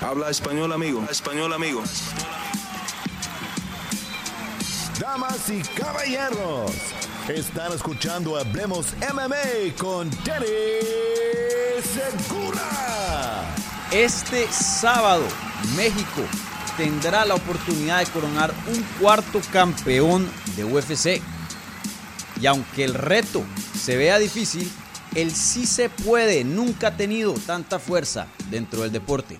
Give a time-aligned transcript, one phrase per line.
[0.00, 1.04] Habla español, amigo.
[1.10, 1.82] Español, amigo.
[4.98, 6.72] Damas y caballeros,
[7.28, 10.46] están escuchando Hablemos MMA con Danny
[11.82, 13.54] Segura.
[13.92, 15.24] Este sábado,
[15.76, 16.22] México
[16.78, 21.20] tendrá la oportunidad de coronar un cuarto campeón de UFC.
[22.40, 23.44] Y aunque el reto
[23.78, 24.70] se vea difícil,
[25.14, 29.38] el sí se puede nunca ha tenido tanta fuerza dentro del deporte.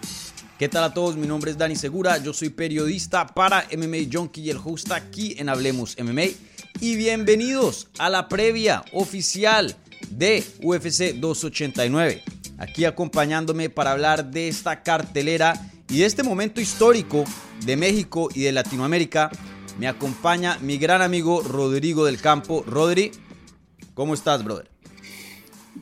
[0.61, 1.17] ¿Qué tal a todos?
[1.17, 5.35] Mi nombre es Dani Segura, yo soy periodista para MMA Junkie y el host aquí
[5.39, 6.35] en Hablemos MMA.
[6.83, 9.75] Y bienvenidos a la previa oficial
[10.11, 12.23] de UFC 289.
[12.59, 15.55] Aquí acompañándome para hablar de esta cartelera
[15.89, 17.25] y de este momento histórico
[17.65, 19.31] de México y de Latinoamérica.
[19.79, 22.63] Me acompaña mi gran amigo Rodrigo del Campo.
[22.67, 23.13] Rodri,
[23.95, 24.71] ¿cómo estás, brother?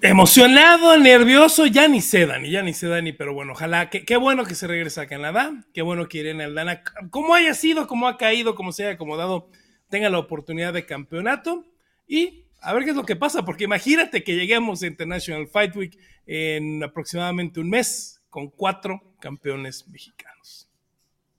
[0.03, 4.45] Emocionado, nervioso, ya ni sé, Dani, ya ni sé, Dani, pero bueno, ojalá, qué bueno
[4.45, 8.17] que se regrese a Canadá, qué bueno que Irene Aldana, como haya sido, como ha
[8.17, 9.51] caído, como se haya acomodado,
[9.89, 11.65] tenga la oportunidad de campeonato
[12.07, 15.75] y a ver qué es lo que pasa, porque imagínate que lleguemos a International Fight
[15.75, 20.69] Week en aproximadamente un mes con cuatro campeones mexicanos.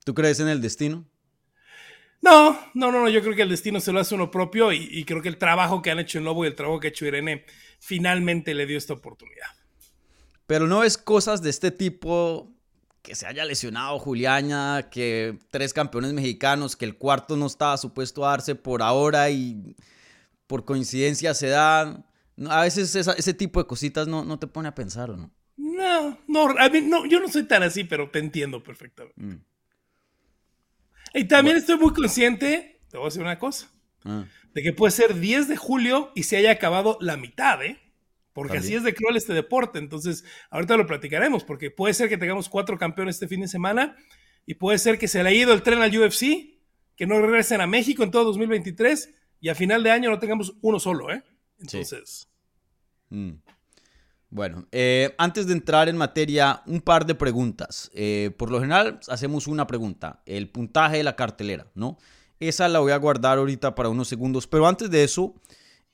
[0.04, 1.06] ¿Tú crees en el destino?
[2.22, 4.90] No, no, no, no, yo creo que el destino se lo hace uno propio y,
[4.92, 6.90] y creo que el trabajo que han hecho en Lobo y el trabajo que ha
[6.90, 7.46] hecho Irene
[7.80, 9.48] finalmente le dio esta oportunidad.
[10.46, 12.52] Pero no es cosas de este tipo
[13.02, 18.26] que se haya lesionado Juliana, que tres campeones mexicanos, que el cuarto no estaba supuesto
[18.26, 19.76] a darse por ahora y
[20.48, 22.04] por coincidencia se da.
[22.50, 25.32] A veces ese tipo de cositas no, no te pone a pensar, ¿no?
[25.58, 29.22] No, no, no, yo no soy tan así, pero te entiendo perfectamente.
[29.22, 29.44] Mm.
[31.14, 33.70] Y también estoy muy consciente, te voy a decir una cosa.
[34.06, 37.80] Ah de que puede ser 10 de julio y se haya acabado la mitad, ¿eh?
[38.34, 39.80] Porque así es de cruel este deporte.
[39.80, 43.98] Entonces, ahorita lo platicaremos, porque puede ser que tengamos cuatro campeones este fin de semana
[44.46, 46.58] y puede ser que se le haya ido el tren al UFC,
[46.96, 50.56] que no regresen a México en todo 2023 y a final de año no tengamos
[50.62, 51.22] uno solo, ¿eh?
[51.60, 52.30] Entonces.
[53.10, 53.32] Mm.
[54.30, 57.92] Bueno, eh, antes de entrar en materia, un par de preguntas.
[57.94, 61.98] Eh, por lo general, hacemos una pregunta: el puntaje de la cartelera, ¿no?
[62.40, 64.48] Esa la voy a guardar ahorita para unos segundos.
[64.48, 65.36] Pero antes de eso,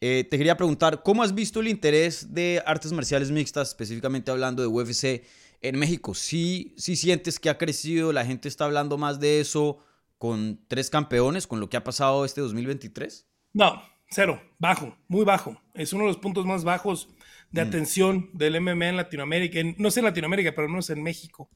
[0.02, 4.62] eh, te quería preguntar, ¿cómo has visto el interés de artes marciales mixtas, específicamente hablando
[4.62, 5.24] de UFC
[5.62, 6.14] en México?
[6.14, 8.12] ¿Sí, sí sientes que ha crecido?
[8.12, 9.80] ¿La gente está hablando más de eso
[10.18, 13.26] con tres campeones, con lo que ha pasado este 2023?
[13.54, 15.60] No, cero, bajo, muy bajo.
[15.74, 17.10] Es uno de los puntos más bajos
[17.52, 17.68] de mm.
[17.68, 19.60] atención del MMA en Latinoamérica.
[19.78, 21.50] no sé en Latinoamérica, pero no es en México.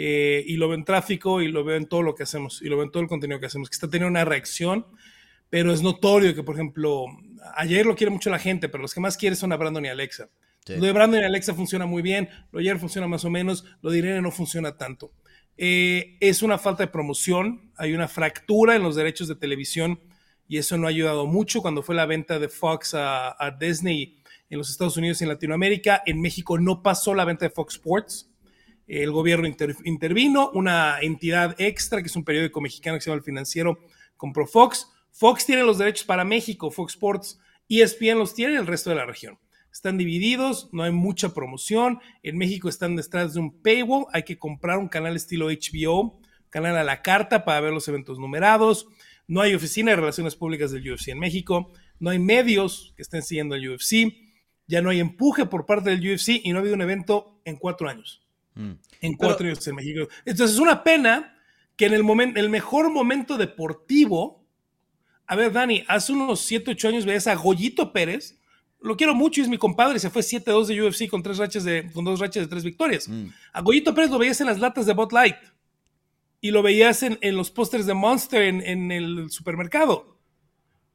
[0.00, 2.66] Eh, y lo veo en tráfico y lo veo en todo lo que hacemos y
[2.66, 4.86] lo veo en todo el contenido que hacemos, que está teniendo una reacción,
[5.50, 7.06] pero es notorio que, por ejemplo,
[7.56, 9.88] ayer lo quiere mucho la gente, pero los que más quieren son a Brandon y
[9.88, 10.30] Alexa.
[10.68, 13.64] Lo de Brandon y Alexa funciona muy bien, lo de ayer funciona más o menos,
[13.82, 15.10] lo de Irene no funciona tanto.
[15.56, 19.98] Eh, es una falta de promoción, hay una fractura en los derechos de televisión
[20.46, 24.22] y eso no ha ayudado mucho cuando fue la venta de Fox a, a Disney
[24.48, 26.04] en los Estados Unidos y en Latinoamérica.
[26.06, 28.30] En México no pasó la venta de Fox Sports
[28.88, 29.46] el gobierno
[29.84, 33.78] intervino, una entidad extra, que es un periódico mexicano que se llama El Financiero,
[34.16, 34.90] compró Fox.
[35.12, 37.38] Fox tiene los derechos para México, Fox Sports,
[37.68, 39.38] ESPN los tiene el resto de la región.
[39.70, 42.00] Están divididos, no hay mucha promoción.
[42.22, 46.18] En México están detrás de un paywall, hay que comprar un canal estilo HBO,
[46.48, 48.88] canal a la carta para ver los eventos numerados.
[49.26, 51.70] No hay oficina de relaciones públicas del UFC en México,
[52.00, 54.14] no hay medios que estén siguiendo el UFC,
[54.66, 57.56] ya no hay empuje por parte del UFC y no ha habido un evento en
[57.56, 58.27] cuatro años.
[58.54, 58.72] Mm.
[59.00, 60.08] En cuatro años en México.
[60.24, 61.36] Entonces es una pena
[61.76, 64.44] que en el, momento, el mejor momento deportivo,
[65.26, 68.38] a ver, Dani, hace unos 7, 8 años veías a Goyito Pérez,
[68.80, 71.64] lo quiero mucho y es mi compadre, se fue 7-2 de UFC con, tres rachas
[71.64, 73.08] de, con dos rachas de tres victorias.
[73.08, 73.26] Mm.
[73.52, 75.36] A Goyito Pérez lo veías en las latas de Bot Light
[76.40, 80.18] y lo veías en, los pósters de Monster en, en, el supermercado.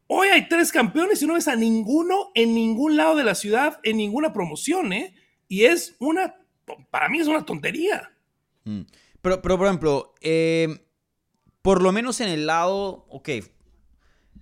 [0.08, 3.80] Hoy hay tres campeones y no ves a ninguno en ningún lado de la ciudad,
[3.84, 5.16] en ninguna promoción, ¿eh?
[5.48, 6.36] Y es una
[6.90, 8.12] para mí es una tontería.
[8.66, 8.82] Mm.
[9.22, 10.86] Pero, pero, por ejemplo, eh,
[11.62, 13.30] por lo menos en el lado, ok,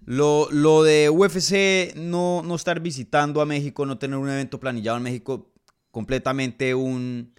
[0.06, 4.97] lo, lo de UFC no, no, estar visitando a México, no tener un evento planillado
[4.97, 5.51] en México,
[5.91, 7.33] completamente un,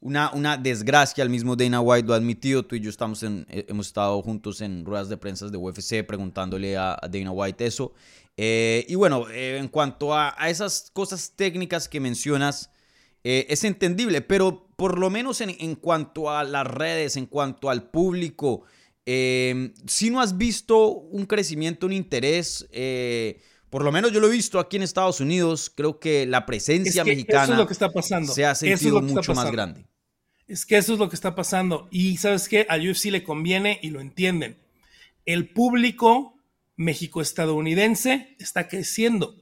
[0.00, 1.22] una, una, desgracia.
[1.22, 2.64] El mismo Dana White lo ha admitido.
[2.64, 6.06] Tú y yo estamos en, eh, hemos estado juntos en ruedas de prensa de UFC
[6.06, 7.92] preguntándole a, Dana White eso.
[8.38, 12.70] Eh, y bueno, en cuanto a, a, esas cosas técnicas que mencionas,
[13.24, 17.90] eh, es entendible, pero por lo menos en, cuanto a las redes, en cuanto al
[17.90, 18.62] público,
[19.06, 24.28] eh, si no has visto un crecimiento, un interés, eh, por lo menos yo lo
[24.28, 28.32] he visto aquí en Estados Unidos, creo que la presencia mexicana lo que está pasando.
[28.32, 29.84] se ha sentido mucho más grande.
[30.46, 31.88] Es que eso es lo que está pasando.
[31.90, 34.56] Y sabes qué, al UFC le conviene y lo entienden.
[35.26, 36.38] El público
[36.76, 39.36] México-estadounidense está creciendo.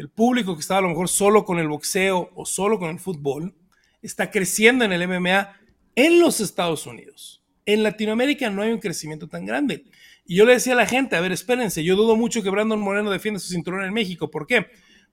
[0.00, 2.98] El público que estaba a lo mejor solo con el boxeo o solo con el
[2.98, 3.54] fútbol
[4.00, 5.52] está creciendo en el MMA
[5.94, 7.44] en los Estados Unidos.
[7.66, 9.84] En Latinoamérica no hay un crecimiento tan grande.
[10.24, 12.80] Y yo le decía a la gente, a ver, espérense, yo dudo mucho que Brandon
[12.80, 14.30] Moreno defienda su cinturón en México.
[14.30, 14.68] ¿Por qué?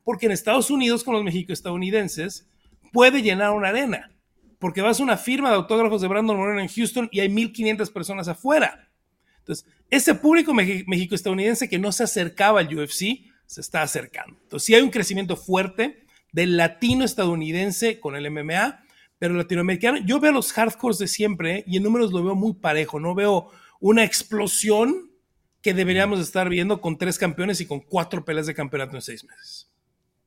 [0.06, 2.48] Porque en Estados Unidos, con los México-estadounidenses,
[2.94, 4.16] puede llenar una arena.
[4.58, 7.92] Porque vas a una firma de autógrafos de Brandon Moreno en Houston y hay 1.500
[7.92, 8.90] personas afuera.
[9.40, 14.38] Entonces, ese público México-estadounidense que no se acercaba al UFC, se está acercando.
[14.44, 18.84] Entonces, sí hay un crecimiento fuerte del latino estadounidense con el MMA,
[19.18, 21.64] pero latinoamericano, yo veo los hardcores de siempre ¿eh?
[21.66, 23.50] y en números lo veo muy parejo, no veo
[23.80, 25.12] una explosión
[25.62, 29.24] que deberíamos estar viendo con tres campeones y con cuatro peleas de campeonato en seis
[29.24, 29.72] meses.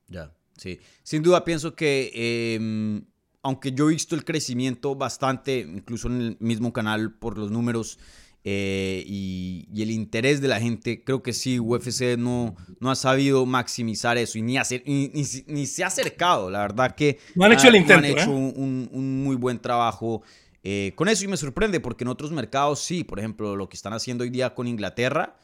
[0.08, 0.80] Ya, sí.
[1.02, 2.10] Sin duda pienso que,
[2.56, 3.04] em,
[3.42, 7.98] aunque yo he visto el crecimiento bastante, incluso en el mismo canal por los números,
[8.42, 13.44] eh, y, el interés de la gente, creo que sí, UFC no, no ha sabido
[13.46, 16.50] maximizar eso y ni, hacer, ni, se ha acercado.
[16.50, 18.54] La verdad que no han hecho, el intento, han hecho ¿eh?
[18.56, 20.22] un, muy buen trabajo
[20.62, 23.76] eh, con eso y me sorprende porque en otros mercados sí, por ejemplo, lo que
[23.76, 25.36] están haciendo hoy día con Inglaterra.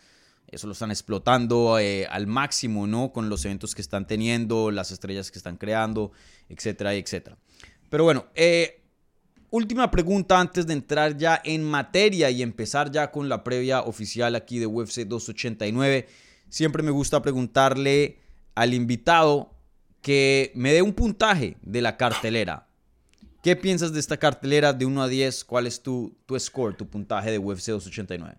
[0.49, 3.13] Eso lo están explotando al máximo, ¿no?
[3.13, 6.13] Con los eventos que están teniendo, las estrellas que están creando,
[6.49, 7.37] etcétera, etcétera.
[7.91, 8.83] Pero bueno, eh,
[9.51, 14.35] última pregunta antes de entrar ya en materia y empezar ya con la previa oficial
[14.35, 16.09] aquí de UFC 289.
[16.49, 18.19] Siempre me gusta preguntarle
[18.55, 19.53] al invitado
[20.03, 22.67] que me dé un puntaje de la cartelera.
[23.43, 25.45] ¿Qué piensas de esta cartelera de 1 a 10?
[25.45, 28.39] ¿Cuál es tu, tu score, tu puntaje de UFC 289?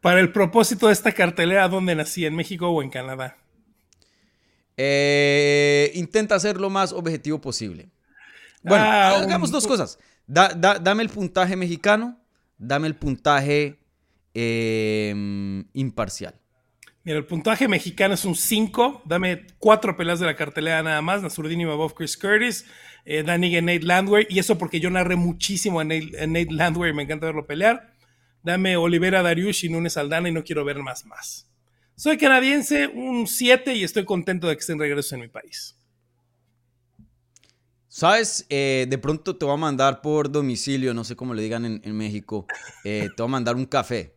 [0.00, 2.24] Para el propósito de esta cartelera, ¿dónde nací?
[2.24, 3.36] ¿En México o en Canadá?
[4.76, 7.88] Eh, intenta ser lo más objetivo posible.
[8.62, 12.18] Bueno, ah, hagamos dos cosas dame el puntaje mexicano,
[12.58, 13.78] dame el puntaje
[14.34, 16.34] em, imparcial.
[17.06, 19.02] Mira, el puntaje mexicano es un 5.
[19.04, 21.22] Dame cuatro peleas de la cartelera nada más.
[21.22, 22.66] Nasurdini Mabov, Chris Curtis,
[23.04, 24.26] eh, Danny y Nate Landwehr.
[24.28, 27.94] Y eso porque yo narré muchísimo a Nate, Nate Landwehr y me encanta verlo pelear.
[28.42, 31.48] Dame Olivera Dariush y Nunes Aldana y no quiero ver más más.
[31.94, 35.75] Soy canadiense, un 7 y estoy contento de que esté en regreso en mi país.
[37.96, 38.44] ¿Sabes?
[38.50, 41.96] Eh, de pronto te voy a mandar por domicilio, no sé cómo le digan en,
[41.96, 42.46] México,
[42.84, 44.14] eh, te voy a mandar un café.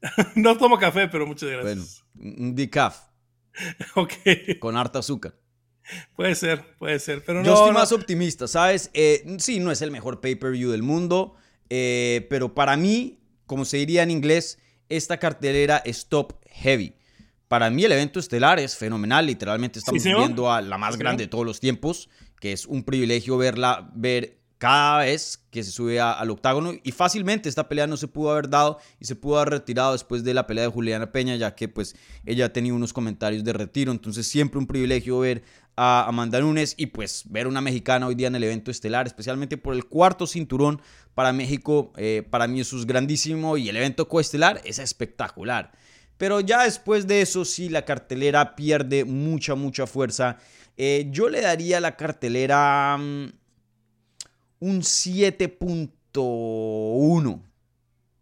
[0.36, 2.04] no tomo café, pero muchas gracias.
[2.14, 3.08] Bueno, un decaf.
[3.96, 4.12] ok.
[4.60, 5.34] Con harta azúcar.
[6.14, 8.90] Puede ser, puede ser, pero Yo estoy más optimista, ¿sabes?
[8.94, 11.34] Eh, sí, no es el mejor pay-per-view del mundo,
[11.68, 16.94] pero para mí, como se diría en inglés, esta cartelera es top heavy.
[17.48, 21.28] Para mí el evento estelar es fenomenal, literalmente estamos viendo a la más grande de
[21.28, 22.08] todos los tiempos
[22.40, 26.74] que es un privilegio verla, ver cada vez que se sube al octágono.
[26.84, 30.22] Y fácilmente esta pelea no se pudo haber dado y se pudo haber retirado después
[30.22, 31.96] de la pelea de Juliana Peña ya que pues
[32.26, 33.90] ella tenía unos comentarios de retiro.
[33.90, 35.42] Entonces siempre un privilegio ver
[35.76, 39.56] a Amanda Nunes y pues ver una mexicana hoy día en el evento estelar especialmente
[39.56, 40.82] por el cuarto cinturón
[41.14, 45.72] para México eh, para mí eso es grandísimo y el evento coestelar es espectacular.
[46.18, 50.36] Pero ya después de eso sí la cartelera pierde mucha mucha fuerza
[50.76, 53.32] eh, yo le daría a la cartelera mm,
[54.60, 57.42] un 7.1.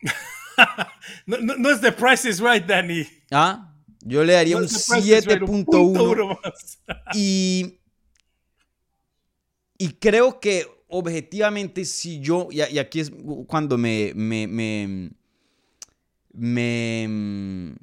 [1.26, 3.06] no, no, es The Price is Right, Danny.
[3.30, 6.38] Ah, yo le daría un 7.1.
[7.14, 7.78] y,
[9.78, 13.12] y creo que objetivamente si yo, y, aquí es
[13.46, 15.10] cuando me, me, me,
[16.32, 17.74] me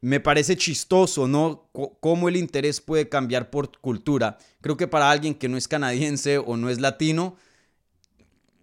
[0.00, 1.70] me parece chistoso, ¿no?
[2.00, 4.38] cómo el interés puede cambiar por cultura.
[4.60, 7.36] Creo que para alguien que no es canadiense o no es latino,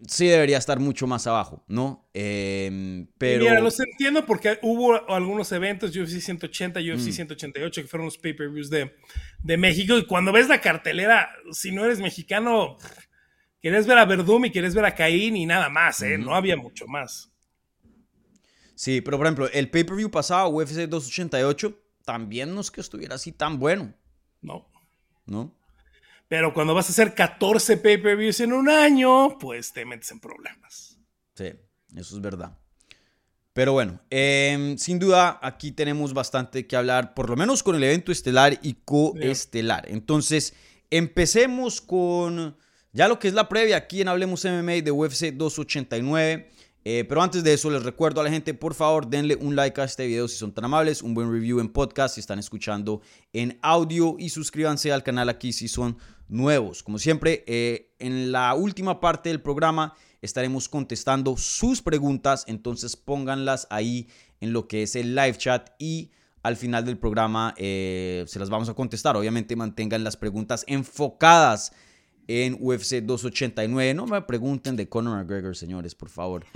[0.06, 2.10] sí debería estar mucho más abajo, ¿no?
[2.14, 3.44] Em, pero...
[3.44, 8.70] Mira, los entiendo porque hubo algunos eventos, UFC 180, UFC 188, que fueron los pay-per-views
[8.70, 8.96] de,
[9.44, 12.78] de, México, y cuando ves la cartelera, si no eres mexicano,
[13.62, 16.18] quieres ver a Verdum y quieres ver a Caín y nada más, ¿eh?
[16.18, 17.32] No había mucho más.
[18.78, 23.32] Sí, pero por ejemplo, el pay-per-view pasado, UFC 288, también no es que estuviera así
[23.32, 23.92] tan bueno.
[24.40, 24.70] No.
[25.26, 25.58] ¿No?
[26.28, 31.00] Pero cuando vas a hacer 14 pay-per-views en un año, pues te metes en problemas.
[31.34, 31.54] Sí,
[31.96, 32.56] eso es verdad.
[33.54, 37.84] Pero bueno, em, sin duda aquí tenemos bastante que hablar, por lo menos con el
[37.84, 39.90] evento estelar y coestelar.
[39.90, 40.54] Entonces,
[40.92, 42.56] empecemos con
[42.94, 46.52] ya lo que es la previa aquí en Hablemos MMA de UFC 289.
[46.90, 49.82] Eh, pero antes de eso, les recuerdo a la gente, por favor, denle un like
[49.82, 53.02] a este video si son tan amables, un buen review en podcast si están escuchando
[53.34, 55.98] en audio y suscríbanse al canal aquí si son
[56.30, 56.84] nuevos.
[56.84, 63.68] Como siempre, eh, en la última parte del programa estaremos contestando sus preguntas, entonces pónganlas
[63.70, 64.08] ahí
[64.40, 68.50] en lo que es el live chat y al final del programa eh, se las
[68.50, 69.18] vamos a contestar.
[69.18, 71.74] Obviamente mantengan las preguntas enfocadas
[72.28, 73.94] en UFC 289.
[73.94, 76.46] No me pregunten de Conor McGregor, señores, por favor.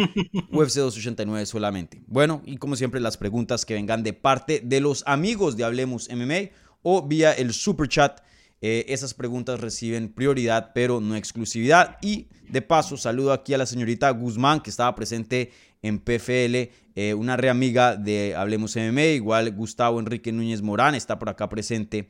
[0.52, 2.02] UFC 289 solamente.
[2.08, 6.10] Bueno, y como siempre, las preguntas que vengan de parte de los amigos de Hablemos
[6.10, 6.52] MMA
[6.84, 8.22] o vía el super chat.
[8.64, 11.98] Eh, esas preguntas reciben prioridad, pero no exclusividad.
[12.02, 15.52] Y de paso, saludo aquí a la señorita Guzmán, que estaba presente
[15.82, 19.16] en PFL, eh, una reamiga de Hablemos MMA.
[19.16, 22.10] Igual Gustavo Enrique Núñez Morán está por acá presente.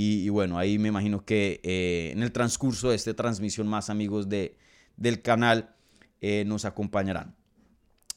[0.00, 4.28] Y, bueno, ahí me imagino que eh, en el transcurso de esta transmisión más amigos
[4.28, 4.56] de,
[4.96, 5.74] del canal
[6.20, 7.34] eh, nos acompañarán.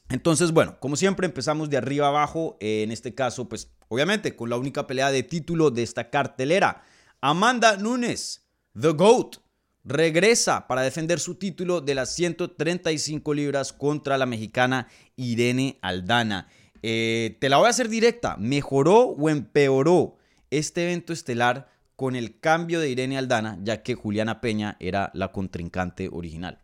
[0.08, 4.48] Entonces, bueno, como siempre empezamos de arriba abajo, eh, en este caso, pues obviamente con
[4.48, 6.84] la única pelea de título de esta cartelera.
[7.20, 8.46] Amanda Nunes,
[8.80, 9.38] The GOAT,
[9.82, 14.86] regresa para defender su título de las 135 libras contra la mexicana
[15.16, 16.46] Irene Aldana.
[16.80, 20.16] te la voy a hacer directa, ¿mejoró o empeoró
[20.52, 21.71] este evento estelar
[22.02, 26.58] con el cambio de Irene Aldana, ya que Juliana Peña era la contrincante original.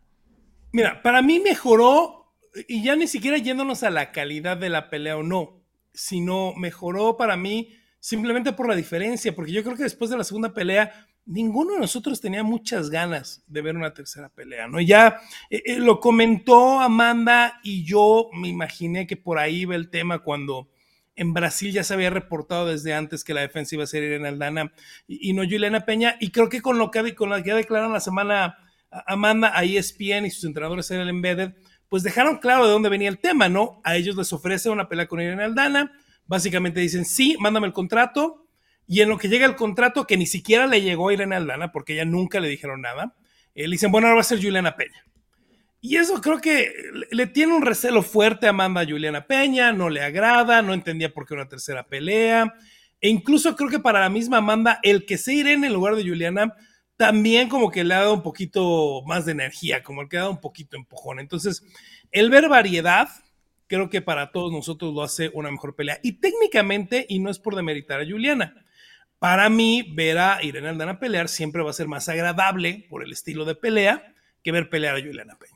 [0.73, 2.35] Mira, para mí mejoró,
[2.67, 7.15] y ya ni siquiera yéndonos a la calidad de la pelea o no, sino mejoró
[7.15, 7.69] para mí
[8.01, 11.79] simplemente por la diferencia, porque yo creo que después de la segunda pelea, ninguno de
[11.79, 14.81] nosotros tenía muchas ganas de ver una tercera pelea, ¿no?
[14.81, 19.89] Ya eh, eh, lo comentó Amanda y yo me imaginé que por ahí iba el
[19.89, 20.67] tema cuando
[21.19, 24.29] en Brasil ya se había reportado desde antes que la defensa iba a ser Irene
[24.29, 24.71] Aldana
[25.05, 26.15] y, no Juliana Peña.
[26.19, 28.57] Y creo que con lo que, con lo que declararon la semana
[28.89, 31.55] Amanda a ESPN y sus entrenadores en el Embedded,
[31.89, 33.81] pues dejaron claro de dónde venía el tema, ¿no?
[33.83, 35.91] A ellos les ofrece una pelea con Irene Aldana.
[36.25, 38.47] Básicamente dicen, sí, mándame el contrato.
[38.87, 41.71] Y en lo que llega el contrato, que ni siquiera le llegó a Irene Aldana,
[41.73, 43.15] porque ella nunca le dijeron nada,
[43.53, 45.03] eh, le dicen, bueno, ahora va a ser Juliana Peña.
[45.81, 46.73] Y eso creo que
[47.11, 51.25] le tiene un recelo fuerte a Amanda Juliana Peña, no le agrada, no entendía por
[51.25, 52.53] qué una tercera pelea.
[52.99, 56.03] E incluso creo que para la misma Amanda, el que se Irene en lugar de
[56.03, 56.53] Juliana,
[56.97, 60.21] también como que le ha dado un poquito más de energía, como el que ha
[60.21, 61.21] dado un poquito empujón.
[61.21, 61.63] Entonces,
[62.11, 63.07] el ver variedad,
[63.67, 65.99] creo que para todos nosotros lo hace una mejor pelea.
[66.03, 68.65] Y técnicamente, y no es por demeritar a Juliana,
[69.17, 73.13] para mí ver a Irene Aldana pelear siempre va a ser más agradable por el
[73.13, 75.48] estilo de pelea que ver pelear a Juliana Peña.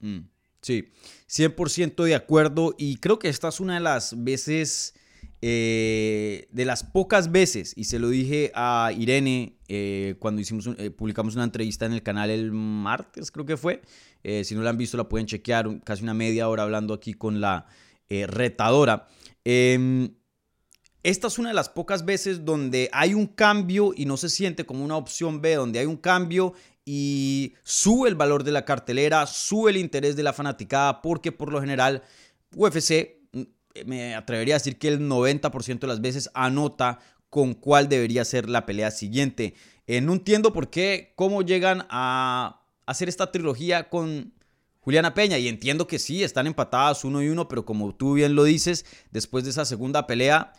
[0.00, 0.20] Mm,
[0.60, 0.88] sí,
[1.26, 4.94] 100% de acuerdo y creo que esta es una de las veces,
[5.42, 10.90] eh, de las pocas veces, y se lo dije a Irene eh, cuando hicimos, eh,
[10.90, 13.82] publicamos una entrevista en el canal el martes, creo que fue.
[14.44, 17.40] si no la han visto, la pueden chequear, casi una media hora hablando aquí con
[17.40, 17.66] la
[18.08, 19.08] retadora.
[21.08, 24.66] Esta es una de las pocas veces donde hay un cambio y no se siente
[24.66, 26.52] como una opción B, donde hay un cambio
[26.84, 31.50] y sube el valor de la cartelera, sube el interés de la fanaticada, porque por
[31.50, 32.02] lo general
[32.54, 33.42] UFC, mm,
[33.86, 36.98] me atrevería a decir que el 90% de las veces anota
[37.30, 39.54] con cuál debería ser la pelea siguiente.
[39.86, 44.34] Eh, no entiendo por qué, cómo llegan a hacer esta trilogía con
[44.80, 45.38] Juliana Peña.
[45.38, 48.84] Y entiendo que sí, están empatadas uno y uno, pero como tú bien lo dices,
[49.10, 50.52] después de esa segunda pelea,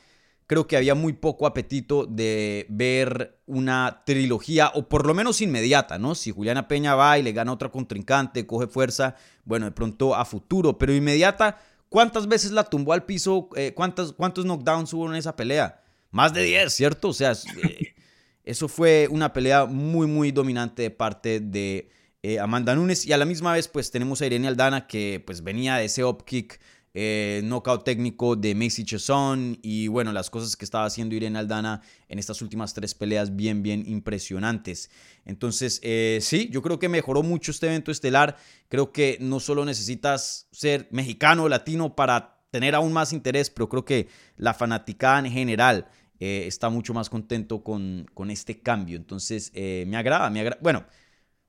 [0.49, 5.99] creo que había muy poco apetito de ver una trilogía, o por lo menos inmediata,
[5.99, 6.15] ¿no?
[6.15, 9.15] Si Juliana Peña va y le gana otra contrincante, coge fuerza,
[9.45, 13.49] bueno, de pronto a futuro, pero inmediata, ¿cuántas veces la tumbó al piso?
[13.55, 15.83] Eh, ¿cuántos, ¿Cuántos knockdowns hubo en esa pelea?
[16.09, 17.09] Más de 10, ¿cierto?
[17.09, 17.93] O sea, eh,
[18.43, 21.91] eso fue una pelea muy, muy dominante de parte de
[22.23, 25.43] eh, Amanda Nunes, y a la misma vez, pues tenemos a Irene Aldana, que pues
[25.43, 26.59] venía de ese upkick
[26.93, 31.81] eh, knockout técnico de Macy Chesson y bueno, las cosas que estaba haciendo Irene Aldana
[32.07, 34.89] en estas últimas tres peleas bien, bien impresionantes.
[35.25, 38.37] Entonces, eh, sí, yo creo que mejoró mucho este evento estelar.
[38.69, 43.69] Creo que no solo necesitas ser mexicano o latino para tener aún más interés, pero
[43.69, 45.87] creo que la fanaticada en general
[46.19, 48.97] eh, está mucho más contento con, con este cambio.
[48.97, 50.59] Entonces, eh, me agrada, me agrada.
[50.61, 50.85] Bueno,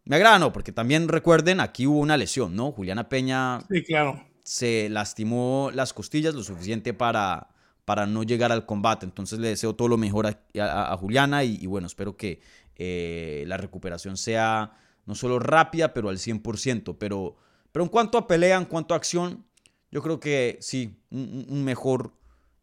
[0.04, 2.72] me agrada no, porque también recuerden, aquí hubo una lesión, ¿no?
[2.72, 3.60] Juliana Peña.
[3.70, 7.50] Sí, claro se lastimó las costillas lo suficiente para,
[7.84, 9.06] para no llegar al combate.
[9.06, 12.40] Entonces le deseo todo lo mejor a, Juliana y, bueno, espero que
[12.74, 14.76] eh, la recuperación sea
[15.06, 16.96] no solo rápida, pero al 100%.
[16.98, 17.36] Pero,
[17.70, 19.46] pero en cuanto a pelea, en cuanto a acción,
[19.92, 22.12] yo creo que sí, un, mejor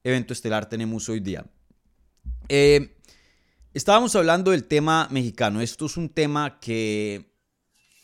[0.04, 1.46] evento estelar tenemos hoy día.
[2.50, 2.98] Eh,
[3.74, 5.62] estábamos hablando del tema mexicano.
[5.62, 7.32] Esto es un tema que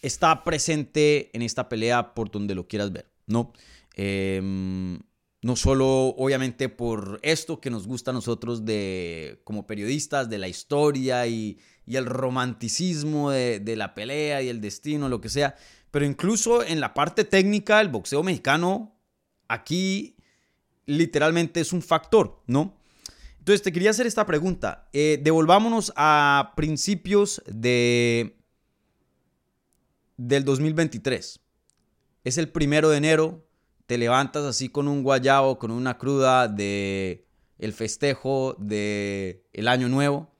[0.01, 3.11] está presente en esta pelea por donde lo quieras ver.
[3.27, 3.53] ¿no?
[3.93, 4.99] Em,
[5.41, 10.47] no solo obviamente por esto que nos gusta a nosotros de, como periodistas, de la
[10.47, 15.55] historia y, el romanticismo de, de, la pelea y el destino, lo que sea,
[15.91, 18.95] pero incluso en la parte técnica, el boxeo mexicano
[19.49, 20.15] aquí
[20.85, 22.77] literalmente es un factor, ¿no?
[23.39, 24.87] Entonces te quería hacer esta pregunta.
[24.93, 28.37] Eh, devolvámonos a principios de
[30.15, 31.41] del 2023.
[32.23, 33.42] Es el primero de enero,
[33.85, 39.89] te levantas así con un guayabo, con una cruda de el festejo de el año
[39.89, 40.33] nuevo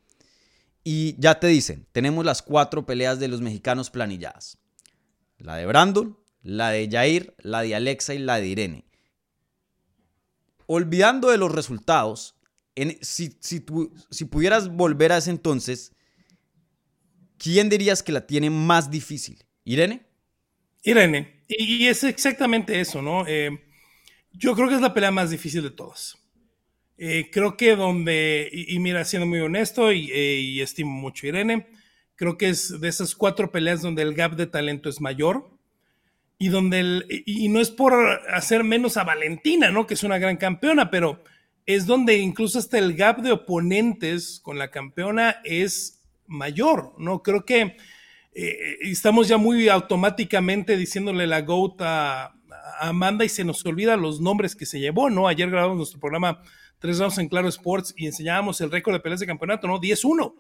[0.84, 4.58] y ya te dicen, tenemos las cuatro peleas de los mexicanos planilladas.
[5.38, 8.86] La de Brandon, la de Jair, la de Alexa y la de Irene.
[10.66, 12.36] Olvidando de los resultados,
[13.02, 15.94] si, si pudieras volver a ese entonces,
[17.38, 19.46] ¿quién dirías que la tiene más difícil?
[19.64, 20.06] ¿Irene?
[20.84, 21.44] Irene.
[21.48, 23.26] Y, es exactamente eso, ¿no?
[23.28, 23.60] Eh,
[24.34, 26.18] yo creo que es la pelea más difícil de todas.
[26.98, 31.68] Eh, creo que donde, y, mira, siendo muy honesto y, eh, estimo mucho Irene,
[32.16, 35.50] creo que es de esas cuatro peleas donde el gap de talento es mayor
[36.38, 37.94] y donde el, y no es por
[38.30, 39.88] hacer menos a Valentina, ¿no?
[39.88, 41.24] Que es una gran campeona, pero
[41.66, 47.24] es donde incluso hasta el gap de oponentes con la campeona es mayor, ¿no?
[47.24, 47.78] Creo que
[48.36, 52.36] eh, estamos ya muy automáticamente diciéndole la GOAT a,
[52.80, 55.28] Amanda y se nos olvida los nombres que se llevó, ¿no?
[55.28, 56.42] Ayer grabamos nuestro programa
[56.80, 59.80] Tres Rounds en Claro Sports y enseñábamos el récord de peleas de campeonato, ¿no?
[59.80, 60.34] 10-1.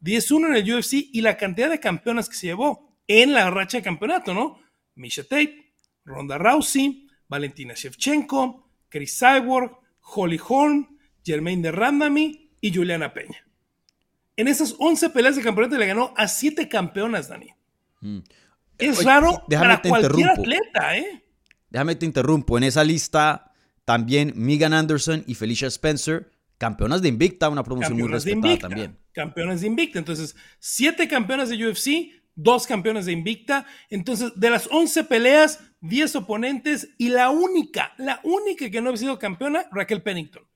[0.00, 3.78] 10-1 en el UFC y la cantidad de campeonas que se llevó en la racha
[3.78, 4.60] de campeonato, ¿no?
[4.94, 5.74] Misha Tate,
[6.04, 13.47] Ronda Rousey, Valentina Shevchenko, Chris Cyborg, Holly Holm, Jermaine de Randami y Juliana Peña.
[14.38, 17.48] En esas 11 peleas de campeonato le ganó a 7 campeonas, Dani.
[18.00, 18.18] Mm.
[18.78, 21.24] Es raro para cualquier atleta, ¿eh?
[21.68, 22.56] Déjame te interrumpo.
[22.56, 23.52] En esa lista
[23.84, 28.96] también Megan Anderson y Felicia Spencer, campeonas de Invicta, una promoción muy respetada también.
[29.10, 29.98] Campeonas de Invicta.
[29.98, 33.66] Entonces, 7 campeonas de UFC, 2 campeones de Invicta.
[33.90, 38.96] Entonces, de las 11 peleas, 10 oponentes y la única, la única que no ha
[38.96, 40.47] sido campeona, Raquel Pennington.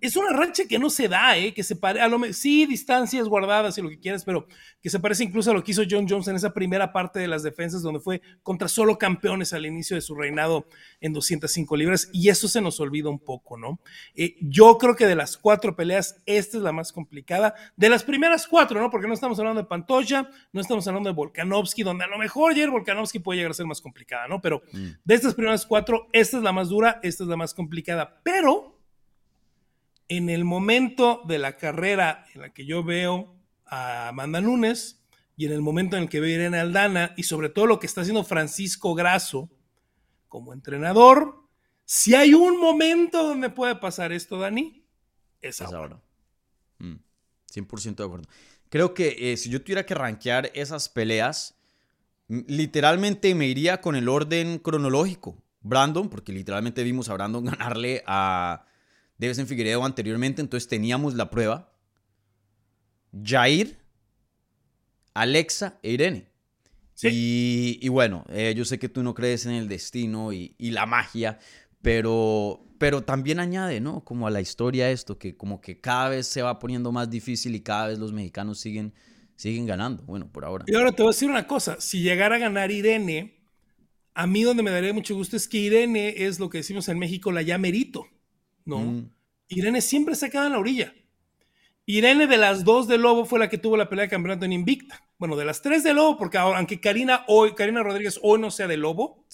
[0.00, 1.54] Es una racha que no se da, ¿eh?
[1.54, 4.48] que se pare, a lo sí, distancias guardadas y lo que quieras, pero
[4.82, 7.28] que se parece incluso a lo que hizo John Jones en esa primera parte de
[7.28, 10.66] las defensas, donde fue contra solo campeones al inicio de su reinado
[11.00, 13.78] en 205 libras, y eso se nos olvida un poco, ¿no?
[14.16, 17.54] Eh, yo creo que de las cuatro peleas, esta es la más complicada.
[17.76, 18.90] De las primeras cuatro, ¿no?
[18.90, 22.52] Porque no estamos hablando de Pantoya, no estamos hablando de Volkanovski, donde a lo mejor
[22.52, 24.40] ayer Volkanovski puede llegar a ser más complicada, ¿no?
[24.40, 24.88] Pero mm.
[25.04, 28.73] de estas primeras cuatro, esta es la más dura, esta es la más complicada, pero
[30.08, 33.34] en el momento de la carrera en la que yo veo
[33.66, 35.02] a Amanda Nunes
[35.36, 37.78] y en el momento en el que veo a Irene Aldana y sobre todo lo
[37.78, 39.50] que está haciendo Francisco Grasso
[40.28, 41.44] como entrenador,
[41.84, 44.84] si hay un momento donde puede pasar esto, Dani,
[45.40, 46.00] es, ahora.
[46.78, 48.28] 100% mm, de acuerdo.
[48.68, 51.56] Creo que eh, si yo tuviera que rankear esas peleas,
[52.28, 55.42] literalmente me iría con el orden cronológico.
[55.60, 58.66] Brandon, porque literalmente vimos a Brandon ganarle a
[59.18, 61.72] Debes en Figueredo anteriormente, entonces teníamos la prueba.
[63.22, 63.78] Jair,
[65.14, 66.28] Alexa e Irene.
[66.94, 67.78] Sí.
[67.80, 71.38] Y, bueno, eh, yo sé que tú no crees en el destino y, la magia,
[71.82, 74.04] pero, pero también añade, ¿no?
[74.04, 77.54] Como a la historia esto, que como que cada vez se va poniendo más difícil
[77.54, 78.94] y cada vez los mexicanos siguen,
[79.36, 80.02] siguen ganando.
[80.04, 80.64] Bueno, por ahora.
[80.68, 83.40] Y ahora te voy a decir una cosa, si llegara a ganar Irene,
[84.14, 86.98] a mí donde me daría mucho gusto es que Irene es lo que decimos en
[86.98, 88.06] México la ya merito.
[88.64, 88.78] ¿No?
[88.78, 89.10] Mm.
[89.48, 90.94] Irene siempre se queda en la orilla.
[91.86, 94.52] Irene de las dos de Lobo fue la que tuvo la pelea de campeonato en
[94.52, 95.02] Invicta.
[95.18, 98.50] Bueno, de las tres de Lobo, porque ahora, aunque Karina, hoy, Karina Rodríguez hoy no
[98.50, 99.24] sea de Lobo,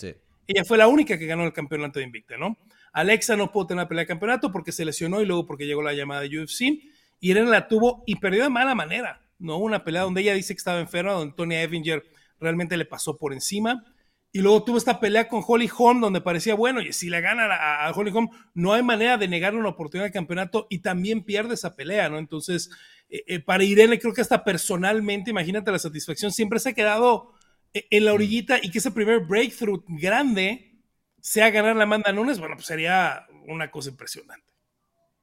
[0.47, 2.59] ella fue la única que ganó el campeonato de Invicta, ¿no?
[2.93, 5.81] Alexa no pudo tener la pelea de campeonato porque se lesionó y luego porque llegó
[5.81, 6.81] la llamada de UFC.
[7.21, 9.59] Irene la tuvo y perdió de mala manera, ¿no?
[9.59, 12.03] Una pelea donde ella dice que estaba enferma, donde Tony Evinger
[12.41, 13.85] realmente le pasó por encima.
[14.33, 17.49] Y luego tuvo esta pelea con Holly Holm, donde parecía, bueno, y si le gana
[17.85, 21.55] a, Holly Holm, no hay manera de negarle una oportunidad de campeonato y también pierde
[21.55, 22.19] esa pelea, ¿no?
[22.19, 22.71] Entonces,
[23.09, 27.33] eh, eh, para Irene, creo que hasta personalmente, imagínate la satisfacción, siempre se ha quedado
[27.75, 30.81] eh, en la orillita y que ese primer breakthrough grande
[31.21, 34.47] sea ganar la Amanda Nunes, bueno, pues sería una cosa impresionante.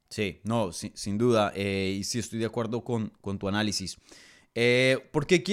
[0.09, 3.97] Sí, no, sin duda, y sí estoy de acuerdo con, con tu análisis.
[5.11, 5.43] porque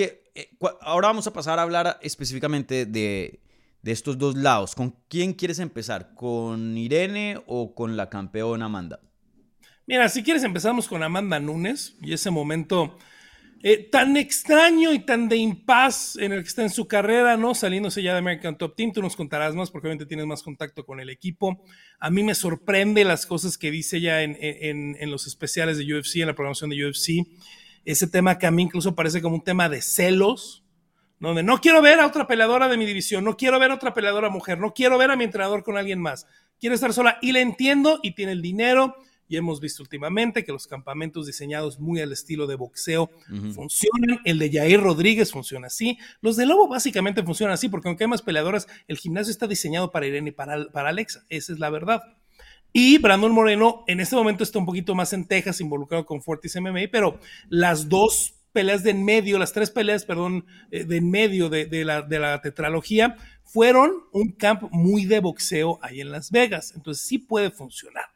[0.81, 3.41] ahora vamos a pasar a hablar específicamente de
[3.85, 6.15] de estos dos lados, ¿con quién quieres empezar?
[6.15, 9.01] ¿Con Irene o con la campeona Amanda?
[9.87, 12.97] Mira, si quieres empezamos con Amanda Nunes y ese momento
[13.63, 17.55] eh, tan extraño y tan de impas en el que está en su carrera, ¿no?
[17.55, 20.87] Saliéndose ya de American Top Team, tú nos contarás más porque obviamente tienes más contacto
[20.87, 21.63] con el equipo.
[22.01, 25.85] A mí me sorprende las cosas que dice ya en, en, en los especiales de
[25.95, 27.27] UFC, en la programación de UFC.
[27.85, 30.65] Ese tema que a mí incluso parece como un tema de celos,
[31.21, 33.95] donde no quiero ver a otra peleadora de mi división, no quiero ver a otra
[33.95, 36.27] peleadora mujer, no quiero ver a mi entrenador con alguien más.
[36.61, 38.97] Quiero estar sola y le entiendo y tiene el dinero
[39.29, 43.11] y hemos visto últimamente que los campamentos diseñados muy al estilo de boxeo
[43.55, 44.21] funcionan.
[44.25, 45.99] El de Jair Rodríguez funciona así.
[46.21, 49.91] Los de Lobo básicamente funcionan así, porque aunque hay más peleadoras, el gimnasio está diseñado
[49.91, 51.25] para Irene y para, para Alexa.
[51.31, 52.03] Esa es la verdad.
[52.77, 56.57] Y Brandon Moreno en este momento está un poquito más en Texas, involucrado con Fortis
[56.61, 61.09] MMA, pero las dos peleas de en medio, las tres peleas, perdón, eh, de en
[61.09, 66.33] medio de, la, de la tetralogía, fueron un camp muy de boxeo ahí en Las
[66.33, 66.73] Vegas.
[66.75, 68.07] Entonces sí puede funcionar.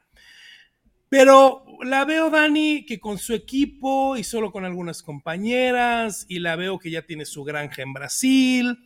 [1.09, 6.57] Pero la veo, Dani, que con su equipo y solo con algunas compañeras, y la
[6.57, 8.77] veo que ya tiene su granja en Brasil,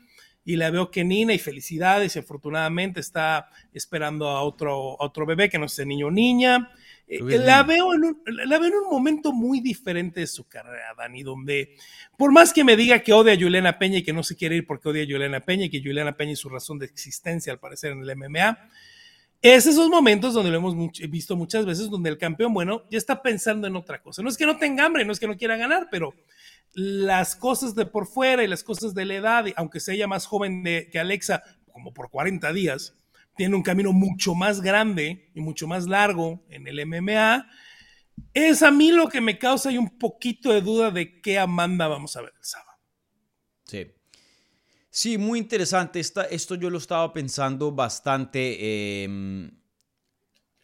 [0.45, 5.25] y la veo que Nina, y felicidades, y afortunadamente está esperando a otro, a otro
[5.25, 6.71] bebé, que no sé, niño o niña.
[7.07, 10.95] Eh, la, veo en un, la veo en un momento muy diferente de su carrera,
[10.97, 11.77] Dani, donde
[12.17, 14.57] por más que me diga que odia a Juliana Peña y que no se quiere
[14.57, 17.53] ir porque odia a Juliana Peña y que Juliana Peña es su razón de existencia,
[17.53, 18.59] al parecer, en el MMA,
[19.43, 20.77] es esos momentos donde lo hemos
[21.11, 24.23] visto muchas veces, donde el campeón, bueno, ya está pensando en otra cosa.
[24.23, 26.15] No es que no tenga hambre, no es que no quiera ganar, pero
[26.75, 30.65] las cosas de por fuera y las cosas de la edad, aunque sea más joven
[30.65, 32.95] que Alexa, como por 40 días,
[33.37, 37.47] tiene un camino mucho más grande y mucho más largo en el MMA.
[38.35, 42.17] Es a mí lo que me causa un poquito de duda de qué Amanda vamos
[42.17, 42.79] a ver el sábado.
[43.65, 43.91] Sí.
[44.91, 46.01] Sí, muy interesante.
[46.01, 49.09] Esta, esto yo lo estaba pensando bastante.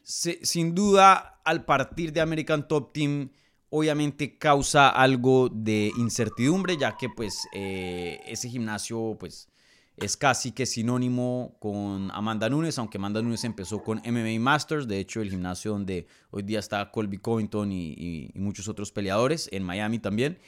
[0.02, 3.30] Se, sin duda, al partir de American Top Team,
[3.70, 9.48] obviamente causa algo de incertidumbre, ya que pues eh, ese gimnasio pues
[9.96, 15.00] es casi que sinónimo con Amanda Nunes, aunque Amanda Nunes empezó con MMA Masters, de
[15.00, 19.98] hecho el gimnasio donde hoy día está Colby Covington y, muchos otros peleadores, en Miami
[19.98, 20.38] también.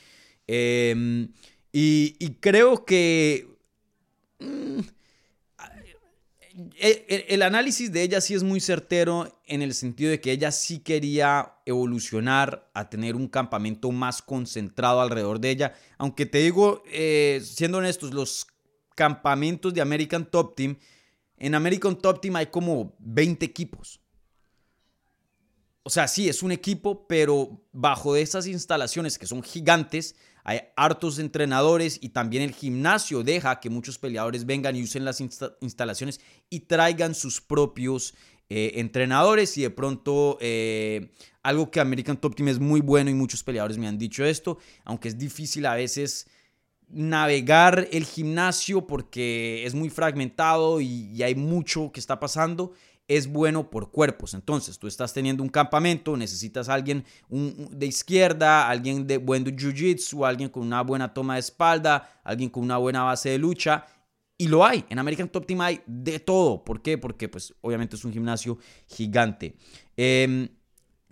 [1.73, 3.51] Y, y, creo que
[4.41, 4.81] Mm,
[6.79, 10.81] el, análisis de ella sí es muy certero en el sentido de que ella sí
[10.81, 15.75] quería evolucionar a tener un campamento más concentrado alrededor de ella.
[15.97, 18.47] Aunque te digo, eh, siendo honestos, los
[18.95, 20.77] campamentos de American Top Team,
[21.37, 24.01] en American Top Team hay como 20 equipos.
[25.83, 30.61] O sea, sí, es un equipo, pero bajo de esas instalaciones que son gigantes, hay
[30.77, 36.21] hartos entrenadores y también el gimnasio deja que muchos peleadores vengan y usen las instalaciones
[36.49, 38.15] y traigan sus propios
[38.49, 39.57] eh, entrenadores.
[39.59, 41.11] Y de pronto eh,
[41.43, 44.59] algo que American Top Team es muy bueno y muchos peleadores me han dicho esto,
[44.85, 46.27] aunque es difícil a veces
[46.89, 52.73] navegar el gimnasio porque es muy fragmentado y, y hay mucho que está pasando
[53.11, 54.35] es bueno por cuerpos.
[54.35, 60.25] Entonces, tú estás teniendo un campamento, necesitas a alguien de izquierda, alguien de buen jiu-jitsu,
[60.25, 63.85] alguien con una buena toma de espalda, alguien con una buena base de lucha.
[64.39, 64.85] Y lo hay.
[64.89, 66.63] En American Top Team hay de todo.
[66.63, 66.99] ¿Por qué?
[66.99, 69.57] Porque, pues, obviamente es un gimnasio gigante.
[69.97, 70.49] Eh,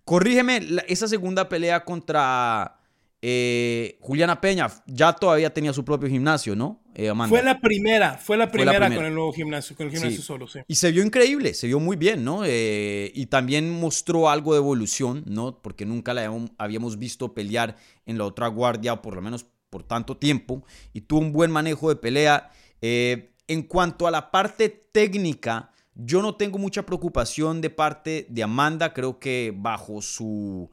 [0.04, 2.77] corrígeme, esa segunda pelea contra
[3.20, 6.80] eh, Juliana Peña ya todavía tenía su propio gimnasio, ¿no?
[6.94, 10.46] Eh, fue la primera, fue la primera, con el nuevo gimnasio, con el gimnasio solo,
[10.46, 10.60] sí.
[10.66, 12.42] Y se vio increíble, se vio muy bien, ¿no?
[12.44, 15.60] Eh, y también mostró algo de evolución, ¿no?
[15.60, 17.76] Porque nunca la habíamos visto pelear
[18.06, 21.88] en la otra guardia, por lo menos por tanto tiempo, y tuvo un buen manejo
[21.88, 22.50] de pelea.
[22.80, 28.92] en cuanto a la parte técnica, yo no tengo mucha preocupación de parte de Amanda,
[28.92, 30.70] creo que bajo su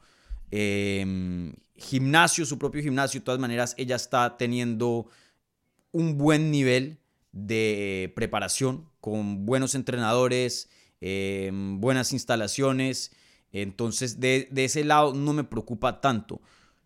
[1.78, 5.08] gimnasio, su propio gimnasio, de todas maneras, ella está teniendo
[5.92, 6.98] un buen nivel
[7.32, 10.68] de preparación con buenos entrenadores,
[11.00, 13.12] em, buenas instalaciones.
[13.52, 16.40] Entonces, de, ese lado no me preocupa tanto.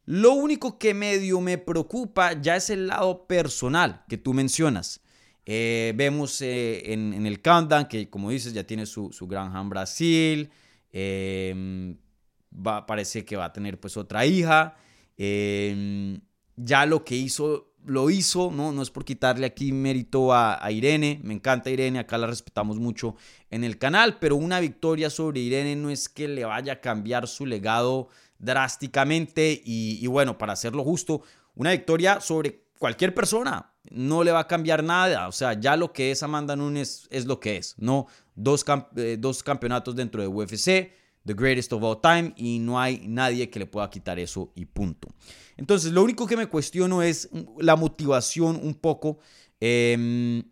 [0.07, 5.01] Lo único que medio me preocupa ya es el lado personal que tú mencionas.
[5.47, 9.69] Eh, vemos eh, en, el countdown que, como dices, ya tiene su, su granja en
[9.69, 10.51] Brasil.
[10.93, 11.95] Eh,
[12.55, 14.77] va, parece que va a tener pues otra hija.
[15.17, 16.21] Em,
[16.57, 18.73] ya lo que hizo, lo hizo, ¿no?
[18.73, 23.17] No es por quitarle aquí mérito a, Irene, me encanta Irene, acá la respetamos mucho
[23.51, 27.29] en el canal, pero una victoria sobre Irene no es que le vaya a cambiar
[27.29, 28.09] su legado
[28.39, 31.23] drásticamente y, bueno, para hacerlo justo,
[31.55, 35.29] una victoria sobre cualquier persona no le va a cambiar nada.
[35.29, 38.07] O sea, ya lo que es Amanda Nunes es lo que es, ¿no?
[38.35, 38.65] Dos,
[38.97, 40.93] eh, dos campeonatos dentro de UFC,
[41.25, 44.65] the greatest of all time y no hay nadie que le pueda quitar eso y
[44.65, 45.09] punto.
[45.57, 47.29] Entonces, lo único que me cuestiono es
[47.59, 49.19] la motivación un poco,
[49.61, 50.43] em,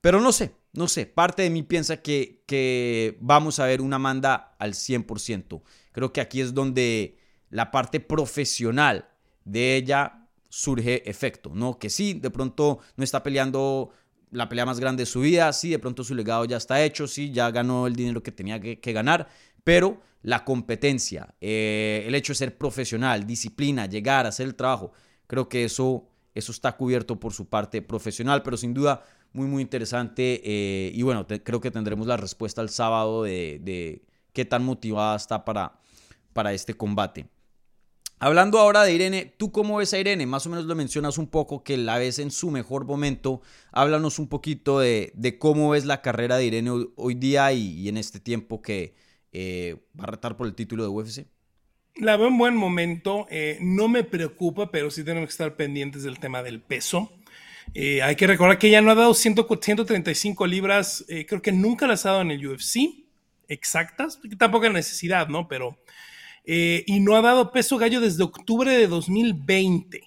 [0.00, 3.96] pero no sé, no sé, parte de mí piensa que, que vamos a ver una
[3.96, 5.62] Amanda al 100%.
[5.92, 7.18] Creo que aquí es donde
[7.50, 9.08] la parte profesional
[9.44, 11.78] de ella surge efecto, ¿no?
[11.78, 13.92] Que sí, de pronto no está peleando
[14.30, 17.06] la pelea más grande de su vida, sí, de pronto su legado ya está hecho,
[17.06, 19.28] sí, ya ganó el dinero que tenía que, ganar,
[19.68, 24.92] pero la competencia, eh, el hecho de ser profesional, disciplina, llegar a hacer el trabajo,
[25.26, 29.04] creo que eso, eso está cubierto por su parte profesional, pero sin duda
[29.34, 34.00] muy, muy interesante eh, y bueno, creo que tendremos la respuesta el sábado de,
[34.32, 35.78] qué tan motivada está para,
[36.32, 37.28] para este combate.
[38.20, 40.24] Hablando ahora de Irene, ¿tú cómo ves a Irene?
[40.24, 43.42] Más o menos lo mencionas un poco, que la ves en su mejor momento.
[43.70, 48.18] Háblanos un poquito de, cómo ves la carrera de Irene hoy, día y, en este
[48.18, 48.94] tiempo que
[49.32, 51.26] eh, va a retar por el título de UFC.
[51.96, 56.04] La veo en buen momento, eh, no me preocupa, pero sí tenemos que estar pendientes
[56.04, 57.12] del tema del peso.
[57.74, 62.06] Eh, hay que recordar que ella no ha dado 135 libras, creo que nunca las
[62.06, 63.04] ha dado en el UFC,
[63.48, 65.48] exactas, tampoco hay necesidad, ¿no?
[65.48, 65.78] Pero
[66.44, 70.02] y no ha dado peso gallo desde octubre de 2020.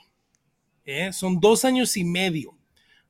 [0.85, 1.13] ¿eh?
[1.13, 2.57] Son dos años y medio.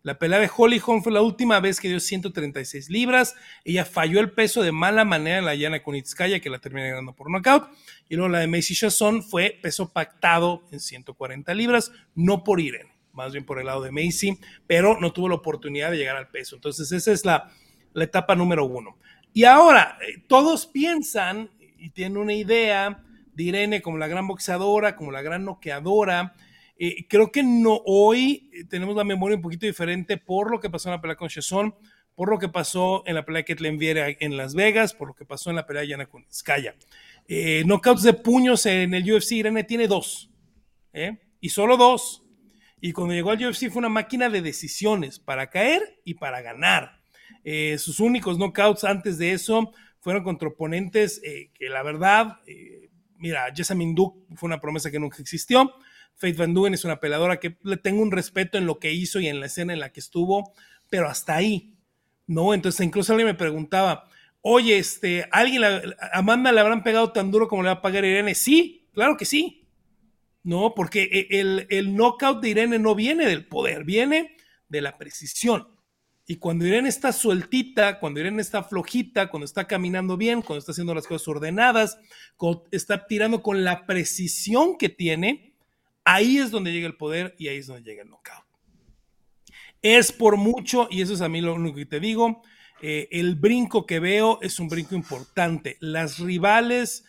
[0.03, 3.35] La pelea de Holly Holm fue la última vez que dio 136 libras.
[3.63, 7.13] Ella falló el peso de mala manera en la llana Kunitskaya, que la termina ganando
[7.13, 7.69] por knockout.
[8.09, 12.91] Y luego la de Macy Chasson fue peso pactado en 140 libras, no por Irene,
[13.13, 16.29] más bien por el lado de Macy, pero no tuvo la oportunidad de llegar al
[16.29, 16.55] peso.
[16.55, 17.51] Entonces, esa es la,
[17.93, 18.97] la etapa número uno.
[19.33, 24.95] Y ahora, eh, todos piensan y tienen una idea de Irene como la gran boxeadora,
[24.95, 26.33] como la gran noqueadora.
[26.83, 30.67] Eh, creo que no hoy eh, tenemos la memoria un poquito diferente por lo que
[30.67, 31.75] pasó en la pelea con Chesson,
[32.15, 35.23] por lo que pasó en la pelea que Viera en Las Vegas, por lo que
[35.23, 36.73] pasó en la pelea de Yana con Skaya.
[37.27, 40.31] Eh, knockouts de puños en el UFC, Irene tiene dos,
[40.91, 41.19] ¿eh?
[41.39, 42.23] y solo dos.
[42.81, 46.99] Y cuando llegó al UFC fue una máquina de decisiones para caer y para ganar.
[47.77, 52.39] sus únicos knockouts antes de eso fueron contra oponentes que la verdad
[53.21, 55.71] mira, Jessamine Duke fue una promesa que nunca existió.
[56.15, 59.19] Faith Van Duven es una peladora que le tengo un respeto en lo que hizo
[59.19, 60.53] y en la escena en la que estuvo,
[60.89, 61.73] pero hasta ahí,
[62.27, 62.53] ¿no?
[62.53, 64.07] Entonces incluso alguien me preguntaba,
[64.41, 68.05] oye, este, ¿alguien, a Amanda le habrán pegado tan duro como le va a pagar
[68.05, 68.35] Irene?
[68.35, 69.67] Sí, claro que sí.
[70.43, 74.35] No, porque e, el, el knockout de Irene no viene del poder, viene
[74.69, 75.67] de la precisión.
[76.25, 80.71] Y cuando Irene está sueltita, cuando Irene está flojita, cuando está caminando bien, cuando está
[80.71, 81.97] haciendo las cosas ordenadas,
[82.37, 85.50] cuando está tirando con la precisión que tiene,
[86.03, 88.45] ahí es donde llega el poder y ahí es donde llega el knockout.
[89.81, 92.41] Es por mucho, y eso es a mí lo único que te digo,
[92.81, 95.77] eh, el brinco que veo es un brinco importante.
[95.79, 97.05] Las rivales,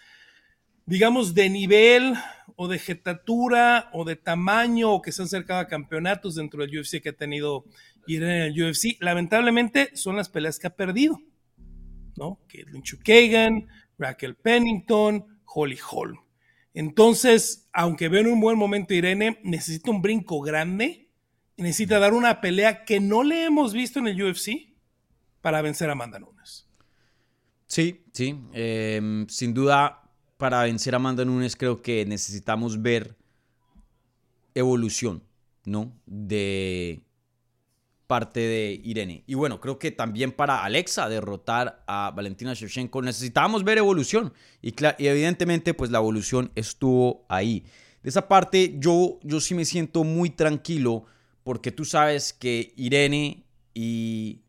[0.87, 2.15] digamos, de nivel
[2.57, 6.79] o de jetatura o de tamaño o que se han acercado a campeonatos dentro del
[6.79, 7.65] UFC que ha tenido
[8.07, 8.97] ir en el UFC.
[9.01, 11.19] Lamentablemente son las peleas que ha perdido,
[12.17, 12.41] ¿no?
[12.83, 16.22] Chukagan, Raquel Pennington, Holly Holm.
[16.75, 21.11] Entonces, aunque veo en un buen momento Irene, necesita un brinco grande,
[21.57, 24.75] necesita dar una pelea que no le hemos visto en el UFC
[25.41, 26.67] para vencer a Amanda Nunes.
[27.67, 30.03] Sí, sí, em, sin duda,
[30.37, 33.17] para vencer a Amanda Nunes creo que necesitamos ver
[34.55, 35.23] evolución,
[35.65, 35.93] ¿no?
[36.07, 37.03] De
[38.13, 39.25] parte de Irene.
[39.27, 44.35] Y bueno, creo que también para Alexa derrotar a Valentina Shevchenko necesitábamos ver evolución.
[44.61, 47.65] Y, evidentemente, pues la evolución estuvo ahí.
[48.03, 51.07] De esa parte, yo, yo sí me siento muy tranquilo
[51.43, 54.43] porque tú sabes que Irene y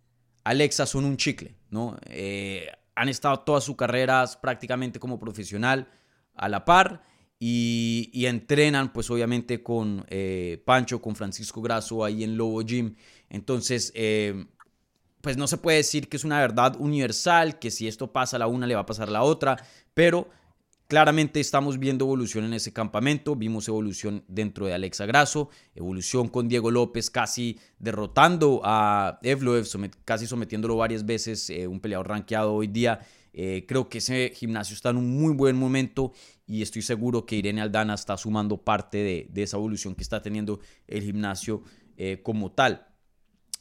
[0.43, 1.95] Alexa son un chicle, ¿no?
[2.07, 5.87] Eh, han estado todas sus carreras prácticamente como profesional
[6.35, 7.01] a la par
[7.45, 12.95] y, entrenan pues obviamente con eh, Pancho, con Francisco Grasso ahí en Lobo Gym.
[13.33, 14.45] Entonces, eh,
[15.21, 18.39] pues no se puede decir que es una verdad universal, que si esto pasa a
[18.39, 19.57] la una le va a pasar a la otra,
[19.95, 20.29] pero
[20.87, 26.47] claramente estamos viendo evolución en ese campamento, vimos evolución dentro de Alexa Grasso, evolución con
[26.47, 29.65] Diego López casi derrotando a Evloev,
[30.05, 32.99] casi sometiéndolo varias veces, eh, un peleador rankeado hoy día.
[33.33, 36.11] Eh, creo que ese gimnasio está en un muy buen momento
[36.45, 40.59] y estoy seguro que Irene Aldana está sumando parte de, esa evolución que está teniendo
[40.87, 41.63] el gimnasio
[42.23, 42.92] como tal.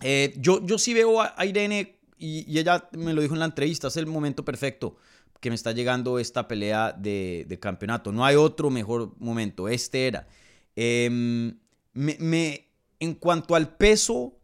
[0.03, 3.88] Eh, yo, yo sí veo a, Irene, y, ella me lo dijo en la entrevista,
[3.88, 4.97] es el momento perfecto
[5.41, 8.12] que me está llegando esta pelea de, campeonato.
[8.12, 10.29] No hay otro mejor momento, este era.
[10.77, 11.59] Em,
[11.95, 12.69] me,
[13.01, 14.38] en cuanto al peso,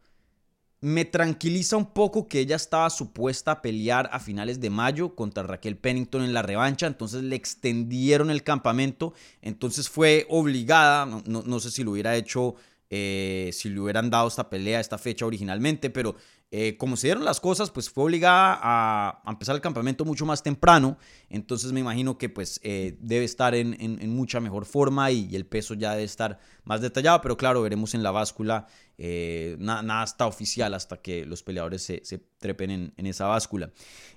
[0.80, 5.42] me tranquiliza un poco que ella estaba supuesta a pelear a finales de mayo contra
[5.42, 11.70] Raquel Pennington en la revancha, entonces le extendieron el campamento, entonces fue obligada, no, sé
[11.70, 12.54] si lo hubiera hecho,
[12.90, 16.16] eh, si le hubieran dado esta pelea, esta fecha originalmente, pero
[16.50, 20.42] eh, como se dieron las cosas, pues fue obligada a, empezar el campamento mucho más
[20.42, 20.96] temprano.
[21.28, 25.74] Entonces me imagino que pues eh, debe estar en, mucha mejor forma y, el peso
[25.74, 27.20] ya debe estar más detallado.
[27.20, 28.66] Pero claro, veremos en la báscula.
[28.96, 33.70] Nada está oficial hasta que los peleadores se, trepen en, esa báscula.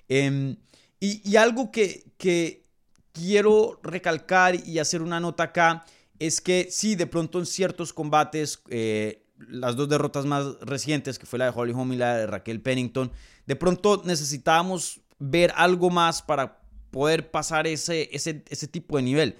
[0.08, 0.56] Em,
[0.98, 2.04] y, algo que
[3.12, 5.84] quiero recalcar y hacer una nota acá
[6.26, 8.62] es que sí, de pronto en ciertos combates
[9.48, 12.60] las dos derrotas más recientes, que fue la de Holly Holm y la de Raquel
[12.60, 13.10] Pennington,
[13.46, 19.36] de pronto necesitábamos ver algo más para poder pasar ese, ese, ese tipo de nivel.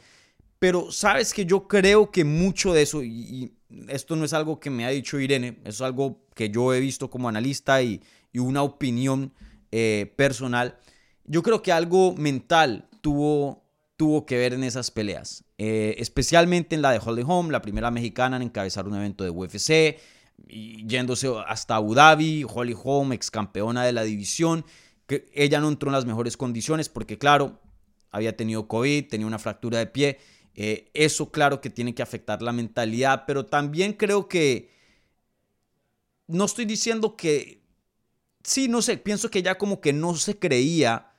[0.59, 3.55] Pero sabes que yo creo que mucho de eso, y,
[3.89, 7.11] esto no es algo que me ha dicho Irene, es algo que yo he visto
[7.11, 8.01] como analista y,
[8.35, 9.35] una opinión
[9.73, 10.79] eh, personal.
[11.25, 13.62] Yo creo que algo mental tuvo,
[13.97, 15.45] tuvo que ver en esas peleas.
[15.59, 19.31] Eh, especialmente en la de Holly Holm, la primera mexicana en encabezar un evento de
[19.31, 19.99] UFC,
[20.49, 24.65] y yéndose hasta Abu Dhabi, Holly Holm, ex campeona de la división,
[25.07, 27.61] que ella no entró en las mejores condiciones porque claro,
[28.11, 30.19] había tenido COVID, tenía una fractura de pie,
[30.55, 34.71] eh, eso claro que tiene que afectar la mentalidad, pero también creo que,
[36.27, 37.63] no estoy diciendo que,
[38.43, 41.12] sí, no sé, pienso que ella como que no se creía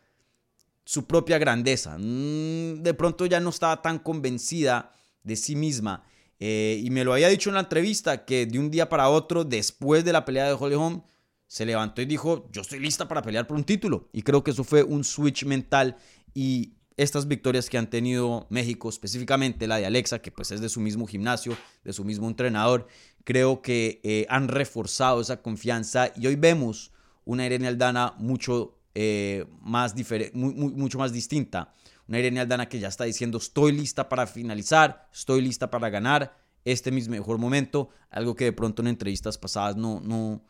[0.85, 1.97] su propia grandeza.
[1.97, 4.91] Mm, de pronto ya no estaba tan convencida
[5.23, 6.03] de sí misma.
[6.39, 9.45] Eh, y me lo había dicho en la entrevista que de un día para otro,
[9.45, 11.03] después de la pelea de Holly Holm,
[11.47, 14.09] se levantó y dijo, yo estoy lista para pelear por un título.
[14.11, 15.97] Y creo que eso fue un switch mental
[16.33, 20.69] y estas victorias que han tenido México, específicamente la de Alexa, que pues es de
[20.69, 22.87] su mismo gimnasio, de su mismo entrenador,
[23.23, 26.91] creo que eh, han reforzado esa confianza y hoy vemos
[27.25, 29.95] una Irene Aldana mucho eh, más
[30.33, 31.73] mucho más distinta.
[32.07, 36.37] Una Irene Aldana que ya está diciendo estoy lista para finalizar, estoy lista para ganar,
[36.65, 40.43] este es mi mejor momento, algo que de pronto en entrevistas pasadas no, no,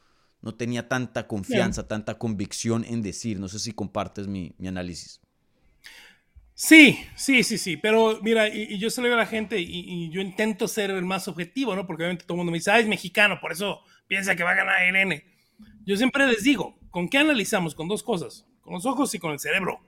[0.43, 3.39] no tenía tanta confianza, tanta convicción en decir.
[3.39, 5.21] No sé si compartes mi, análisis.
[6.53, 10.09] Sí, sí, sí, sí, pero mira, y, yo se lo digo a la gente y,
[10.11, 11.87] yo intento ser el más objetivo, ¿no?
[11.87, 14.51] Porque obviamente todo el mundo me dice, ah, es mexicano, por eso piensa que va
[14.51, 15.25] a ganar Irene.
[15.85, 17.73] Yo siempre les digo, ¿con qué analizamos?
[17.73, 19.79] Con dos cosas, con los ojos y con el cerebro.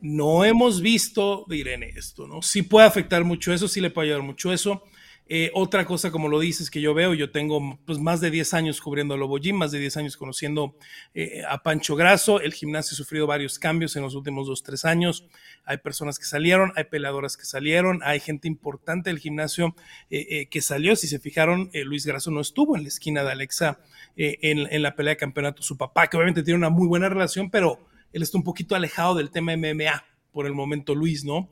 [0.00, 2.40] No hemos visto Irene esto, ¿no?
[2.40, 4.82] Sí puede afectar mucho eso, sí le puede ayudar mucho eso.
[5.26, 8.54] Eh, otra cosa, como lo dices, que yo veo, yo tengo pues, más de 10
[8.54, 10.76] años cubriendo Lobo Gym, más de 10 años conociendo
[11.14, 12.40] eh, a Pancho Grasso.
[12.40, 15.26] El gimnasio ha sufrido varios cambios en los últimos 2, 3 años.
[15.64, 19.74] Hay personas que salieron, hay peleadoras que salieron, hay gente importante del gimnasio
[20.10, 20.94] eh, que salió.
[20.94, 23.80] Si se fijaron, Luis Grasso no estuvo en la esquina de Alexa
[24.16, 25.62] en, en la pelea de campeonato.
[25.62, 29.14] Su papá, que obviamente tiene una muy buena relación, pero él está un poquito alejado
[29.14, 31.48] del tema MMA por el momento, Luis, ¿no?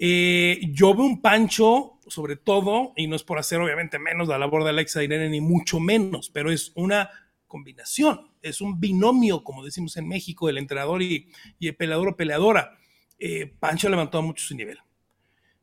[0.00, 4.64] Yo veo un Pancho sobre todo, y no es por hacer obviamente menos la labor
[4.64, 7.10] de Alexa Irene, ni mucho menos, pero es una
[7.46, 12.78] combinación, es un binomio, como decimos en México, el entrenador y, el peleador o peleadora.
[13.18, 14.78] Eh, Pancho ha levantado mucho su nivel.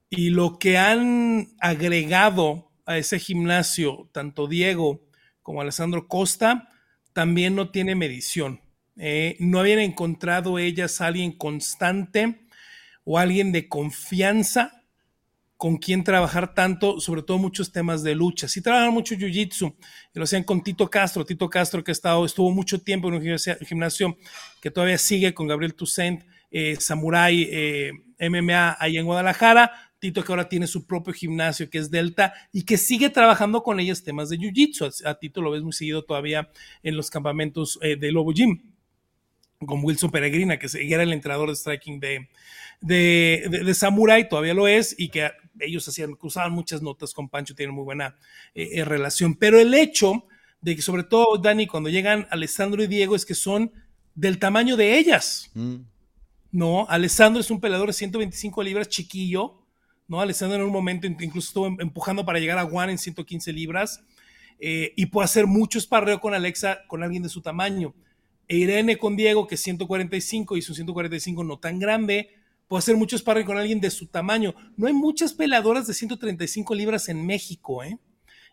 [0.09, 5.01] Y lo que han agregado a ese gimnasio, tanto Diego
[5.41, 6.69] como Alessandro Costa,
[7.13, 8.61] también no tiene medición.
[8.95, 12.46] Eh, no habían encontrado ellas a alguien constante
[13.09, 14.83] o alguien de confianza
[15.55, 18.49] con quién trabajar tanto, sobre todo muchos temas de lucha.
[18.49, 19.73] Sí trabajan mucho jiu-jitsu,
[20.13, 23.39] lo hacían con Tito Castro, Tito Castro que ha estado, estuvo mucho tiempo en un
[23.65, 24.17] gimnasio
[24.61, 30.31] que todavía sigue con Gabriel Toussaint, eh, Samurai eh, MMA ahí en Guadalajara, Tito que
[30.33, 34.27] ahora tiene su propio gimnasio que es Delta y que sigue trabajando con ellos temas
[34.27, 35.05] de jiu-jitsu.
[35.05, 36.51] A, Tito lo ves muy seguido todavía
[36.83, 38.76] en los campamentos eh, de Lobo Gym
[39.65, 42.29] con Wilson Peregrina, que era el entrenador de striking de,
[42.81, 47.55] de, de, Samurai, todavía lo es, y que ellos hacían, cruzaban muchas notas con Pancho,
[47.55, 48.15] tienen muy buena
[48.53, 49.35] eh, eh, relación.
[49.35, 50.25] Pero el hecho
[50.61, 53.71] de que, sobre todo, Dani, cuando llegan Alessandro y Diego, es que son
[54.13, 55.49] del tamaño de ellas.
[55.53, 55.77] Mm.
[56.51, 59.63] No, Alessandro es un peleador de 125 libras, chiquillo.
[60.07, 60.21] ¿no?
[60.21, 64.03] Alessandro en un momento incluso estuvo em, empujando para llegar a Juan en 115 libras.
[64.59, 67.93] Eh, y puede hacer mucho esparreo con Alexa, con alguien de su tamaño.
[68.47, 72.29] E Irene con Diego, que es 145 y su 145 no tan grande
[72.67, 74.53] puede hacer mucho sparring con alguien de su tamaño.
[74.75, 77.97] No hay muchas peladoras de 135 libras en México, ¿eh?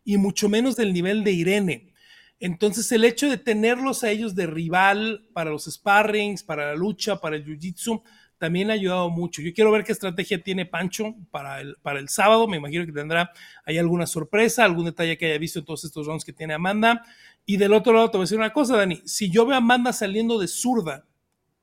[0.04, 1.94] Y mucho menos del nivel de Irene.
[2.40, 7.20] Entonces, el hecho de tenerlos a ellos de rival para los sparrings, para la lucha,
[7.20, 8.02] para el jiu-jitsu,
[8.44, 9.40] también ha ayudado mucho.
[9.40, 12.46] Yo quiero ver qué estrategia tiene Pancho para el, para el sábado.
[12.46, 13.32] Me imagino que tendrá
[13.64, 17.02] ahí alguna sorpresa, algún detalle que haya visto en todos estos rounds que tiene Amanda.
[17.46, 19.00] Y del otro lado te voy a decir una cosa, Dani.
[19.06, 21.06] Si yo veo a Amanda saliendo de zurda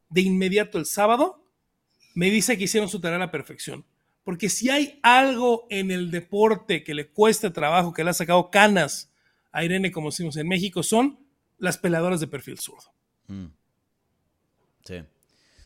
[0.09, 1.45] de inmediato el sábado,
[2.15, 3.85] me dice que hicieron su tarea a la perfección.
[4.23, 8.49] Porque si hay algo en el deporte que le cuesta trabajo, que le ha sacado
[8.49, 9.13] canas
[9.51, 11.19] a Irene, como decimos en México, son
[11.59, 12.91] las peleadoras de perfil zurdo.
[13.27, 13.49] Mm.
[14.83, 14.95] Sí,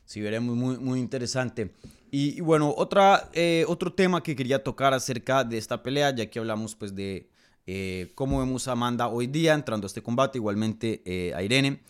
[0.05, 1.73] sí, veremos muy, muy interesante.
[2.11, 6.39] Y, bueno, otra, eh, otro tema que quería tocar acerca de esta pelea, ya que
[6.39, 7.29] hablamos pues de
[7.67, 11.81] eh, cómo vemos a Amanda hoy día entrando a este combate, igualmente eh, a Irene,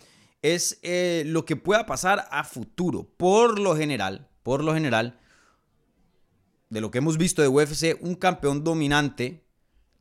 [0.42, 0.80] es
[1.26, 3.04] lo que pueda pasar a futuro.
[3.18, 5.20] Por lo general, por lo general,
[6.70, 9.46] de lo que hemos visto de UFC, un campeón dominante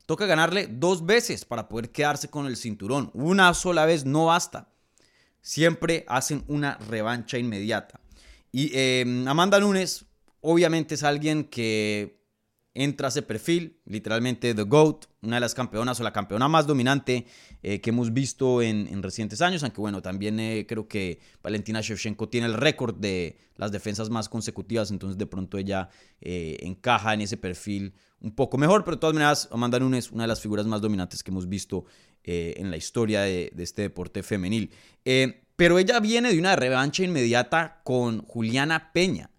[0.07, 3.11] toca ganarle dos veces para poder quedarse con el cinturón.
[3.15, 4.69] Una sola vez no basta.
[5.41, 8.01] Siempre hacen una revancha inmediata.
[8.57, 10.07] Y em, Amanda Nunes,
[10.41, 12.23] obviamente, es alguien que
[12.73, 16.65] entra a ese perfil, literalmente The GOAT, una de las campeonas o la campeona más
[16.65, 17.27] dominante
[17.65, 22.29] eh, que hemos visto en, recientes años, aunque bueno, también eh, creo que Valentina Shevchenko
[22.29, 25.89] tiene el récord de las defensas más consecutivas, entonces de pronto ella
[26.21, 30.23] eh, encaja en ese perfil un poco mejor, pero de todas maneras Amanda Nunes, una
[30.23, 31.87] de las figuras más dominantes que hemos visto
[32.27, 34.71] en la historia de este deporte femenil.
[35.57, 39.31] Pero ella viene de una revancha inmediata con Juliana Peña.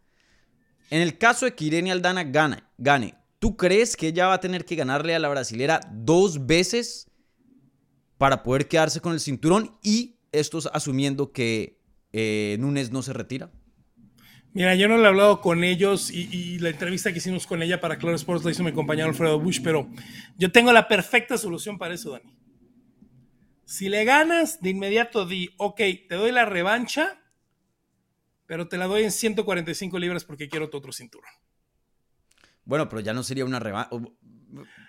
[0.89, 4.39] En el caso de que Irene Aldana gane, gane ¿Tú crees que ella va a
[4.39, 7.11] tener que ganarle a la brasilera dos veces
[8.17, 9.77] para poder quedarse con el cinturón?
[9.83, 11.79] Y esto asumiendo que
[12.11, 13.51] eh, Núñez no se retira.
[14.53, 17.79] Mira, yo no le he hablado con ellos y, la entrevista que hicimos con ella
[17.79, 19.89] para Claro Sports la hizo mi compañero Alfredo Bush, pero
[20.39, 22.33] yo tengo la perfecta solución para eso, Dani.
[23.65, 27.19] Si le ganas, de inmediato di, ok, te doy la revancha,
[28.45, 31.31] pero te la doy en 145 libras porque quiero tu otro cinturón.
[32.63, 33.89] Bueno, pero ya no sería una revancha.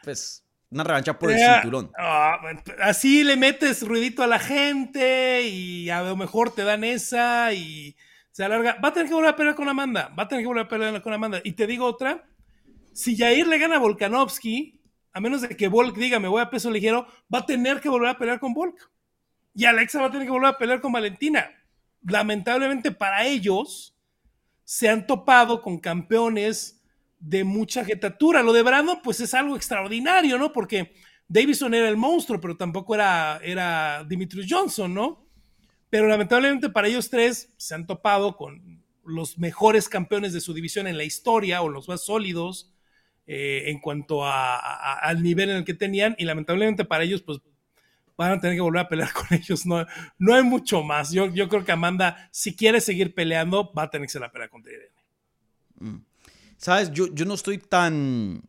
[0.03, 1.91] Pues una revancha por el cinturón.
[1.99, 2.39] Ah,
[2.83, 7.97] así le metes ruidito a la gente y a lo mejor te dan esa y
[8.31, 8.79] se alarga.
[8.83, 10.13] Va a tener que volver a pelear con Amanda.
[10.19, 11.41] Va a tener que volver a pelear con Amanda.
[11.45, 12.27] Y te digo otra.
[12.93, 14.81] Si Jair le gana a Volkanovski,
[15.17, 17.89] a menos de que Volk diga me voy a peso ligero, va a tener que
[17.89, 18.93] volver a pelear con Volk.
[19.55, 21.49] Y Alexa va a tener que volver a pelear con Valentina.
[22.03, 23.97] Lamentablemente para ellos,
[24.63, 26.85] se han topado con campeones
[27.19, 28.43] de mucha jetatura.
[28.43, 30.53] Lo de Brandon, pues es algo extraordinario, ¿no?
[30.53, 30.93] Porque
[31.27, 35.27] Davison era el monstruo, pero tampoco era, era Dimitri Johnson, ¿no?
[35.89, 40.87] Pero lamentablemente para ellos tres se han topado con los mejores campeones de su división
[40.87, 42.76] en la historia o los más sólidos
[43.27, 47.41] eh, en cuanto al nivel en el que tenían y lamentablemente para ellos pues
[48.17, 49.67] van a tener que volver a pelear con ellos.
[49.67, 49.85] No,
[50.19, 51.11] no hay mucho más.
[51.13, 54.33] Yo, yo creo que Amanda, si quiere seguir peleando, va a tener que ser la
[54.33, 54.91] pelea contra Irene.
[55.79, 55.97] Mm.
[56.57, 56.91] ¿Sabes?
[56.93, 58.43] Yo, yo no estoy tan,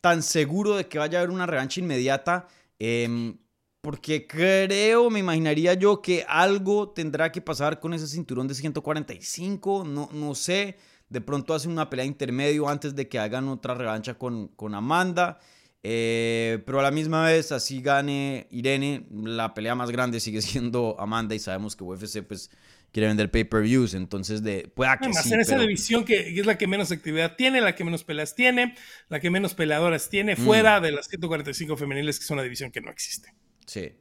[0.00, 2.46] tan seguro de que vaya a haber una revancha inmediata.
[2.78, 3.38] Em,
[3.80, 9.84] porque creo, me imaginaría yo que algo tendrá que pasar con ese cinturón de 145.
[9.84, 10.76] No, no sé.
[11.12, 15.38] De pronto hace una pelea intermedio antes de que hagan otra revancha con, con Amanda.
[15.82, 20.96] Eh, pero a la misma vez, así gane Irene, la pelea más grande sigue siendo
[20.98, 22.50] Amanda y sabemos que UFC pues
[22.92, 26.92] quiere vender pay-per-views, entonces de, pueda que en esa división que es la que menos
[26.92, 28.74] actividad tiene, la que menos peleas tiene,
[29.10, 30.38] la que menos peleadoras tiene, mm.
[30.38, 33.34] fuera de las 145 femeniles, que es una división que no existe.
[33.66, 33.92] Sí.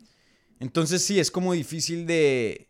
[0.59, 2.70] Entonces sí, es como difícil de...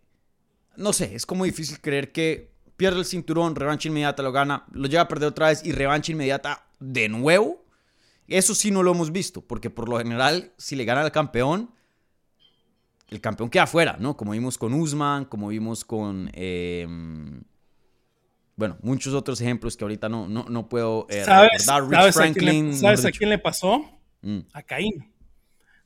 [0.78, 2.51] No sé, es como difícil creer que
[2.82, 6.14] pierde el cinturón, revancha inmediata lo gana, lo llega a perder otra vez y revancha
[6.14, 7.64] inmediata de nuevo.
[8.28, 11.70] Eso sí no lo hemos visto, porque por lo general, si le gana al campeón,
[13.10, 14.18] el campeón queda afuera, ¿no?
[14.18, 16.32] Como vimos con Usman, como vimos con...
[16.34, 17.44] Em,
[18.56, 23.30] bueno, muchos otros ejemplos que ahorita no, no, puedo eh, ¿Sabes, ¿sabes, Franklin, a quién,
[23.30, 23.86] le, pasó?
[24.24, 24.40] Mm.
[24.54, 25.14] A Caín.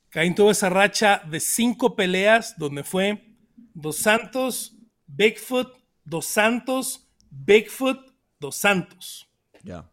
[0.08, 3.36] Caín tuvo esa racha de cinco peleas donde fue
[3.74, 7.98] Dos Santos, Bigfoot, Dos Santos, Bigfoot,
[8.40, 9.28] Dos Santos.
[9.62, 9.90] Ya.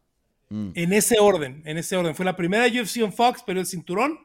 [0.49, 0.71] Mm.
[0.75, 2.15] En ese orden, en ese orden.
[2.15, 4.19] Fue la primera UFC en Fox, pero el cinturón.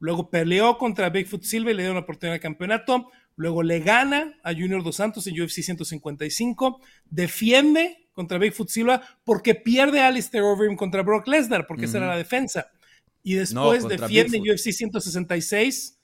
[0.00, 3.10] Luego peleó contra Bigfoot Silva y le dio una oportunidad de campeonato.
[3.36, 6.80] Luego le gana a Junior Dos Santos en UFC 155.
[7.08, 12.08] Defiende contra Bigfoot Silva porque pierde a Alistair Overeem contra Brock Lesnar, porque esa era
[12.08, 12.66] la defensa.
[13.22, 15.98] Y después defiende en UFC 166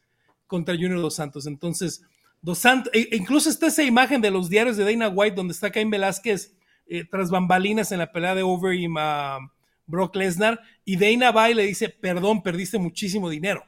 [0.46, 1.46] contra Junior Dos Santos.
[1.46, 2.02] Entonces,
[2.46, 5.72] Dos Santos, e incluso está esa imagen de los diarios de Dana White donde está
[5.72, 6.54] Cain Velázquez
[6.86, 9.38] eh, tras bambalinas en la pelea de Overeem a
[9.84, 13.64] Brock Lesnar y Dana va y le dice, perdón, perdiste muchísimo dinero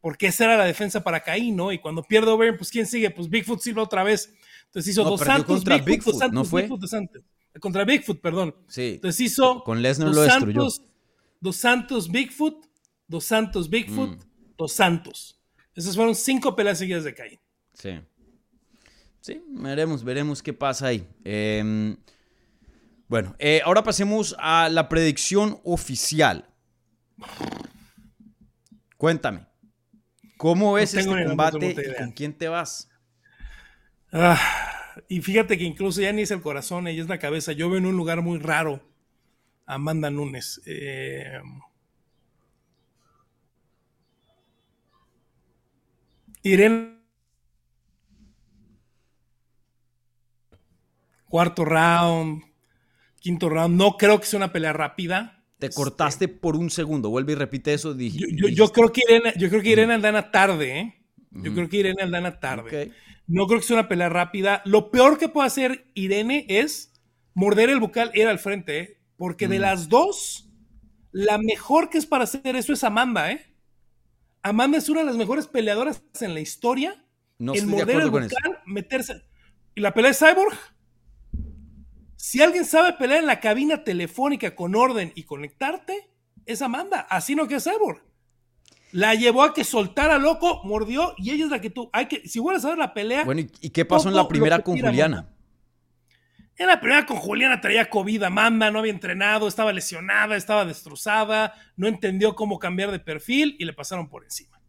[0.00, 1.70] porque esa era la defensa para Caín, ¿no?
[1.70, 3.10] Y cuando pierde Overeem, pues ¿quién sigue?
[3.10, 4.32] Pues Bigfoot Silva otra vez.
[4.66, 6.62] Entonces hizo dos Santos, Bigfoot, ¿no fue?
[6.62, 7.22] Bigfoot, dos Santos.
[7.60, 8.54] contra Bigfoot, perdón.
[8.68, 8.92] Sí.
[8.94, 10.70] Entonces hizo Con Lesnar Dos lo destruyó.
[10.70, 10.82] Santos,
[11.40, 12.66] Dos Santos Bigfoot,
[13.06, 14.54] Dos Santos Bigfoot, Mm.
[14.56, 15.40] Dos Santos.
[15.74, 17.38] Esas fueron cinco peleas seguidas de Caín.
[17.78, 18.00] Sí.
[19.20, 21.06] Sí, veremos, veremos qué pasa ahí.
[21.24, 21.96] Eh,
[23.08, 26.46] bueno, eh, ahora pasemos a la predicción oficial.
[28.96, 29.46] Cuéntame,
[30.36, 32.90] ¿cómo ves tengo este combate y con quién te vas?
[34.12, 34.38] Ah,
[35.08, 37.52] y fíjate que incluso ya ni es el corazón, ella es la cabeza.
[37.52, 38.82] Yo veo en un lugar muy raro
[39.66, 40.60] a Amanda Nunes.
[40.66, 41.40] Eh,
[46.42, 46.97] Irene.
[51.28, 52.42] Cuarto round,
[53.20, 53.76] quinto round.
[53.76, 55.44] No creo que sea una pelea rápida.
[55.58, 57.92] Te cortaste por un segundo, vuelve y repite eso.
[57.94, 60.94] dije- Yo, yo- yo dijiste- creo que Irene, yo creo que Irene Aldana tarde, ¿eh?
[61.32, 62.92] Yo creo que Irene Aldana tarde.
[63.26, 64.62] No creo que sea una pelea rápida.
[64.64, 66.92] Lo peor que puede hacer Irene es
[67.34, 69.00] morder el bucal ir al frente, ¿eh?
[69.16, 70.48] Porque de las dos,
[71.12, 73.44] la mejor que es para hacer eso es Amanda, ¿eh?
[74.42, 77.04] Amanda es una de las mejores peleadoras en la historia
[77.38, 79.22] No en morder el bucal, meterse.
[79.74, 80.56] ¿Y la pelea de Cyborg?
[82.30, 86.10] Si alguien sabe pelear en la cabina telefónica con orden y conectarte,
[86.44, 87.06] es Amanda.
[87.08, 88.04] Así no que es Cyborg.
[88.92, 91.88] La llevó a que soltara loco, mordió y ella es la que tú.
[91.90, 93.24] Hay que, si vuelves a ver la pelea.
[93.24, 95.30] Bueno, ¿y, qué pasó en la primera con Juliana?
[96.58, 101.54] En la primera con Juliana traía COVID, Amanda no había entrenado, estaba lesionada, estaba destrozada,
[101.76, 104.60] no entendió cómo cambiar de perfil y le pasaron por encima.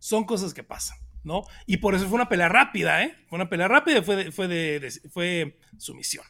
[0.00, 1.44] Son cosas que pasan, ¿no?
[1.66, 3.16] Y por eso fue una pelea rápida, ¿eh?
[3.28, 6.24] Fue una pelea rápida y fue, de- fue, de, de- fue sumisión.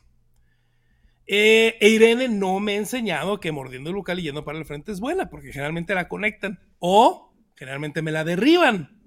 [1.30, 4.92] Eh, e Irene no me ha enseñado que mordiendo el y yendo para el frente
[4.92, 8.98] es buena, porque generalmente la conectan o generalmente me la derriban,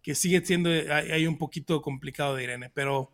[0.00, 3.10] que sigue siendo hay, un poquito complicado de Irene, pero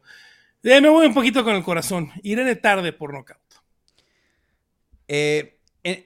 [0.62, 2.10] eh, me voy un poquito con el corazón.
[2.22, 3.40] Irene tarde por nocaut.
[5.08, 5.58] Eh,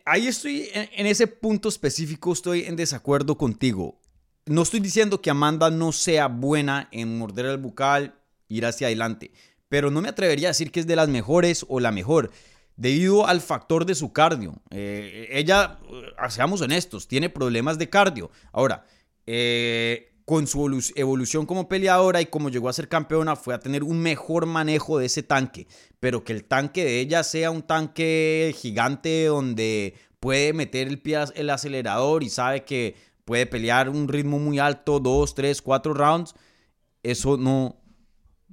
[0.04, 4.00] ahí estoy, en, en ese punto específico estoy en desacuerdo contigo.
[4.44, 8.14] No estoy diciendo que Amanda no sea buena en morder el bucal,
[8.48, 9.32] ir hacia adelante,
[9.68, 12.30] pero no me atrevería a decir que es de las mejores o la mejor,
[12.76, 14.54] debido al factor de su cardio.
[14.70, 18.30] Eh, ella, eh, seamos honestos, tiene problemas de cardio.
[18.52, 18.84] Ahora,
[19.26, 23.60] eh, con su evolu- evolución como peleadora y como llegó a ser campeona, fue a
[23.60, 25.66] tener un mejor manejo de ese tanque.
[26.00, 31.18] Pero que el tanque de ella sea un tanque gigante donde puede meter el pie
[31.34, 36.34] el acelerador y sabe que puede pelear un ritmo muy alto, dos, tres, cuatro rounds,
[37.02, 37.76] eso no,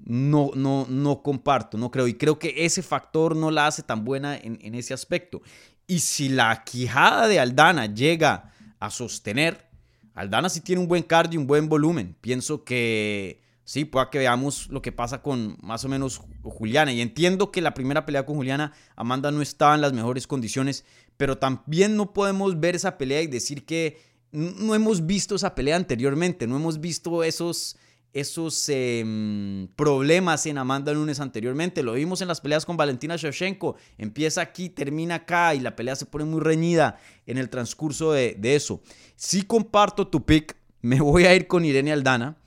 [0.06, 2.08] no, no, no comparto, no creo.
[2.08, 5.41] Y creo que ese factor no la hace tan buena en, en ese aspecto.
[5.88, 9.68] Y si la quijada de Aldana llega a sostener,
[10.14, 12.16] Aldana sí tiene un buen cardio, un buen volumen.
[12.22, 16.91] Pienso que sí, pueda que veamos lo que pasa con más o menos Juliana.
[16.91, 20.86] Y entiendo que la primera pelea con Juliana, Amanda no estaba en las mejores condiciones,
[21.18, 24.01] pero también no podemos ver esa pelea y decir que
[24.32, 27.78] no hemos visto esa pelea anteriormente, no hemos visto esos,
[28.14, 31.82] esos em, problemas en Amanda Nunes anteriormente.
[31.84, 33.76] Lo vimos en las peleas con Valentina Shevchenko.
[33.97, 38.36] Empieza aquí, termina acá y la pelea se pone muy reñida en el transcurso de,
[38.38, 38.82] de eso.
[39.16, 42.38] Sí comparto tu pick, me voy a ir con Irene Aldana.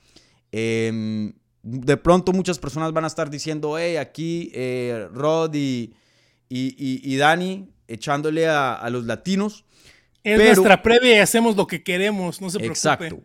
[0.51, 5.93] Em, de pronto muchas personas van a estar diciendo, hey, aquí eh, Rod y,
[6.47, 9.65] y, y- y Dani echándole a, a los latinos.
[10.23, 12.77] Es Pero- nuestra previa y hacemos lo que queremos, no se preocupe.
[12.77, 13.19] Exacto.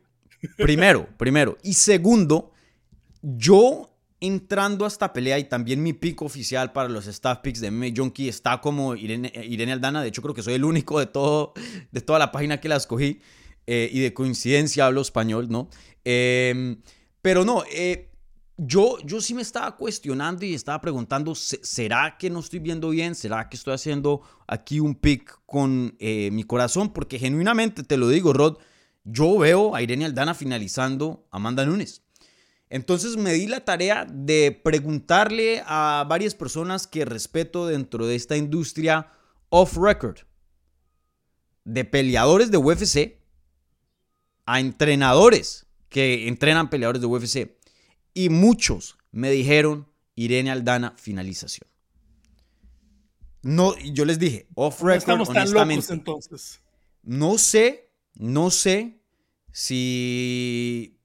[0.57, 1.59] Primero, primero.
[1.63, 2.53] Y segundo,
[3.23, 3.89] yo
[4.21, 7.89] entrando a esta pelea y también mi pick oficial para los staff picks de MMA
[7.97, 10.03] Junkie está como Irene, Irene Aldana.
[10.03, 11.53] De hecho, creo que soy el único de, todo,
[11.91, 13.21] de toda la página que la escogí.
[13.67, 15.69] eh, y de coincidencia hablo español, ¿no?
[16.05, 16.77] Eh,
[17.21, 18.11] pero no, eh,
[18.57, 22.91] yo, yo sí me estaba cuestionando y estaba preguntando, ¿se- ¿será que no estoy viendo
[22.91, 23.15] bien?
[23.15, 26.93] ¿Será que estoy haciendo aquí un pick con eh, mi corazón?
[26.93, 28.57] Porque genuinamente te lo digo, Rod,
[29.05, 32.03] yo veo a Irene Aldana finalizando a Amanda Nunes.
[32.71, 38.37] Entonces me di la tarea de preguntarle a varias personas que respeto dentro de esta
[38.37, 39.13] industria
[39.51, 40.21] off record,
[41.65, 43.19] de peleadores de UFC
[44.47, 47.59] a entrenadores que entrenan peleadores de UFC.
[48.15, 51.69] Y muchos me dijeron Irene Aldana finalización.
[53.43, 55.75] No, yo les dije, off No record, estamos tan honestamente.
[55.83, 56.61] locos entonces.
[57.03, 59.01] No sé, no sé
[59.53, 60.99] si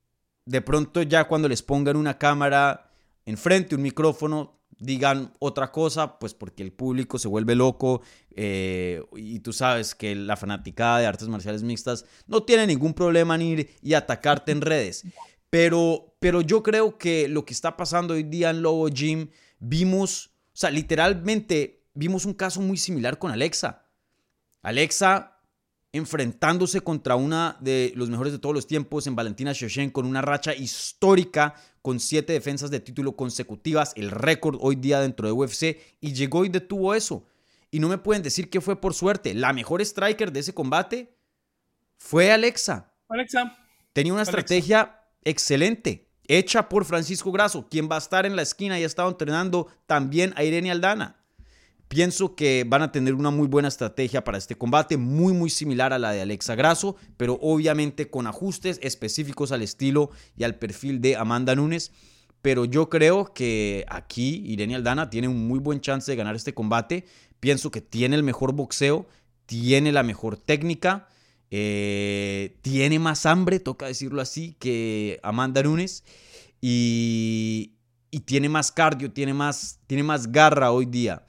[0.45, 2.91] de pronto ya cuando les pongan una cámara
[3.25, 8.01] enfrente, un micrófono, digan otra cosa, pues porque el público se vuelve loco
[8.35, 13.35] eh, y tú sabes que la fanaticada de artes marciales mixtas no tiene ningún problema
[13.35, 15.03] en ir y atacarte en redes.
[15.49, 19.29] Pero, pero yo creo que lo que está pasando hoy día en Lobo Gym,
[19.59, 23.85] vimos, o sea, literalmente vimos un caso muy similar con Alexa.
[24.61, 25.36] Alexa
[25.93, 30.21] enfrentándose contra una de los mejores de todos los tiempos en Valentina Shevchenko con una
[30.21, 35.77] racha histórica con siete defensas de título consecutivas, el récord hoy día dentro de UFC,
[36.01, 37.25] y llegó y detuvo eso.
[37.71, 39.33] Y no me pueden decir que fue por suerte.
[39.33, 41.15] La mejor striker de ese combate
[41.97, 42.93] fue Alexa.
[43.07, 43.57] Alexa.
[43.93, 48.77] Tenía una estrategia excelente, hecha por Francisco Grasso, quien va a estar en la esquina
[48.77, 51.15] y ha estado entrenando también a Irene Aldana.
[51.87, 55.93] Pienso que van a tener una muy buena estrategia para este combate, muy muy similar
[55.93, 60.99] a la de Alexa Grasso, pero obviamente con ajustes específicos al estilo y al perfil
[60.99, 61.93] de Amanda Nunes.
[62.41, 66.53] Pero yo creo que aquí Irene Aldana tiene un muy buen chance de ganar este
[66.53, 67.05] combate.
[67.39, 69.07] Pienso que tiene el mejor boxeo,
[69.45, 71.07] tiene la mejor técnica,
[71.51, 76.03] eh, tiene más hambre, toca decirlo así, que Amanda Nunes.
[76.59, 77.75] Y,
[78.11, 81.23] y tiene más cardio, tiene más, tiene más garra hoy día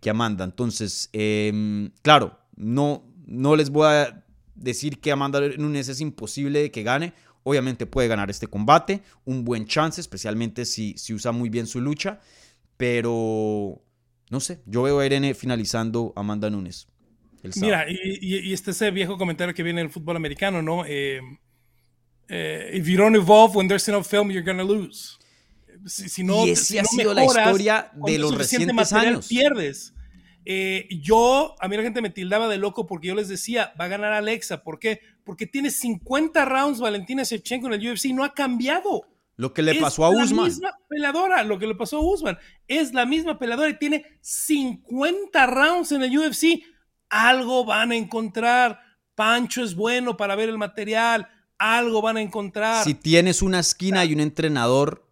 [0.00, 0.44] que, Amanda.
[0.44, 6.82] Entonces, em, claro, no, no les voy a decir que Amanda Nunes es imposible que
[6.82, 7.12] gane.
[7.42, 11.80] Obviamente puede ganar este combate, un buen chance, especialmente si, si usa muy bien su
[11.80, 12.20] lucha.
[12.76, 13.82] Pero,
[14.30, 16.88] no sé, yo veo a Irene finalizando a Amanda Nunes.
[17.56, 20.84] Mira, y, este ese viejo comentario que viene del fútbol americano, ¿no?
[20.84, 21.20] Eh,
[22.28, 25.19] eh, if you don't evolve when there's enough film, you're gonna lose
[25.86, 29.28] si, no, y esa ha sido la historia de los recientes años.
[29.28, 29.94] Pierdes.
[30.44, 33.84] Eh, yo, a mí la gente me tildaba de loco porque yo les decía, va
[33.84, 34.62] a ganar Alexa.
[34.62, 35.00] ¿Por qué?
[35.24, 39.06] Porque tiene 50 rounds Valentina Shevchenko en el UFC, no ha cambiado.
[39.36, 40.24] Lo que le pasó a Usman.
[40.24, 42.38] Es la misma peleadora, lo que le pasó a Usman.
[42.68, 46.62] Es la misma peleadora y tiene 50 rounds en el UFC.
[47.08, 48.80] Algo van a encontrar.
[49.14, 51.26] Pancho es bueno para ver el material.
[51.58, 52.84] Algo van a encontrar.
[52.84, 55.09] Si tienes una esquina y un entrenador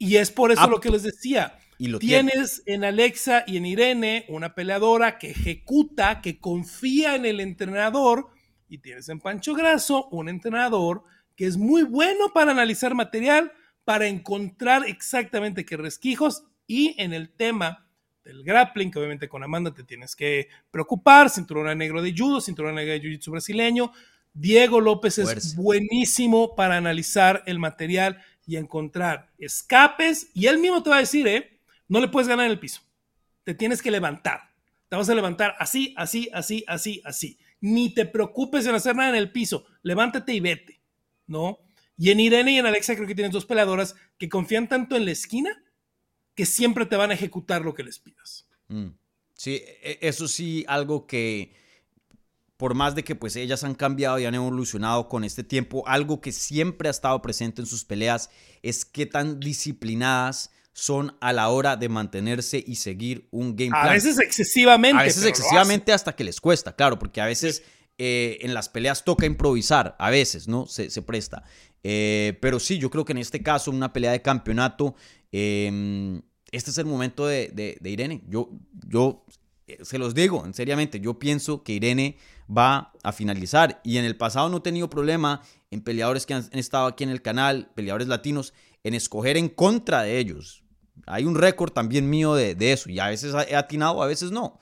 [0.00, 1.58] y es por eso lo que les decía.
[1.76, 7.26] Y lo Tienes en Alexa y en Irene una peleadora que ejecuta, que confía en
[7.26, 8.28] el entrenador.
[8.66, 11.04] Y tienes en Pancho Grasso un entrenador
[11.36, 13.52] que es muy bueno para analizar material,
[13.84, 16.44] para encontrar exactamente qué resquijos.
[16.66, 17.86] Y en el tema
[18.24, 22.74] del grappling, que obviamente con Amanda te tienes que preocupar, cinturón negro de judo, cinturón
[22.74, 23.92] negro de jiu-jitsu brasileño.
[24.32, 30.28] Diego López es buenísimo para analizar el material y encontrar escapes.
[30.34, 31.60] Y él mismo te va a decir, ¿eh?
[31.86, 32.80] No le puedes ganar en el piso.
[33.44, 34.40] Te tienes que levantar.
[34.88, 37.38] Te vas a levantar así, así, así, así, así.
[37.60, 39.66] Ni te preocupes en hacer nada en el piso.
[39.82, 40.80] Levántate y vete,
[41.28, 41.60] ¿no?
[41.96, 45.04] Y en Irene y en Alexa creo que tienes dos peleadoras que confían tanto en
[45.04, 45.62] la esquina
[46.34, 48.48] que siempre te van a ejecutar lo que les pidas.
[48.66, 48.88] Mm.
[49.34, 51.54] Sí, e, eso sí, algo que
[52.60, 56.20] por más de que pues ellas han cambiado y han evolucionado con este tiempo, algo
[56.20, 58.28] que siempre ha estado presente en sus peleas
[58.60, 63.88] es qué tan disciplinadas son a la hora de mantenerse y seguir un game plan.
[63.88, 65.00] A veces excesivamente.
[65.00, 67.62] A veces excesivamente hasta que les cuesta, claro, porque a veces
[67.96, 70.66] eh, en las peleas toca improvisar, a veces, ¿no?
[70.66, 71.44] Se, presta.
[71.82, 74.96] Eh, pero sí, yo creo que en este caso, una pelea de campeonato,
[75.32, 76.20] em,
[76.52, 77.48] este es el momento de,
[77.80, 78.22] de Irene.
[78.28, 78.50] Yo,
[78.86, 79.24] yo
[79.70, 82.16] eh, se los digo, en seriamente, yo pienso que Irene
[82.56, 83.80] va a finalizar.
[83.84, 87.10] Y en el pasado no he tenido problema en peleadores que han estado aquí en
[87.10, 90.64] el canal, peleadores latinos, en escoger en contra de ellos.
[91.06, 94.60] Hay un récord también mío de, eso y a veces he atinado, a veces no.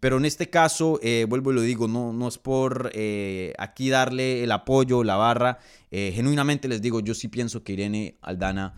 [0.00, 3.88] Pero en este caso, eh, vuelvo y lo digo, no, no es por eh, aquí
[3.88, 5.58] darle el apoyo, la barra.
[5.90, 8.74] Eh, genuinamente les digo, yo sí pienso que Irene Aldana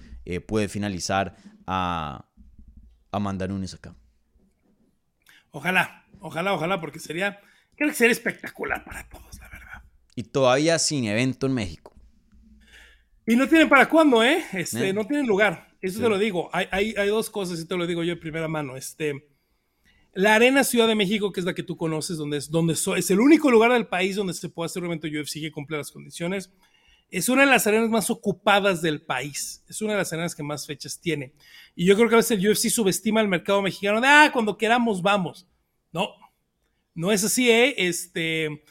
[0.47, 1.37] puede finalizar
[1.67, 2.25] a
[3.49, 3.95] Nunes acá.
[5.51, 7.41] Ojalá, ojalá, ojalá, porque sería
[7.77, 9.83] Creo que sería espectacular para todos, la verdad.
[10.15, 11.95] Y todavía sin evento en México.
[13.27, 14.45] Y no tienen para cuándo, ¿eh?
[14.53, 14.93] Este, ¿Eh?
[14.93, 15.69] No tienen lugar.
[15.81, 16.49] Eso te lo digo.
[16.53, 18.77] Hay, hay, dos cosas, y te lo digo yo de primera mano.
[18.77, 19.29] Este,
[20.15, 23.11] la Arena Ciudad de México, que es la que tú conoces, donde es, donde es
[23.11, 25.91] el único lugar del país donde se puede hacer un evento UFC que cumple las
[25.91, 26.51] condiciones,
[27.11, 29.63] es una de las arenas más ocupadas del país.
[29.69, 31.33] Es una de las arenas que más fechas tiene.
[31.75, 34.57] Y yo creo que a veces el UFC subestima el mercado mexicano de, ah, cuando
[34.57, 35.47] queramos vamos.
[35.93, 36.09] No,
[36.97, 37.75] no es así, ¿eh?
[37.77, 38.65] Este,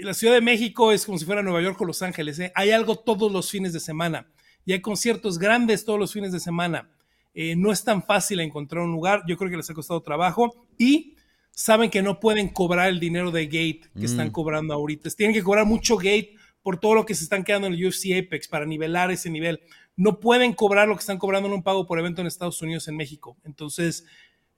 [0.00, 2.52] la Ciudad de México es como si fuera Nueva York o Los Ángeles, ¿eh?
[2.54, 4.30] Hay algo todos los fines de semana
[4.66, 6.90] y hay conciertos grandes todos los fines de semana.
[7.34, 10.66] Eh, no es tan fácil encontrar un lugar, yo creo que les ha costado trabajo
[10.76, 11.14] y
[11.52, 14.32] saben que no pueden cobrar el dinero de gate que están mm.
[14.32, 15.08] cobrando ahorita.
[15.10, 18.06] Tienen que cobrar mucho gate por todo lo que se están quedando en el UFC
[18.18, 19.60] Apex para nivelar ese nivel.
[19.96, 22.88] No pueden cobrar lo que están cobrando en un pago por evento en Estados Unidos,
[22.88, 23.36] en México.
[23.44, 24.04] Entonces,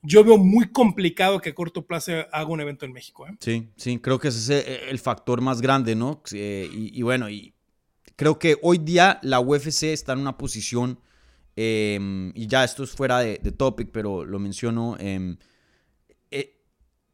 [0.03, 3.26] yo veo muy complicado que a corto plazo haga un evento en México.
[3.26, 3.36] ¿eh?
[3.40, 6.22] Sí, sí, creo que ese es el factor más grande, ¿no?
[6.32, 7.55] Y, bueno, y
[8.16, 11.01] creo que hoy día la UFC está en una posición
[11.57, 15.36] em, y ya esto es fuera de, de topic, pero lo menciono, em,
[16.30, 16.59] eh,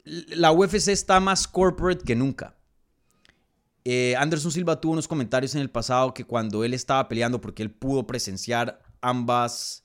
[0.04, 2.56] la UFC está más corporate que nunca.
[3.88, 7.62] Eh, Anderson Silva tuvo unos comentarios en el pasado que cuando él estaba peleando, porque
[7.62, 9.84] él pudo presenciar ambas,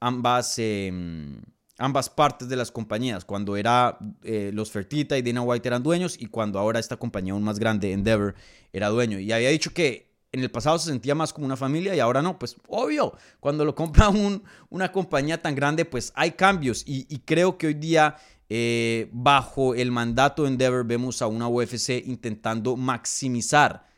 [0.00, 1.40] ambas, em,
[1.82, 6.16] ambas partes de las compañías, cuando era eh, los Fertita y Dana White eran dueños
[6.16, 8.36] y cuando ahora esta compañía aún más grande, Endeavor,
[8.72, 9.18] era dueño.
[9.18, 12.22] Y había dicho que en el pasado se sentía más como una familia y ahora
[12.22, 16.84] no, pues obvio, cuando lo compra un, una compañía tan grande, pues hay cambios.
[16.86, 18.16] Y, creo que hoy día
[18.48, 23.88] eh, bajo el mandato de Endeavor vemos a una UFC intentando maximizar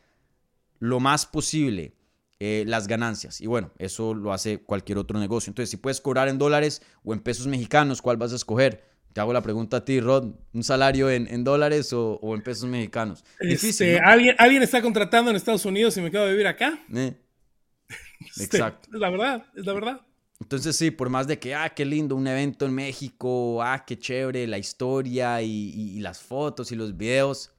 [0.79, 1.95] lo más posible
[2.41, 3.41] eh, las ganancias.
[3.41, 5.51] Y bueno, eso lo hace cualquier otro negocio.
[5.51, 8.85] Entonces, si puedes cobrar en dólares o en pesos mexicanos, ¿cuál vas a escoger?
[9.13, 10.35] Te hago la pregunta a ti, Rod.
[10.53, 13.25] ¿Un salario en, en dólares o, o, en pesos mexicanos?
[13.41, 14.09] Difícil, este, ¿no?
[14.09, 16.81] ¿alguien, ¿alguien, está contratando en Estados Unidos y me quedo de vivir acá?
[16.93, 17.17] Eh.
[18.41, 18.89] Exacto.
[18.93, 20.01] Es la verdad, es la verdad.
[20.41, 23.97] Entonces sí, por más de que, ah, qué lindo, un evento en México, ah, qué
[23.97, 27.53] chévere, la historia y, y, y las fotos y los videos.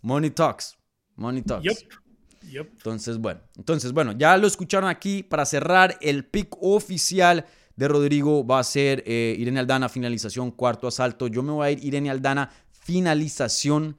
[0.00, 0.78] Money talks.
[1.16, 1.64] Money talks.
[1.64, 2.03] Yep.
[2.52, 3.40] Entonces, bueno.
[3.56, 5.22] Entonces, bueno, ya lo escucharon aquí.
[5.22, 10.86] Para cerrar, el pick oficial de Rodrigo va a ser eh, Irene Aldana, finalización, cuarto
[10.86, 11.26] asalto.
[11.26, 13.98] Yo me voy a ir Irene Aldana, finalización,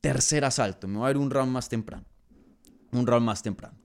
[0.00, 0.86] tercer asalto.
[0.86, 2.04] Me voy a ir un round más temprano.
[2.92, 3.76] Un round más temprano.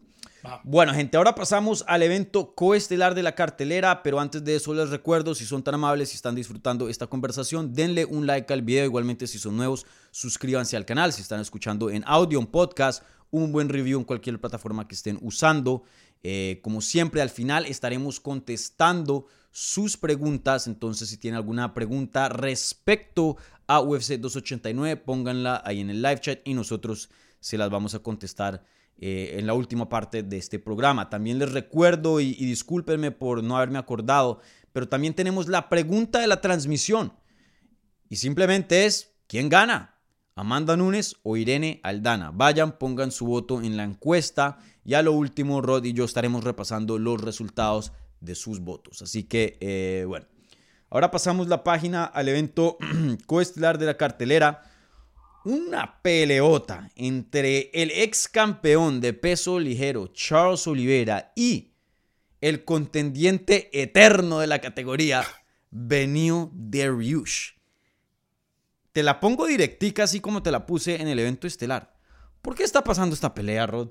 [0.64, 4.90] Bueno, gente, ahora pasamos al evento coestelar de la cartelera, pero antes de eso les
[4.90, 8.84] recuerdo, si son tan amables y están disfrutando esta conversación, denle un like al video,
[8.84, 13.52] igualmente si son nuevos, suscríbanse al canal, si están escuchando en audio, en podcast, un
[13.52, 15.84] buen review en cualquier plataforma que estén usando.
[16.24, 20.68] Eh, como siempre, al final estaremos contestando sus preguntas.
[20.68, 23.38] Entonces, si tienen alguna pregunta respecto
[23.68, 28.00] a UFC 289, pónganla ahí en el live chat y nosotros se las vamos a
[28.00, 28.64] contestar
[29.06, 31.10] eh, en la última parte de este programa.
[31.10, 34.40] También les recuerdo y, discúlpenme por no haberme acordado,
[34.72, 37.12] pero también tenemos la pregunta de la transmisión.
[38.08, 40.00] Y simplemente es, ¿quién gana?
[40.36, 42.32] Amanda Nunes o Irene Aldana.
[42.32, 44.60] Vayan, pongan su voto en la encuesta.
[44.86, 47.92] Y a lo último, Rod y yo estaremos repasando los resultados
[48.22, 49.02] de sus votos.
[49.02, 50.28] Así que, eh, bueno.
[50.90, 52.78] Ahora pasamos la página al evento
[53.26, 54.62] coestelar de la cartelera.
[55.46, 61.74] Una peleota entre el ex campeón de peso ligero Charles Oliveira y
[62.40, 65.26] el contendiente eterno de la categoría,
[65.70, 67.52] Benio Dariush.
[68.94, 71.94] Te la pongo directica así como te la puse en el evento estelar.
[72.42, 73.90] ¿Por qué está pasando esta pelea, Rod?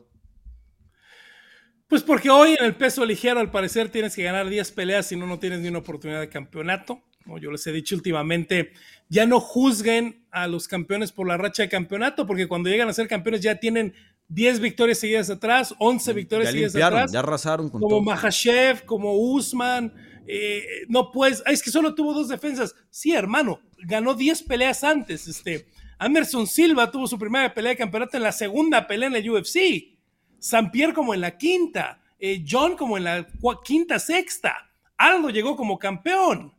[1.87, 5.17] Pues porque hoy en el peso ligero al parecer tienes que ganar 10 peleas si
[5.17, 7.03] no, no tienes ni una oportunidad de campeonato.
[7.23, 8.73] Como yo les he dicho últimamente,
[9.09, 12.93] ya no juzguen a los campeones por la racha de campeonato, porque cuando llegan a
[12.93, 13.95] ser campeones ya tienen
[14.29, 17.13] 10 victorias seguidas atrás, 11 victorias ya seguidas atrás.
[17.13, 18.03] Ya arrasaron con como todo.
[18.03, 19.93] Mahashev, como Usman.
[20.27, 22.75] Eh, no puedes, es que solo tuvo dos defensas.
[22.91, 25.27] Sí, hermano, ganó 10 peleas antes.
[25.29, 25.67] Este,
[25.99, 29.99] Anderson Silva tuvo su primera pelea de campeonato en la segunda pelea en el UFC.
[30.39, 32.01] San Pierre como en la quinta.
[32.19, 33.27] Eh, John como en la
[33.65, 34.71] quinta, sexta.
[34.97, 36.55] Aldo llegó como campeón.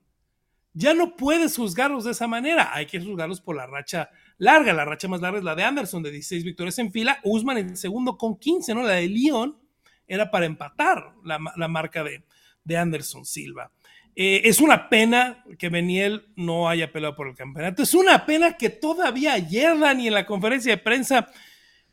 [0.73, 2.73] Ya no puedes juzgarlos de esa manera.
[2.73, 4.73] Hay que juzgarlos por la racha larga.
[4.73, 7.19] La racha más larga es la de Anderson, de 16 victorias en fila.
[7.23, 8.81] Usman en segundo con 15, ¿no?
[8.83, 9.57] La de Leon
[10.07, 12.23] era para empatar la, la marca de,
[12.63, 13.71] de Anderson Silva.
[14.15, 17.83] Eh, es una pena que Beniel no haya peleado por el campeonato.
[17.83, 21.29] Es una pena que todavía ayer, Dani, en la conferencia de prensa,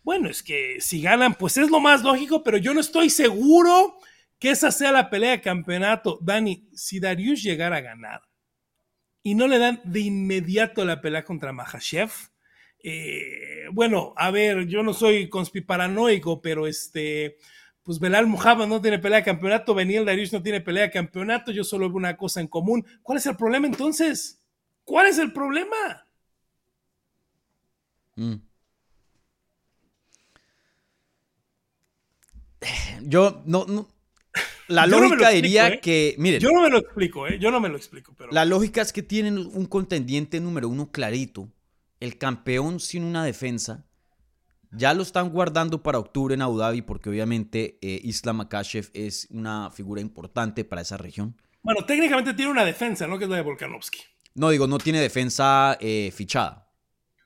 [0.03, 3.99] bueno, es que si ganan, pues es lo más lógico, pero yo no estoy seguro
[4.39, 6.18] que esa sea la pelea de campeonato.
[6.22, 8.30] Dani, si Darius llegara a ganar
[9.22, 12.10] y no le dan de inmediato la pelea contra Mahashev,
[12.82, 17.36] eh, bueno, a ver, yo no soy conspiparanoico, pero este
[17.82, 21.50] pues Belal Muhammad no tiene pelea de campeonato, Beniel Darius no tiene pelea de campeonato,
[21.50, 22.86] yo solo veo una cosa en común.
[23.02, 24.40] ¿Cuál es el problema entonces?
[24.84, 26.06] ¿Cuál es el problema?
[28.16, 28.34] Mm.
[33.02, 33.88] Yo no, no
[34.70, 35.80] la Yo no lógica explico, diría ¿eh?
[35.80, 37.38] que, miren, Yo no me lo explico, ¿eh?
[37.38, 38.30] Yo no me lo explico, pero...
[38.32, 41.48] la lógica es que tienen un contendiente número uno clarito,
[42.00, 43.84] el campeón sin una defensa.
[44.72, 49.26] Ya lo están guardando para octubre en Abu Dhabi porque obviamente eh, Islam Makashev es
[49.30, 51.36] una figura importante para esa región.
[51.62, 53.18] Bueno, técnicamente tiene una defensa, ¿no?
[53.18, 53.98] Que es la de Volkanovski.
[54.36, 56.68] No digo, no tiene defensa eh, fichada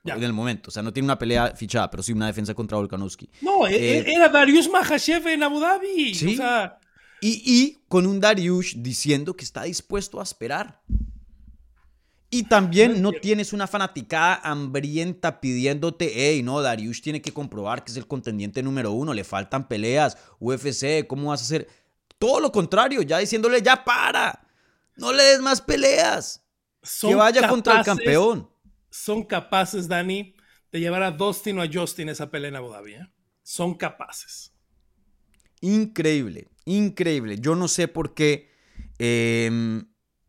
[0.03, 0.15] Ya.
[0.15, 0.69] en el momento.
[0.69, 3.29] O sea, no tiene una pelea fichada, pero sí una defensa contra Volkanovski.
[3.41, 6.15] No, Eh, e- era Darius Mahashev en Abu Dhabi.
[6.15, 6.33] Sí.
[6.33, 6.79] O sea,
[7.25, 10.81] Y, y con un Dariush diciendo que está dispuesto a esperar.
[12.29, 17.91] Y también No tienes una fanaticada hambrienta pidiéndote, hey, no, Dariush tiene que comprobar que
[17.91, 21.67] es el contendiente número uno, le faltan peleas, UFC, ¿cómo vas a hacer?
[22.17, 24.47] todo lo contrario, ya diciéndole, ya para,
[24.95, 26.43] no le des más peleas,
[27.01, 28.49] que vaya contra el campeón.
[28.89, 30.35] Son capaces, Dani,
[30.71, 32.93] de llevar a Dustin o a Justin esa pelea en Abu Dhabi.
[32.93, 33.07] ¿eh?
[33.43, 34.53] Son capaces.
[35.61, 37.37] Increíble, increíble.
[37.39, 38.49] Yo no sé por qué
[38.99, 39.81] eh,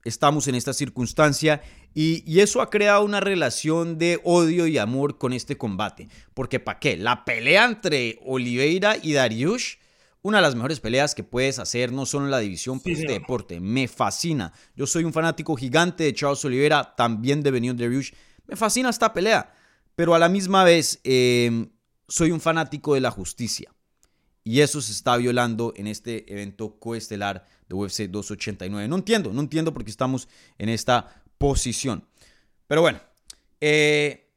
[0.05, 1.63] estamos en esta circunstancia
[1.95, 6.09] y, y eso ha creado una relación de odio y amor con este combate.
[6.35, 6.97] Porque ¿para qué?
[6.97, 9.77] La pelea entre Oliveira y Dariush,
[10.23, 13.03] una de las mejores peleas que puedes hacer, no solo en la división, pero Sí,
[13.03, 13.23] este señor.
[13.23, 13.61] deporte.
[13.61, 14.53] Me fascina.
[14.75, 18.13] Yo soy un fanático gigante de Charles Oliveira, también de Benio Dariush.
[18.47, 19.55] Me fascina esta pelea.
[19.95, 21.69] Pero a la misma vez, eh,
[22.09, 23.73] soy un fanático de la justicia.
[24.47, 28.87] Y eso se está violando en este evento coestelar de UFC 289.
[28.87, 32.07] No entiendo, no entiendo por qué estamos en esta posición.
[32.69, 33.01] Pero bueno,
[33.61, 34.31] eh,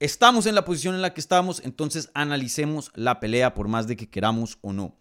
[0.00, 3.96] estamos en la posición en la que estamos, entonces analicemos la pelea por más de
[3.96, 4.98] que queramos o no.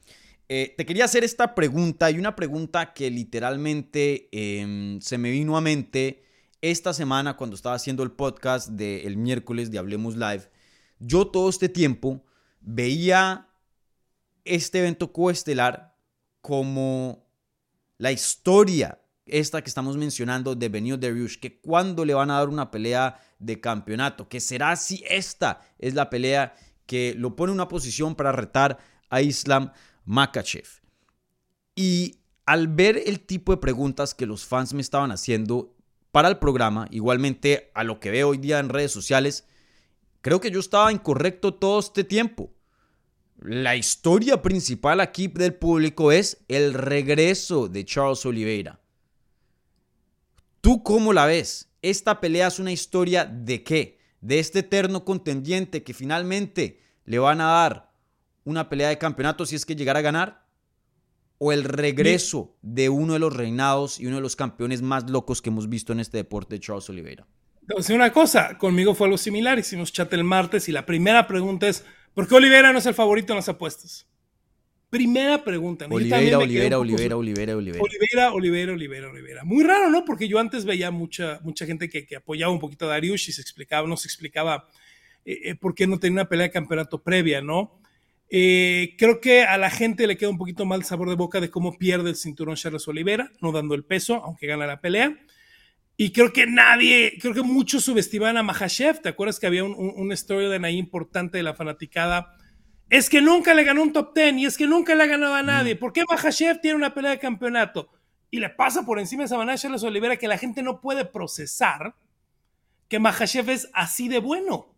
[0.48, 5.58] Eh, te quería hacer esta pregunta y una pregunta que literalmente eh, se me vino
[5.58, 6.24] a mente
[6.62, 10.50] esta semana cuando estaba haciendo el podcast del miércoles de Hablemos Live.
[11.00, 12.24] Yo todo este tiempo
[12.62, 13.50] veía
[14.46, 15.96] este evento coestelar
[16.42, 17.26] como
[17.98, 22.50] la historia, esta que estamos mencionando de Benio Dariush, que cuando le van a dar
[22.50, 27.56] una pelea de campeonato, que será si esta es la pelea que lo pone en
[27.56, 28.78] una posición para retar
[29.10, 29.72] a Islam
[30.06, 30.68] Makachev.
[31.76, 35.76] Y al ver el tipo de preguntas que los fans me estaban haciendo
[36.12, 39.46] para el programa, igualmente a lo que veo hoy día en redes sociales,
[40.22, 42.53] creo que yo estaba incorrecto todo este tiempo.
[43.46, 48.80] La historia principal aquí del público es el regreso de Charles Oliveira.
[50.62, 51.70] ¿Tú cómo la ves?
[51.82, 54.00] ¿Esta pelea es una historia de qué?
[54.22, 57.92] De este eterno contendiente que finalmente le van a dar
[58.46, 60.46] una pelea de campeonato si es que llegara a ganar?
[61.38, 65.42] ¿O el regreso de uno de los reinados y uno de los campeones más locos
[65.42, 67.28] que hemos visto en este deporte, Charles Oliveira?
[67.64, 71.68] Decir una cosa, conmigo fue algo similar, hicimos chat el martes y la primera pregunta
[71.68, 71.84] es,
[72.14, 74.08] ¿por qué Olivera no es el favorito en las apuestas?
[74.90, 75.86] Primera pregunta.
[75.86, 77.18] un poco Oliveira, Oliveira, Oliveira.
[77.18, 79.44] Olivera, Olivera, Olivera, Olivera.
[79.44, 80.06] Muy raro, ¿no?
[80.06, 83.32] Porque yo antes veía mucha, mucha gente que, que apoyaba un poquito a Dariush y
[83.32, 84.68] se explicaba, no se explicaba
[85.26, 87.80] eh, eh, por qué no tenía una pelea de campeonato previa, ¿no?
[88.30, 91.50] Eh, creo que a la gente le queda un poquito mal sabor de boca de
[91.50, 95.18] cómo pierde el cinturón Charles Oliveira, no dando el peso, aunque gana la pelea.
[95.96, 99.02] Y creo que nadie, creo que muchos subestiman a Mahashev.
[99.02, 102.36] ¿Te acuerdas que había un, un, un storyline ahí importante de la fanaticada?
[102.90, 105.36] Es que nunca le ganó un top 10 y es que nunca le ha ganado
[105.36, 105.76] a nadie.
[105.76, 107.90] ¿Por qué Mahashev tiene una pelea de campeonato?
[108.32, 111.96] Y le pasa por encima de Savannah Charles Oliveira que la gente no puede procesar
[112.88, 114.76] que Mahashev es así de bueno.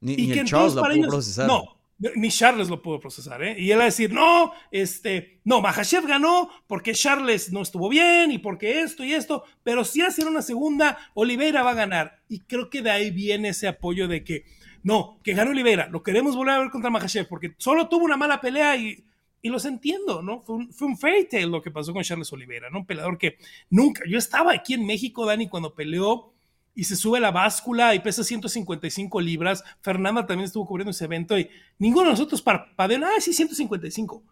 [0.00, 1.46] Ni, y ni que el Charles la pudo ellos- procesar.
[1.48, 3.56] No, ni Charles lo pudo procesar, ¿eh?
[3.58, 8.38] Y él a decir, no, este, no, Mahashev ganó porque Charles no estuvo bien y
[8.38, 12.20] porque esto y esto, pero si hacen una segunda, Oliveira va a ganar.
[12.28, 14.44] Y creo que de ahí viene ese apoyo de que,
[14.84, 18.16] no, que ganó Oliveira, lo queremos volver a ver contra Mahashev porque solo tuvo una
[18.16, 19.04] mala pelea y,
[19.42, 20.40] y los entiendo, ¿no?
[20.40, 22.78] Fue un, fue un fairy tale lo que pasó con Charles Oliveira, ¿no?
[22.78, 23.38] Un peleador que
[23.70, 26.32] nunca, yo estaba aquí en México, Dani, cuando peleó
[26.78, 29.64] y se sube la báscula y pesa 155 libras.
[29.80, 34.22] Fernanda también estuvo cubriendo ese evento y ninguno de nosotros parpadeó, ah, sí, 155.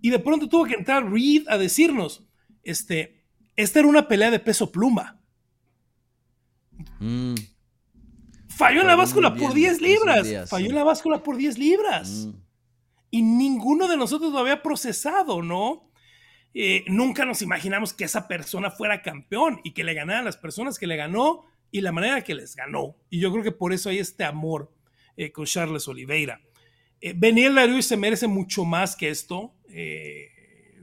[0.00, 2.24] Y de pronto tuvo que entrar Reed a decirnos,
[2.64, 3.22] este,
[3.54, 5.20] esta era una pelea de peso pluma.
[6.98, 7.34] Mm,
[8.48, 10.26] Falló en la báscula por bien 10 esos libras.
[10.26, 10.70] días, Falló sí.
[10.70, 12.26] en la báscula por 10 libras.
[12.26, 12.32] mm.
[13.12, 15.88] Y ninguno de nosotros lo había procesado, ¿no?
[16.52, 20.80] Eh, nunca nos imaginamos que esa persona fuera campeón y que le ganaran las personas
[20.80, 22.94] que le ganó y la manera que les ganó.
[23.10, 24.70] Y yo creo que por eso hay este amor
[25.16, 26.40] eh, con Charles Oliveira.
[27.00, 29.54] Eh, Beniel Dariush se merece mucho más que esto.
[29.68, 30.28] Eh,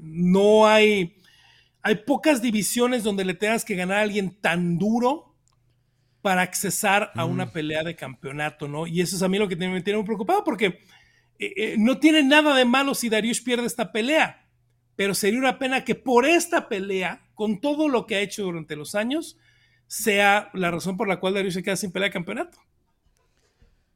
[0.02, 1.16] no hay,
[1.82, 5.36] hay pocas divisiones donde le tengas que ganar a alguien tan duro
[6.22, 8.86] para accesar a una pelea de campeonato, ¿no?
[8.88, 10.80] Y eso es a mí lo que me tiene muy preocupado porque
[11.38, 14.46] eh, no tiene nada de malo si Dariush pierde esta pelea,
[14.98, 18.76] pero sería una pena que por esta pelea, con todo lo que ha hecho durante
[18.76, 19.38] los años,
[19.90, 22.60] sea la razón por la cual Dariush se queda sin pelea de campeonato.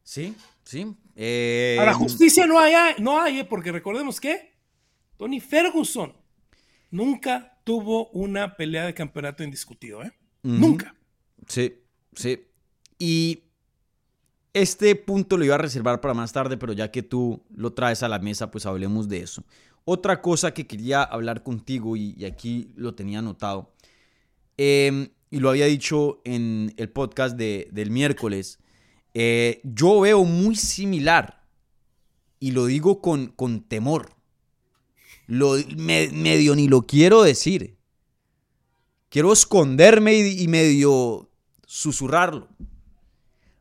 [0.02, 0.88] Sí, sí.
[1.16, 3.46] Eh, Ahora, justicia no hay, no hay, ¿eh?
[3.46, 4.56] porque recordemos que
[5.18, 6.12] Tony Ferguson
[6.90, 10.12] nunca tuvo una pelea de campeonato indiscutido, ¿eh?
[10.42, 10.96] Nunca.
[11.48, 11.76] Sí,
[12.16, 12.44] sí.
[12.98, 13.44] Y
[14.52, 18.02] este punto lo iba a reservar para más tarde, pero ya que tú lo traes
[18.02, 19.44] a la mesa, pues hablemos de eso.
[19.86, 23.72] Otra cosa que quería hablar contigo, y, y aquí lo tenía anotado,
[24.58, 28.60] eh, y lo había dicho en el podcast de- del miércoles,
[29.16, 31.44] eh, yo veo muy similar,
[32.40, 34.12] y lo digo con, con temor,
[35.26, 37.78] lo, medio ni lo quiero decir.
[39.10, 41.32] Quiero esconderme y, medio
[41.66, 42.48] susurrarlo.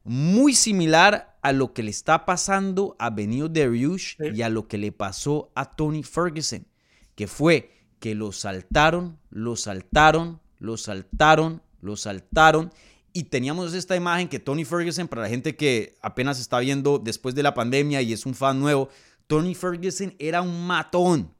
[0.04, 4.76] Muy similar a lo que le está pasando a Benio Dariush y a lo que
[4.76, 6.66] le pasó a Tony Ferguson,
[7.14, 12.72] que fue que lo saltaron, lo saltaron, lo saltaron, lo saltaron.
[13.12, 17.34] Y teníamos esta imagen que Tony Ferguson, para la gente que apenas está viendo después
[17.34, 18.88] de la pandemia y es un fan nuevo,
[19.26, 21.34] Tony Ferguson era un matón.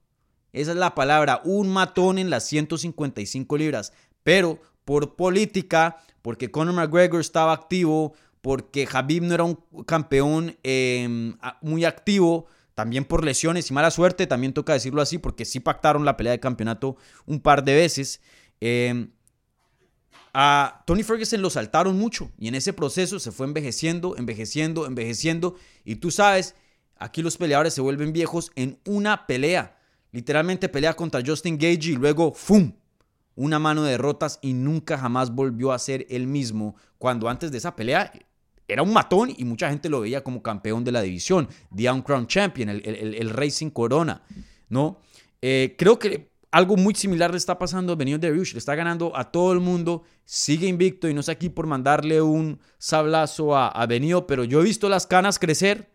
[0.53, 3.93] Esa es la palabra, un matón en las 155 libras.
[4.23, 9.55] Pero por política, porque Conor McGregor estaba activo, porque Habib no era un
[9.87, 15.45] campeón em, muy activo, también por lesiones y mala suerte, también toca decirlo así, porque
[15.45, 18.21] sí pactaron la pelea de campeonato un par de veces.
[18.65, 19.11] Em,
[20.33, 25.57] a Tony Ferguson lo saltaron mucho y en ese proceso se fue envejeciendo, envejeciendo, envejeciendo.
[25.85, 26.55] Y tú sabes,
[26.97, 29.77] aquí los peleadores se vuelven viejos en una pelea.
[30.13, 32.73] Literalmente pelea contra Justin Gage y luego ¡fum!
[33.35, 37.59] Una mano de derrotas y nunca jamás volvió a ser el mismo cuando antes de
[37.59, 38.13] esa pelea
[38.69, 42.29] era un matón y mucha gente lo veía como campeón de la división, The Crown
[42.29, 44.23] Champion, el, el, Racing Corona,
[44.69, 45.01] ¿no?
[45.41, 48.53] Eh, creo que algo muy similar le está pasando a Benio Dariush.
[48.53, 50.05] Le está ganando a todo el mundo.
[50.27, 54.61] Sigue invicto y no sé aquí por mandarle un sablazo a, a Benio, pero yo
[54.61, 55.91] he visto las canas crecer.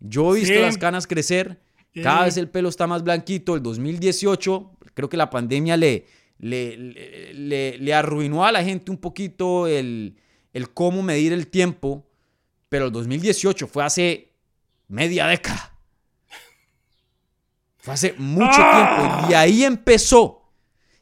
[0.00, 1.60] Yo he visto las canas crecer.
[2.02, 3.54] Cada vez el pelo está más blanquito.
[3.54, 6.06] El 2018, creo que la pandemia le,
[6.38, 10.16] le, le, arruinó a la gente un poquito el,
[10.54, 12.08] el cómo medir el tiempo.
[12.70, 14.32] Pero el 2018 fue hace
[14.88, 15.69] media década.
[17.80, 19.26] Fue hace mucho tiempo.
[19.30, 20.42] Y ahí empezó.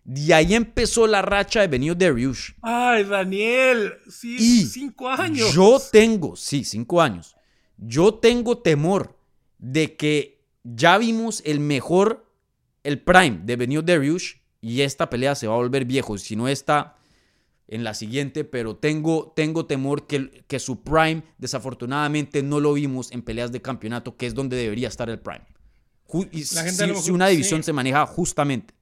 [0.04, 2.52] De ahí empezó la racha de Benio Dariush.
[2.62, 3.92] Ay, Daniel.
[4.08, 5.52] Sí, cinco años.
[5.52, 7.36] Yo tengo, sí, cinco años.
[7.76, 9.18] Yo tengo temor
[9.58, 12.26] de que ya vimos el mejor,
[12.84, 16.16] el prime de Benio Dariush y esta pelea se va a volver viejo.
[16.16, 16.96] Si no está
[17.66, 23.12] en la siguiente, pero tengo, tengo temor que, que su prime, desafortunadamente, no lo vimos
[23.12, 25.44] en peleas de campeonato, que es donde debería estar el prime
[26.32, 28.74] si, una división se maneja justamente.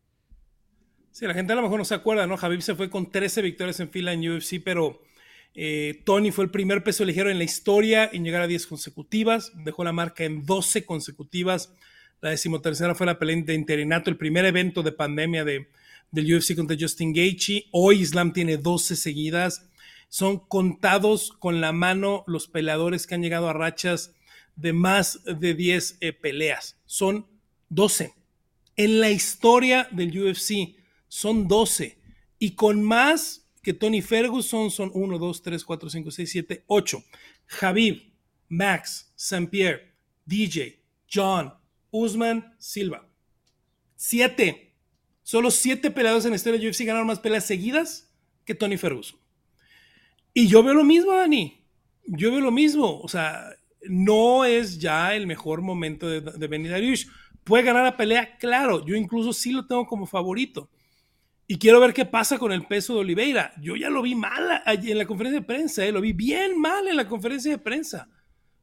[1.11, 2.37] Sí, la gente a lo mejor no se acuerda, ¿no?
[2.37, 5.01] Javib se fue con 13 victorias en fila en UFC, pero
[5.55, 9.53] eh, Tony fue el primer peso ligero en la historia en llegar a 10 consecutivas,
[9.55, 11.72] dejó la marca en 12 consecutivas.
[12.20, 15.70] La decimotercera fue la pelea de interinato, el primer evento de pandemia de,
[16.11, 17.64] del UFC contra Justin Gaethje.
[17.72, 19.70] Hoy Islam tiene 12 seguidas.
[20.09, 24.14] Son contados con la mano los peleadores que han llegado a rachas
[24.55, 26.76] de más de 10 eh, peleas.
[26.87, 27.26] Son
[27.68, 28.14] 12.
[28.76, 30.76] En la historia del UFC
[31.09, 31.99] son 12.
[32.39, 37.05] Y con más que Tony Ferguson son 1, 2, 3, 4, 5, 6, 7, 8.
[37.47, 38.12] Javib,
[38.49, 39.49] Max, St.
[39.49, 39.93] Pierre,
[40.24, 40.82] DJ,
[41.12, 41.53] John,
[41.91, 43.09] Usman, Silva.
[43.97, 44.74] 7.
[45.22, 48.12] Solo 7 peleadores en la historia del UFC ganaron más peleas seguidas
[48.45, 49.18] que Tony Ferguson.
[50.32, 51.64] Y yo veo lo mismo, Dani.
[52.05, 53.01] Yo veo lo mismo.
[53.01, 53.57] O sea,
[53.89, 57.07] no es ya el mejor momento de, de Benny Dariush.
[57.45, 58.84] Puede ganar la pelea, claro.
[58.84, 60.70] Yo incluso sí lo tengo como favorito.
[61.49, 63.53] Y quiero ver qué pasa con el peso de Oliveira.
[63.61, 65.93] Yo ya lo vi mal en la conferencia de prensa, ¿eh?
[65.93, 68.09] lo vi bien mal en la conferencia de prensa.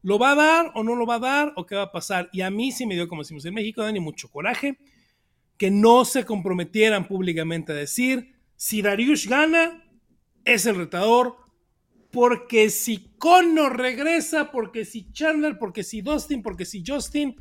[0.01, 2.30] ¿Lo va a dar o no lo va a dar o qué va a pasar?
[2.34, 4.78] Y a mí sí me dio, como decimos en México, Dani, mucho coraje
[5.57, 9.82] que no se comprometieran públicamente a decir, si Dariush gana,
[10.43, 11.38] es el retador,
[12.14, 17.36] porque si Conor regresa, porque si Chandler, porque si Dustin, porque si Justin,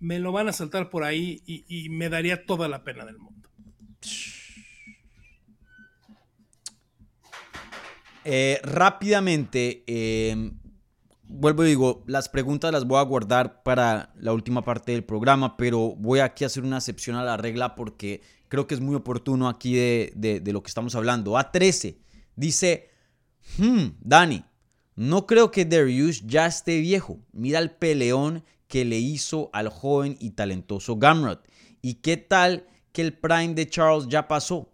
[0.00, 3.50] me lo van a saltar por ahí y, me daría toda la pena del mundo.
[8.24, 10.58] Eh, rápidamente, em,
[11.24, 15.58] vuelvo y digo, las preguntas las voy a guardar para la última parte del programa,
[15.58, 18.94] pero voy aquí a hacer una excepción a la regla porque creo que es muy
[18.94, 21.32] oportuno aquí de lo que estamos hablando.
[21.32, 21.98] A13
[22.34, 22.95] dice,
[23.58, 24.44] Hmm, Dani,
[24.94, 27.18] no creo que Darius ya esté viejo.
[27.32, 31.46] Mira el peleón que le hizo al joven y talentoso Gamrot.
[31.82, 34.72] ¿Y qué tal que el prime de Charles ya pasó?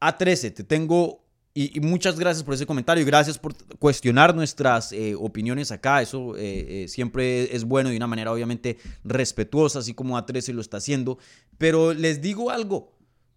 [0.00, 1.26] A13, te tengo
[1.58, 6.02] y, muchas gracias por ese comentario y gracias por cuestionar nuestras eh, opiniones acá.
[6.02, 10.60] Eso eh, eh, siempre es bueno de una manera obviamente respetuosa, así como A13 lo
[10.60, 11.18] está haciendo.
[11.56, 12.92] Pero les digo algo,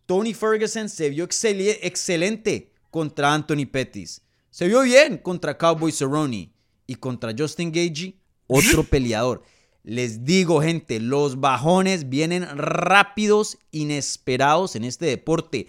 [0.05, 4.21] Tony Ferguson se vio excelente contra Anthony Pettis.
[4.51, 6.51] Se vio bien contra Cowboy Cerrone
[6.87, 9.43] y contra Justin Gagey, otro peleador.
[9.83, 15.67] Les digo, gente, los bajones vienen rápidos, inesperados en este deporte.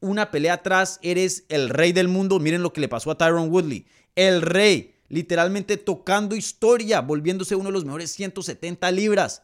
[0.00, 2.40] Una pelea atrás, eres el rey del mundo.
[2.40, 3.86] Miren lo que le pasó a Tyron Woodley.
[4.16, 9.42] El rey, literalmente tocando historia, volviéndose uno de los mejores 170 libras.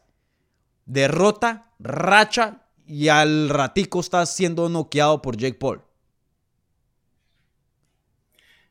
[0.85, 5.81] derrota, racha y al ratico está siendo noqueado por Jake Paul.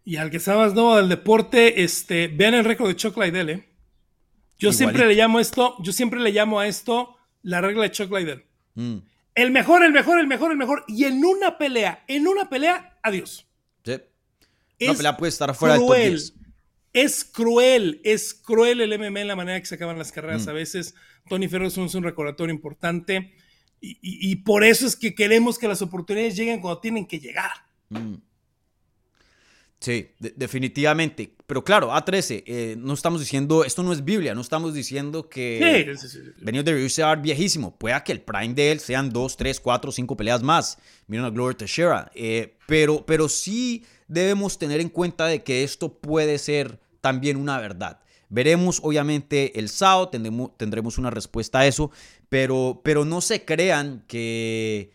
[0.06, 3.68] Y al que sabes, no, del deporte, este, vean el récord de Chuck Liddell, ¿eh?
[4.56, 8.12] Yo siempre le llamo esto, yo siempre le llamo a esto la regla de Chuck
[8.12, 8.44] Liddell.
[8.74, 8.98] Mm.
[9.34, 10.84] El mejor, el mejor, el mejor, el mejor.
[10.86, 13.48] Y en una pelea, en una pelea, adiós.
[13.84, 14.00] Sí.
[14.80, 16.22] Una pelea puede estar fuera cruel.
[16.92, 20.50] Es cruel, es cruel el MMA en la manera que se acaban las carreras mm.
[20.50, 20.94] a veces.
[21.28, 23.34] Tony Ferguson es un recordatorio importante.
[23.80, 27.50] Y, por eso es que queremos que las oportunidades lleguen cuando tienen que llegar.
[27.88, 28.14] Mm.
[29.78, 31.34] Sí, definitivamente.
[31.46, 35.96] Pero claro, A13, eh, no estamos diciendo, esto no es Biblia, no estamos diciendo que
[35.96, 37.76] sí, Benio de se viejísimo.
[37.76, 40.78] Puede que el prime de él sean dos, tres, cuatro, cinco peleas más.
[41.06, 42.10] Miren a Gloria Teixeira.
[42.14, 47.60] Eh, pero, pero sí debemos tener en cuenta de que esto puede ser también una
[47.60, 48.00] verdad.
[48.28, 51.92] Veremos, obviamente, el sábado, tendremos, tendremos una respuesta a eso,
[52.28, 54.90] pero, pero no se crean que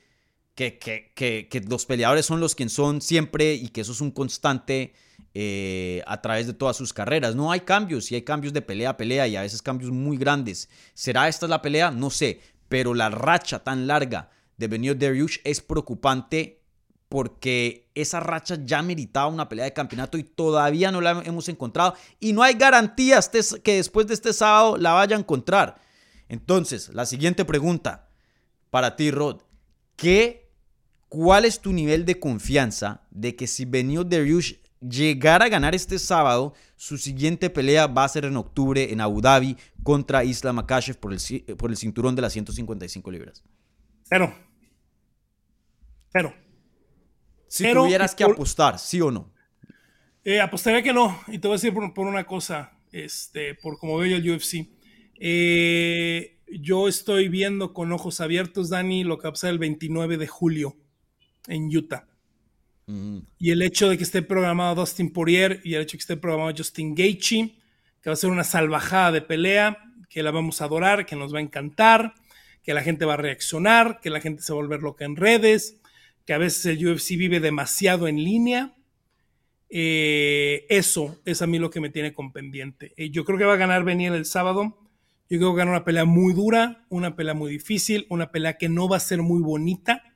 [0.70, 4.94] que, los peleadores son los que son siempre y que eso es un constante
[5.34, 7.36] eh, a través de todas sus carreras.
[7.36, 10.18] No hay cambios, y hay cambios de pelea a pelea y a veces cambios muy
[10.18, 10.70] grandes.
[10.94, 11.92] ¿Será esta la pelea?
[11.92, 16.62] No sé, pero la racha tan larga de Benio Dariush es preocupante
[17.10, 21.94] porque esa racha ya meritaba una pelea de campeonato y todavía no la hemos encontrado
[22.22, 23.30] y no hay garantías
[23.64, 25.82] que después de este sábado la vaya a encontrar.
[26.30, 28.08] Entonces, la siguiente pregunta
[28.70, 29.42] para ti, Rod.
[29.98, 30.51] ¿Qué
[31.12, 36.00] ¿Cuál es tu nivel de confianza de que si Benio Dariush llegara a ganar este
[36.00, 40.96] sábado, su siguiente pelea va a ser en octubre en Abu Dhabi contra Islam Makashev
[40.96, 41.20] por el,
[41.58, 43.44] por el cinturón de las 155 libras?
[44.04, 44.34] Cero.
[46.14, 46.34] Cero.
[47.46, 49.34] Si tuvieras que apostar, ¿sí o no?
[50.24, 51.20] Eh, apostaría que no.
[51.28, 54.66] Y te voy a decir por, una cosa, este, por como veo yo el UFC.
[55.20, 60.16] Eh, yo estoy viendo con ojos abiertos, Dani, lo que va a pasar el 29
[60.16, 60.78] de julio
[61.48, 62.08] en Utah.
[63.40, 66.18] Y el hecho de que esté programado Dustin Poirier y el hecho de que esté
[66.18, 67.56] programado Justin Gaethje,
[68.02, 69.78] que va a ser una salvajada de pelea,
[70.10, 72.16] que la vamos a adorar, que nos va a encantar,
[72.64, 75.16] que la gente va a reaccionar, que la gente se va a volver loca en
[75.16, 75.80] redes,
[76.26, 78.76] que a veces el UFC vive demasiado en línea.
[79.70, 82.94] Eh, eso es a mí lo que me tiene con pendiente.
[82.98, 84.78] Eh, yo creo que va a ganar Beniel el sábado.
[85.30, 88.32] Yo creo que va a ganar una pelea muy dura, una pelea muy difícil, una
[88.32, 90.11] pelea que no va a ser muy bonita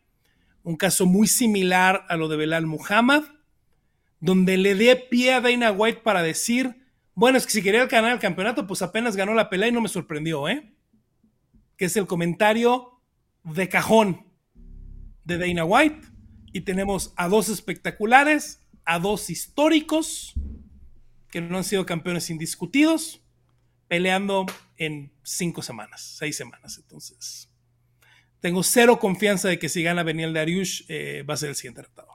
[0.65, 3.23] un caso muy similar a lo de Belal Muhammad,
[4.19, 8.11] donde le dé pie a Dana White para decir, bueno, es que si quería ganar
[8.11, 10.73] el campeonato, pues apenas ganó la pelea y no me sorprendió, ¿eh?
[11.77, 12.99] Que es el comentario
[13.43, 14.25] de cajón
[15.23, 16.07] de Dana White.
[16.51, 20.33] Y tenemos a dos espectaculares, a dos históricos,
[21.29, 23.21] que no han sido campeones indiscutidos,
[23.87, 24.47] peleando
[24.77, 26.79] en cinco semanas, seis semanas.
[26.79, 27.51] Entonces,
[28.45, 31.81] tengo cero confianza de que si gana Beniel Dariush eh, va a ser el siguiente
[31.81, 32.13] retador.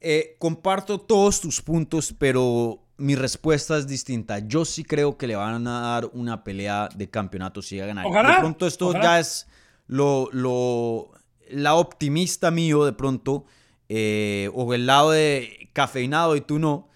[0.00, 4.40] Eh, comparto todos tus puntos, pero mi respuesta es distinta.
[4.40, 8.06] Yo sí creo que le van a dar una pelea de campeonato si ganar.
[8.06, 9.46] de pronto esto ya es
[9.86, 11.12] lo, lo,
[11.48, 13.44] la optimista mío de pronto,
[13.88, 16.88] eh, o el lado de cafeinado y tú no,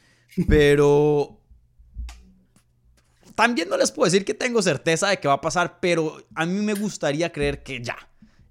[0.49, 1.39] pero
[3.43, 6.47] también no les puedo decir que tengo certeza de que va a pasar, pero a
[6.47, 7.97] mí me gustaría creer que ya.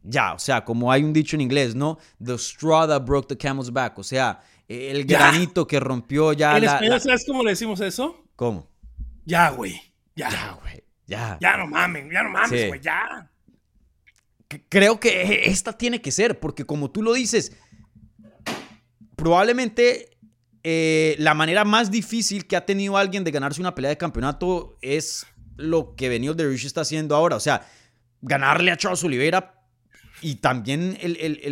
[0.04, 1.98] Ya, o sea, como hay un dicho en inglés, ¿no?
[2.22, 3.98] The straw that broke the camel's back.
[4.00, 6.58] O sea, el granito que rompió ya.
[6.58, 8.22] ¿En español sabes cómo le decimos eso?
[8.36, 8.68] ¿Cómo?
[9.24, 9.80] Ya, güey.
[10.14, 10.30] Ya.
[10.30, 10.84] Ya, güey.
[11.08, 11.38] Ya.
[11.40, 13.32] Ya no mamen, ya no mames, güey, ya.
[14.68, 17.56] Creo que esta tiene que ser, porque como tú lo dices,
[19.16, 20.11] probablemente
[20.64, 24.78] eh, la manera más difícil que ha tenido alguien de ganarse una pelea de campeonato
[24.82, 25.26] es
[25.58, 27.36] lo que Benio de Rich está haciendo ahora.
[27.36, 27.66] O sea,
[28.22, 29.56] ganarle a Charles Oliveira
[30.22, 30.98] y también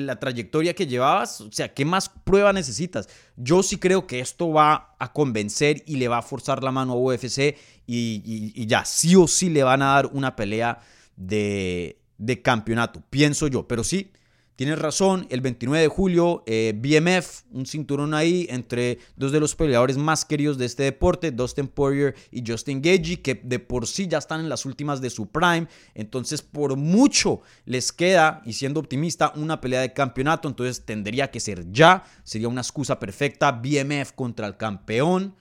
[0.06, 1.42] la trayectoria que llevabas.
[1.42, 3.10] O sea, ¿qué más prueba necesitas?
[3.36, 6.94] Yo sí creo que esto va a convencer y le va a forzar la mano
[6.94, 7.58] a UFC
[7.88, 10.82] y, ya, sí o sí le van a dar una pelea
[11.16, 13.68] de, de campeonato, pienso yo.
[13.68, 14.12] Pero sí,
[14.60, 19.56] Tienes razón, el 29 de julio, eh, BMF, un cinturón ahí entre dos de los
[19.56, 24.10] peleadores más queridos de este deporte, Dustin Poirier y Justin Gagey, que de por sí
[24.10, 25.70] ya están en las últimas de su prime.
[25.96, 30.50] Entonces, por mucho les queda, y siendo optimista, una pelea de campeonato.
[30.50, 32.04] Entonces, tendría que ser ya.
[32.26, 33.54] Sería una excusa perfecta.
[33.54, 35.38] BMF contra el campeón.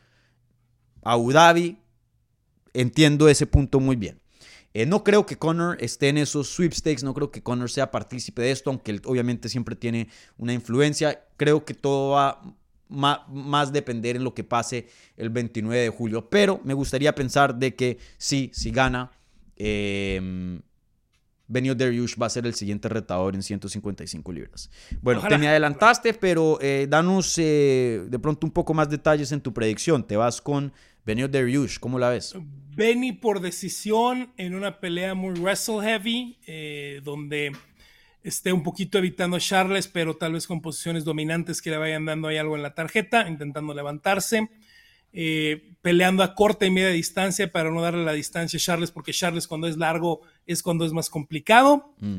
[1.03, 1.77] Abu Dhabi.
[2.73, 4.20] Entiendo ese punto muy bien.
[4.78, 8.42] Eh, no creo que Connor esté en esos sweepstakes, no creo que Connor sea partícipe
[8.42, 10.06] de esto, aunque él obviamente siempre tiene
[10.36, 11.24] una influencia.
[11.36, 12.40] Creo que todo va
[12.88, 14.86] más, depender en lo que pase
[15.16, 16.30] el 29 de julio.
[16.30, 19.10] Pero me gustaría pensar de que sí, si gana,
[19.56, 20.60] em,
[21.48, 24.70] Benio Dariush va a ser el siguiente retador en 155 libras.
[25.02, 29.40] Bueno, te me adelantaste, pero eh, danos eh, de pronto un poco más detalles en
[29.40, 30.06] tu predicción.
[30.06, 30.72] Te vas con
[31.09, 32.35] Benio Dariush, ¿cómo la ves?
[32.76, 37.52] Benny por decisión en una pelea muy wrestle heavy, eh, donde
[38.22, 42.05] esté un poquito evitando a Charles, pero tal vez con posiciones dominantes que le vayan
[42.05, 44.51] dando ahí algo en la tarjeta, intentando levantarse.
[45.14, 49.14] Eh, peleando a corta y media distancia para no darle la distancia a Charles, porque
[49.14, 51.94] Charles cuando es largo es cuando es más complicado.
[52.01, 52.18] Mm.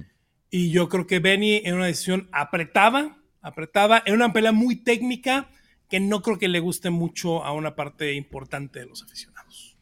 [0.49, 5.47] Y yo creo que Benny en una decisión apretada, apretada, en una pelea muy técnica
[5.89, 9.75] que no creo que le guste mucho a una parte importante de los aficionados.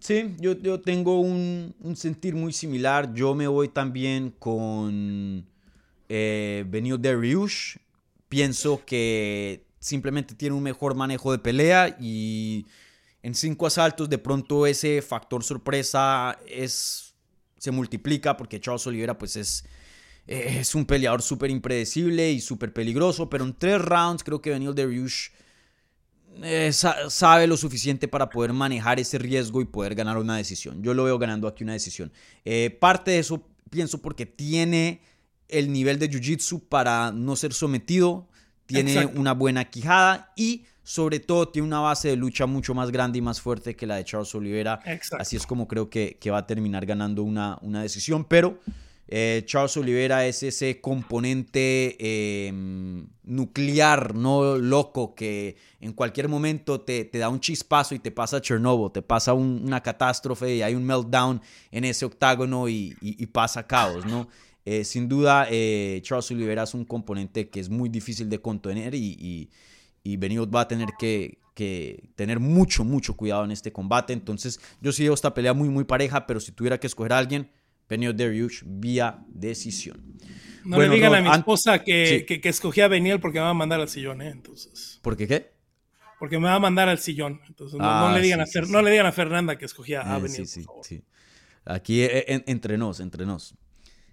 [0.00, 3.12] Sí, yo, yo tengo un, sentir muy similar.
[3.12, 5.46] Yo me voy también con
[6.08, 7.76] eh, Benio Dariush.
[8.28, 12.66] Pienso que simplemente tiene un mejor manejo de pelea y
[13.22, 17.14] en cinco asaltos de pronto ese factor sorpresa es,
[17.58, 19.64] se multiplica porque Charles Oliveira pues es,
[20.26, 24.74] es un peleador súper impredecible y súper peligroso, pero en tres rounds creo que Benil
[24.74, 25.28] Dariush
[26.42, 30.82] eh, sabe lo suficiente para poder manejar ese riesgo y poder ganar una decisión.
[30.82, 32.12] Yo lo veo ganando aquí una decisión.
[32.44, 35.00] Eh, parte de eso pienso porque tiene
[35.48, 38.28] el nivel de Jiu-Jitsu para no ser sometido
[38.66, 43.18] tiene una buena quijada y sobre todo tiene una base de lucha mucho más grande
[43.18, 44.80] y más fuerte que la de Charles Oliveira.
[45.18, 48.58] Así es como creo que, que, va a terminar ganando una, una decisión, pero
[49.08, 51.96] eh, Charles Oliveira es ese componente
[52.48, 58.40] em, nuclear, no loco, que en cualquier momento te, da un chispazo y te pasa
[58.40, 63.66] Chernobyl, te pasa una catástrofe y hay un meltdown en ese octágono y, y pasa
[63.66, 64.28] caos, ¿no?
[64.66, 68.96] Eh, sin duda, eh, Charles Oliveira es un componente que es muy difícil de contener
[68.96, 69.48] y,
[70.04, 71.38] y, va a tener que,
[72.16, 74.12] tener mucho, mucho cuidado en este combate.
[74.12, 77.48] Entonces, yo sí esta pelea muy, muy pareja, pero si tuviera que escoger a alguien,
[77.88, 80.18] Benio Dariush vía decisión.
[80.64, 83.54] No le digan a mi esposa que, que, escogí a Beniel porque me va a
[83.54, 84.30] mandar al sillón, ¿eh?
[84.30, 84.98] Entonces.
[85.02, 85.52] ¿Por qué qué?
[86.18, 87.40] Porque me va a mandar al sillón.
[87.46, 90.46] Entonces, no, ah, le, digan a no le digan a Fernanda que escogía a Beniel.
[90.46, 91.04] Sí, sí, sí.
[91.64, 93.54] Aquí entre nos, entre nos.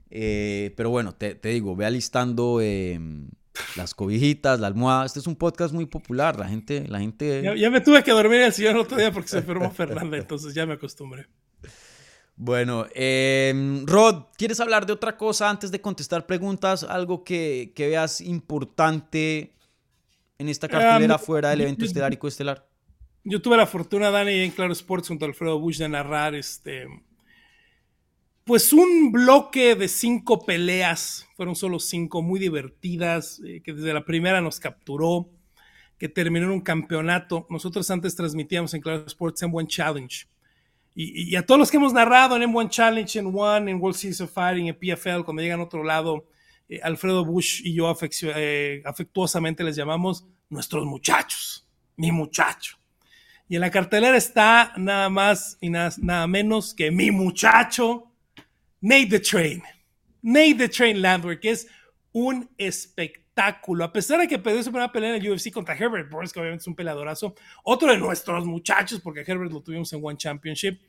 [0.09, 3.29] Eh, pero bueno, te, digo, ve alistando em,
[3.75, 5.05] las cobijitas, la almohada.
[5.05, 6.37] Este es un podcast muy popular.
[6.37, 6.87] La gente.
[6.87, 7.41] La gente...
[7.57, 10.67] Ya, me tuve que dormir el sillón otro día porque se enfermó Fernanda, entonces ya
[10.67, 11.27] me acostumbré.
[12.35, 16.83] Bueno, em, Rod, ¿quieres hablar de otra cosa antes de contestar preguntas?
[16.83, 19.53] Algo que, veas importante
[20.37, 22.67] en esta cartelera fuera del evento estelar y coestelar.
[23.23, 26.87] Yo tuve la fortuna, Dani, en Claro Sports junto a Alfredo Bush de narrar este
[28.45, 34.03] pues un bloque de cinco peleas, fueron solo cinco, muy divertidas, eh, que desde la
[34.03, 35.29] primera nos capturó,
[35.97, 37.47] que terminó en un campeonato.
[37.49, 40.27] Nosotros antes transmitíamos en Claro Sports en One Challenge.
[40.95, 44.21] Y, a todos los que hemos narrado en M1 Challenge, en One, en World Series
[44.21, 46.27] of Fighting, en PFL, cuando llegan a otro lado,
[46.69, 47.91] eh, Alfredo Bush y yo
[48.21, 52.77] eh, afectuosamente les llamamos nuestros muchachos, mi muchacho.
[53.49, 58.11] Y en la cartelera está nada más y nada menos que mi muchacho,
[58.81, 59.63] Nate the Train.
[60.21, 61.67] Nate the Train Landwehr, que es
[62.11, 63.22] un espectáculo.
[63.35, 66.39] A pesar de que perdió su primera pelea en el UFC contra Herbert Burns, que
[66.39, 67.33] obviamente es un peleadorazo,
[67.63, 70.79] otro de nuestros muchachos, porque Herbert lo tuvimos en One Championship.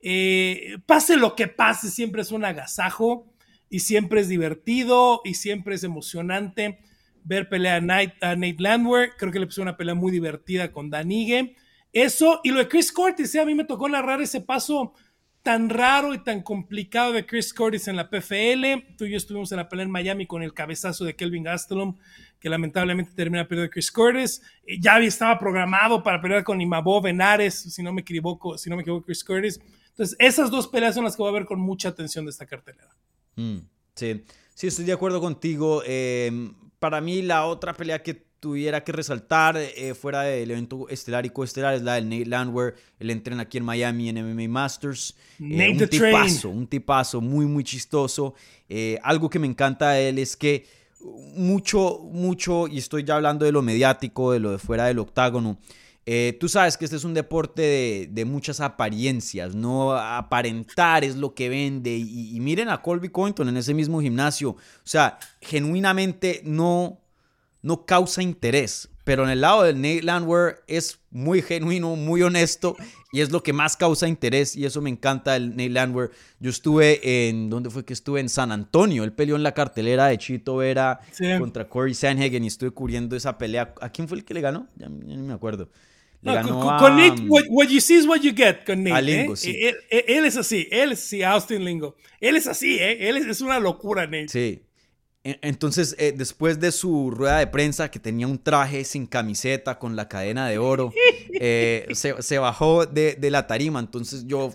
[0.00, 3.32] Eh, pase lo que pase, siempre es un agasajo
[3.68, 6.80] y siempre es divertido y siempre es emocionante
[7.24, 9.12] ver pelear a Nate, Landwehr.
[9.16, 11.56] Creo que le puso una pelea muy divertida con Danigue.
[11.92, 14.94] Eso y lo de Chris Cortis, a mí me tocó narrar ese paso
[15.42, 18.94] tan raro y tan complicado de Chris Curtis en la PFL.
[18.96, 21.96] Tú y yo estuvimos en la pelea en Miami con el cabezazo de Kelvin Gastelum,
[22.38, 24.42] que lamentablemente termina perdiendo Chris Curtis.
[24.80, 28.82] Ya estaba programado para pelear con Imabo Benares, si no me equivoco, si no me
[28.82, 29.60] equivoco, Chris Curtis.
[29.90, 32.46] Entonces, esas dos peleas son las que voy a ver con mucha atención de esta
[32.46, 32.94] cartelera.
[33.36, 33.58] Mm,
[33.94, 34.24] sí,
[34.54, 35.82] sí, estoy de acuerdo contigo.
[35.84, 41.24] Eh, para mí, la otra pelea que tuviera que resaltar eh, fuera del evento estelar
[41.24, 42.74] y coestelar es la del Nate Landwehr.
[42.98, 45.14] Él entrena aquí en Miami en MMA Masters.
[45.38, 48.34] Eh, un tipazo, un tipazo muy, muy chistoso.
[48.68, 50.66] Eh, algo que me encanta de él es que
[51.36, 55.58] mucho, mucho, y estoy ya hablando de lo mediático, de lo de fuera del octágono.
[56.40, 61.32] tú sabes que este es un deporte de, de, muchas apariencias, no aparentar es lo
[61.32, 61.96] que vende.
[61.96, 64.50] Y, y miren a Colby Cointon en ese mismo gimnasio.
[64.50, 67.01] O sea, genuinamente no
[67.62, 68.88] no causa interés.
[69.04, 72.76] Pero en el lado del Nate Landwehr es muy genuino, muy honesto
[73.12, 76.10] y es lo que más causa interés y eso me encanta del Nate Landwehr.
[76.38, 78.20] Yo estuve en, ¿dónde fue que estuve?
[78.20, 79.02] En San Antonio.
[79.02, 81.00] Él peleó en la cartelera de Chito Vera
[81.40, 83.74] contra Corey Sanhagen y estuve cubriendo esa pelea.
[83.80, 84.68] ¿A quién fue el que le ganó?
[84.76, 85.68] Ya, no me acuerdo.
[86.20, 88.58] Le No, ganó con, a, con Nate, what, what you see is what you get
[88.64, 88.94] con Nate.
[88.96, 89.36] a Lingo, ¿eh?
[89.36, 89.50] sí.
[89.60, 91.96] él, él- él es así, él es así, Austin Lingo.
[92.20, 93.08] Él es así, ¿eh?
[93.08, 94.28] Él es, es una locura, Nate.
[94.28, 94.62] Sí.
[95.24, 99.94] Entonces, eh, después de su rueda de prensa, que tenía un traje sin camiseta, con
[99.94, 100.92] la cadena de oro,
[101.40, 103.78] eh, se, se bajó de, de la tarima.
[103.78, 104.52] Entonces yo,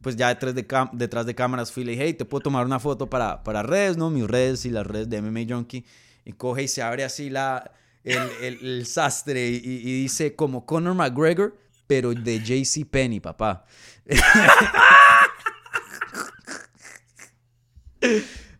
[0.00, 2.66] pues ya detrás de, detrás de cámaras fui y le dije, hey, ¿te puedo tomar
[2.66, 4.10] una foto para, para redes, no?
[4.10, 5.84] Mis redes y las redes de MMA Junkie.
[6.24, 7.70] Y coge y se abre así la,
[8.04, 13.64] el, el- el sastre y, y dice como Conor McGregor, pero de JC Penny, papá.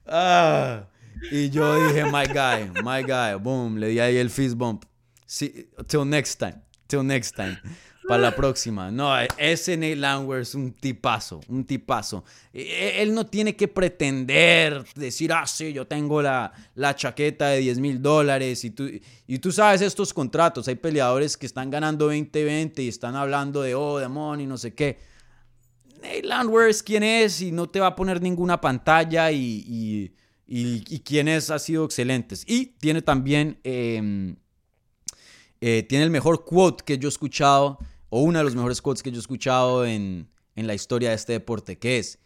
[0.06, 0.87] Ah,
[1.30, 4.84] y yo dije, my guy, my guy, boom, le di ahí el fist bump.
[5.26, 7.58] Sí, till next time, till next time.
[8.08, 8.90] Para la próxima.
[8.90, 12.24] No, ese Nate Landwehr es un tipazo, un tipazo.
[12.54, 17.58] E- Él no tiene que pretender decir, ah, sí, yo tengo la, la chaqueta de
[17.58, 18.64] 10 mil dólares.
[18.64, 18.88] Y tú,
[19.26, 20.66] y tú sabes estos contratos.
[20.68, 24.72] Hay peleadores que están ganando 20-20 y están hablando de, oh, de money, no sé
[24.72, 24.98] qué.
[26.00, 30.14] Nate Landwehr es quien es y no te va a poner ninguna pantalla y, y,
[30.48, 32.34] y- y quien es ha sido excelente.
[32.46, 34.34] Y tiene también, eh,
[35.60, 39.02] eh, tiene el mejor quote que yo he escuchado, o uno de los mejores quotes
[39.02, 42.18] que yo he escuchado en, en la historia de este deporte, que es,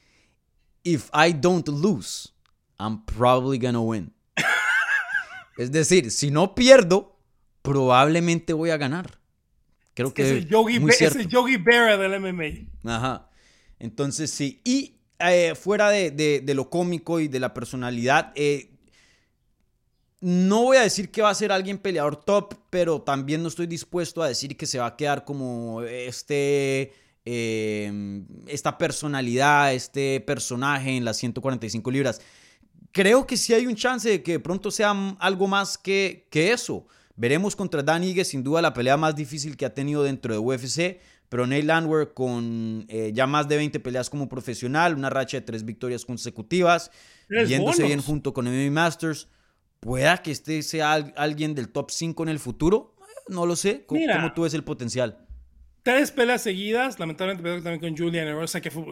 [0.85, 2.31] If I don't lose,
[2.79, 4.13] I'm probably gonna win.
[5.59, 7.19] es decir, si no pierdo,
[7.63, 9.19] probablemente voy a ganar.
[9.95, 12.91] Creo que Es el Yogi, es el Yogi Berra del MMA.
[12.93, 13.31] Ajá.
[13.79, 14.61] Entonces sí.
[14.65, 18.71] Y eh, fuera de, de- de lo cómico y de la personalidad, eh,
[20.21, 23.67] no voy a decir que va a ser alguien peleador top, pero también no estoy
[23.67, 26.93] dispuesto a decir que se va a quedar como este.
[27.25, 32.21] eh, esta personalidad, este personaje en las 145 libras.
[32.93, 36.53] Creo que sí hay un chance de que de pronto sea algo más que, que
[36.53, 36.87] eso.
[37.17, 40.39] Veremos contra Dan Ige, sin duda la pelea más difícil que ha tenido dentro de
[40.41, 41.01] UFC.
[41.33, 45.41] Pero Neil Landwehr con eh, ya más de 20 peleas como profesional, una racha de
[45.41, 46.91] tres victorias consecutivas,
[47.27, 47.89] Tres yéndose bonos.
[47.89, 49.29] bien junto con MMA Masters.
[49.81, 52.95] Pueda que este sea al- alguien del top 5 en el futuro.
[53.29, 53.87] No lo sé.
[53.87, 54.17] ¿Cómo, Mira.
[54.17, 55.27] cómo tú ves el potencial?
[55.83, 58.85] Tres peleas seguidas, lamentablemente también con Julian Erosa, que fue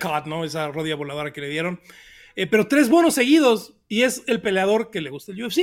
[0.00, 0.44] caught, ¿no?
[0.44, 1.78] Esa rodilla voladora que le dieron.
[2.34, 5.60] Eh, pero tres bonos seguidos y es el peleador que le gusta el UFC.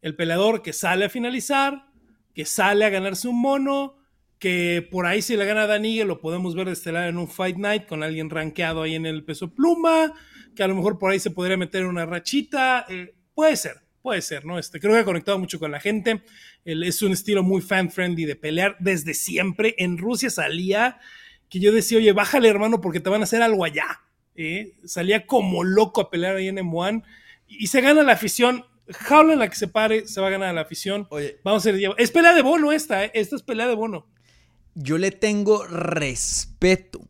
[0.00, 1.90] El peleador que sale a finalizar,
[2.34, 3.95] que sale a ganarse un mono,
[4.38, 7.56] que por ahí si le gana a lo podemos ver de estelar en un Fight
[7.56, 10.12] Night con alguien rankeado ahí en el peso pluma,
[10.54, 12.84] que a lo mejor por ahí se podría meter en una rachita.
[12.88, 14.58] eh, puede ser, puede ser, ¿no?
[14.58, 16.22] Este, creo que ha conectado mucho con la gente.
[16.64, 19.74] Él es un estilo muy fan-friendly de pelear desde siempre.
[19.78, 20.98] En Rusia salía
[21.48, 24.02] que yo decía, oye, bájale hermano porque te van a hacer algo allá.
[24.34, 24.74] ¿eh?
[24.84, 27.04] Salía como loco a pelear ahí en M1
[27.46, 28.64] y, y se gana la afición.
[28.88, 31.06] Jaula en la que se pare, se va a ganar la afición.
[31.10, 31.38] Oye.
[31.42, 33.10] Vamos a ser, es pelea de bono esta, ¿eh?
[33.14, 34.06] esta es pelea de bono.
[34.78, 37.00] Yo le tengo respeto,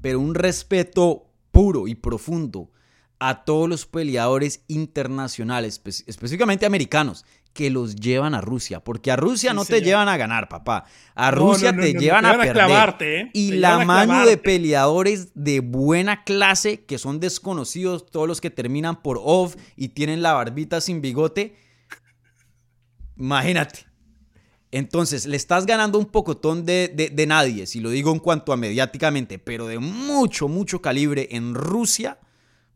[0.00, 2.70] pero un respeto puro y profundo
[3.18, 9.16] a todos los peleadores internacionales, espe- específicamente americanos, que los llevan a Rusia, porque a
[9.16, 10.84] Rusia Sí, no te llevan a ganar, papá.
[11.16, 12.52] A No, Rusia no, no, te llevan te a llevan a perder.
[12.66, 13.30] clavarte, ¿eh?
[13.32, 18.50] Y Te la mano de peleadores de buena clase, que son desconocidos, todos los que
[18.50, 21.56] terminan por OV y tienen la barbita sin bigote.
[23.16, 23.86] Imagínate.
[24.76, 28.52] Entonces, le estás ganando un pocotón de, de, de nadie, si lo digo en cuanto
[28.52, 32.18] a mediáticamente, pero de mucho, mucho calibre en Rusia.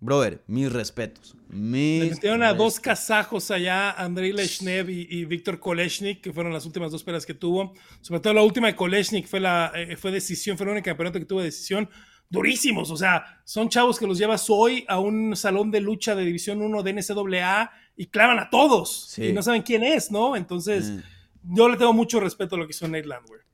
[0.00, 1.36] Brother, mis respetos.
[1.50, 6.54] Mis Le metieron a dos kazajos allá, Andrei Leshnev y, y Víctor Koleshnik, que fueron
[6.54, 7.74] las últimas dos peleas que tuvo.
[8.00, 11.18] Sobre todo la última de Koleshnik fue, la, eh, fue decisión, fue el único campeonato
[11.18, 11.86] que tuvo decisión.
[12.30, 16.24] Durísimos, o sea, son chavos que los llevas hoy a un salón de lucha de
[16.24, 19.10] División 1 de NCAA y clavan a todos.
[19.10, 19.26] Sí.
[19.26, 20.34] Y no saben quién es, ¿no?
[20.34, 21.00] Entonces, Mm.
[21.42, 23.44] Yo le tengo mucho respeto a lo que hizo Nate Landwehr.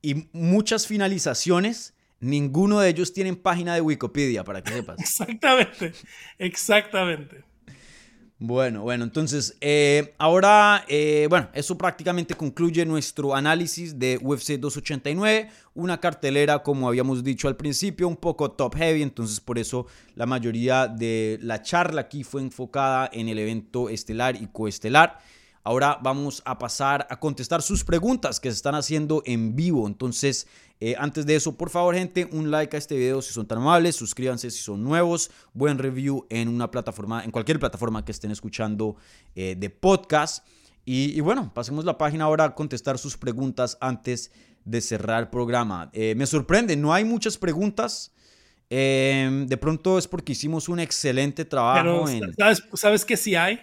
[0.00, 4.98] Y muchas finalizaciones, ninguno de ellos tienen página de Wikipedia, para que sepas.
[5.00, 5.92] Exactamente,
[6.38, 7.44] exactamente.
[8.44, 15.48] Bueno, bueno, entonces eh, ahora, eh, bueno, eso prácticamente concluye nuestro análisis de UFC 289,
[15.74, 20.26] una cartelera, como habíamos dicho al principio, un poco top heavy, entonces por eso la
[20.26, 25.20] mayoría de la charla aquí fue enfocada en el evento estelar y coestelar.
[25.64, 29.86] Ahora vamos a pasar a contestar sus preguntas que se están haciendo en vivo.
[29.86, 30.48] Entonces,
[30.80, 33.58] eh, antes de eso, por favor, gente, un like a este video si son tan
[33.58, 33.94] amables.
[33.94, 35.30] Suscríbanse si son nuevos.
[35.54, 38.96] Buen review en una plataforma, en cualquier plataforma que estén escuchando
[39.36, 40.44] eh, de podcast.
[40.84, 44.32] Y, y bueno, pasemos la página ahora a contestar sus preguntas antes
[44.64, 45.90] de cerrar el programa.
[45.92, 48.12] Eh, me sorprende, no hay muchas preguntas.
[48.68, 52.34] De pronto es porque hicimos un excelente trabajo Pero, en.
[52.34, 53.60] ¿sabes, ¿sabes qué sí hay?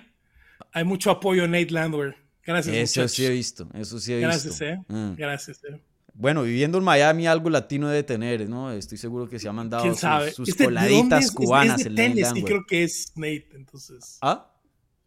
[0.71, 2.15] Hay mucho apoyo a Nate Landwehr.
[2.45, 3.11] Gracias, Eso muchachos.
[3.15, 4.65] sí he visto, eso sí he Gracias, visto.
[4.65, 4.77] eh.
[4.87, 5.15] Mm.
[5.15, 5.79] Gracias, eh.
[6.13, 8.71] Bueno, viviendo en Miami algo latino debe tener, ¿no?
[8.71, 10.31] Estoy seguro que se ha mandado ¿Quién sabe?
[10.31, 11.31] sus, Este, ¿de dónde coladitas es?
[11.31, 11.77] Cubanas.
[11.79, 14.17] Es, de el Tennessee, creo que es Nate, entonces.
[14.21, 14.51] ¿Ah?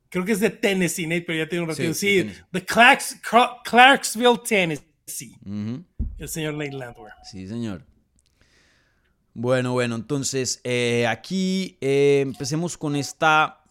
[0.08, 1.92] Creo que es de Tennessee, Nate, pero ya tiene un ratito.
[1.94, 2.30] Sí, Sí,
[2.66, 5.36] Clarks- Cla- Clarksville, Tennessee.
[6.18, 7.12] El señor Nate Landwehr.
[7.30, 7.84] Sí, señor.
[9.34, 13.61] Bueno, bueno, entonces eh, aquí eh, empecemos con esta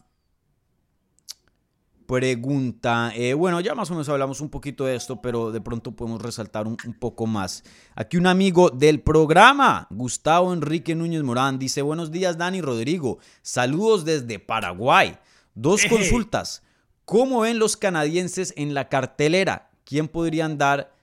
[2.12, 3.10] pregunta.
[3.16, 6.20] Eh, bueno, ya más o menos hablamos un poquito de esto, pero de pronto podemos
[6.20, 7.64] resaltar un, un poco más.
[7.94, 14.04] Aquí un amigo del programa, Gustavo Enrique Núñez Morán, dice, buenos días Dani Rodrigo, saludos
[14.04, 15.16] desde Paraguay.
[15.54, 16.62] Dos consultas.
[17.06, 19.70] ¿Cómo ven los canadienses en la cartelera?
[19.84, 20.94] ¿Quién podrían dar,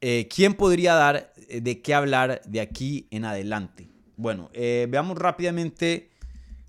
[0.00, 3.88] eh, quién podría dar eh, de qué hablar de aquí en adelante?
[4.16, 6.10] Bueno, eh, veamos rápidamente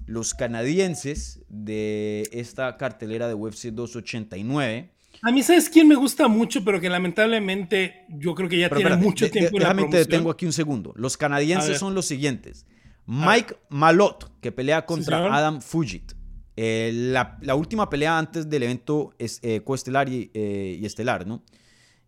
[0.07, 4.89] los canadienses de esta cartelera de UFC 289.
[5.21, 8.77] A mí, ¿sabes quién me gusta mucho, pero que lamentablemente yo creo que ya Pero
[8.79, 10.93] tiene espérate, mucho de- de- tiempo en la déjame te detengo aquí un segundo.
[10.95, 12.65] Los canadienses son los siguientes.
[13.05, 15.35] Mike Malott, que pelea contra.
[15.35, 16.13] Adam Fujit.
[16.55, 21.25] Eh, la, la última pelea antes del evento es, eh, coestelar y, eh, y estelar,
[21.25, 21.41] ¿no?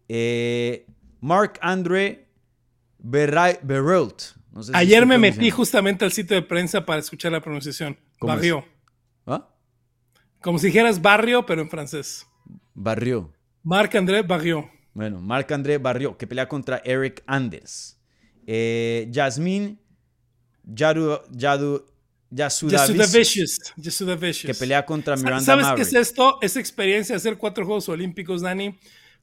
[0.07, 0.85] Eh,
[1.21, 2.27] Mark Andre.
[3.03, 7.97] No sé si Ayer me metí justamente al sitio de prensa para escuchar la pronunciación.
[10.41, 12.25] Como si dijeras barrio, pero en francés.
[12.73, 13.31] Barrio.
[13.63, 14.69] Marc-André Barrio.
[14.93, 17.97] Bueno, Marc André Barrio, que pelea contra Eric Anders.
[18.47, 19.77] Eh, Jasmine
[20.63, 21.85] Yadu, Yadu,
[22.31, 24.45] Yasudavicius, Yasudavicius.
[24.53, 25.89] Que pelea contra Miranda ¿Sabes Maverick.
[25.89, 26.39] qué es esto?
[26.41, 28.71] Es experiencia de hacer cuatro Juegos Olímpicos, Dani.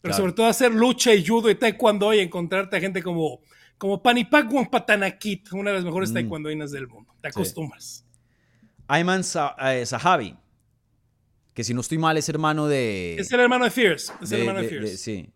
[0.01, 0.17] Pero Claro.
[0.17, 3.41] sobre todo hacer lucha y judo y taekwondo y encontrarte a gente como,
[3.77, 6.15] como Panipagwan Patanakit, una de las mejores Mm.
[6.15, 7.13] taekwondoinas del mundo.
[7.21, 8.05] Te acostumbras.
[8.87, 10.37] Ayman Sa- eh, Sahabi,
[11.59, 13.17] que si no estoy mal es hermano de...
[13.19, 14.13] Es el hermano de Fierce.
[14.23, 14.97] Es el hermano de, Fierce.
[14.97, 15.29] sí.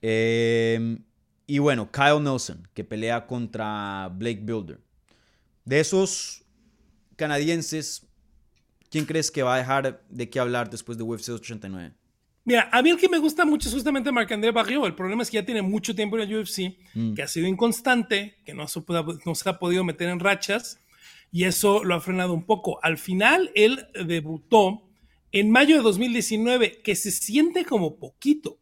[0.00, 0.98] Eh,
[1.46, 4.80] y bueno, Kyle Nelson, que pelea contra Blake Builder.
[5.66, 6.46] De esos
[7.16, 8.06] canadienses,
[8.90, 11.92] ¿quién crees que va a dejar de qué hablar después de UFC 89?
[12.46, 14.86] Mira, a mí el que me gusta mucho es justamente Marc-André Barrio.
[14.86, 17.12] El problema es que ya tiene mucho tiempo en el UFC, Mm.
[17.12, 20.80] que ha sido inconstante, que no se, pueda- no se ha podido meter en rachas,
[21.30, 22.78] y eso lo ha frenado un poco.
[22.82, 24.85] Al final, él debutó
[25.32, 28.58] en mayo de 2019, que se siente como poquito,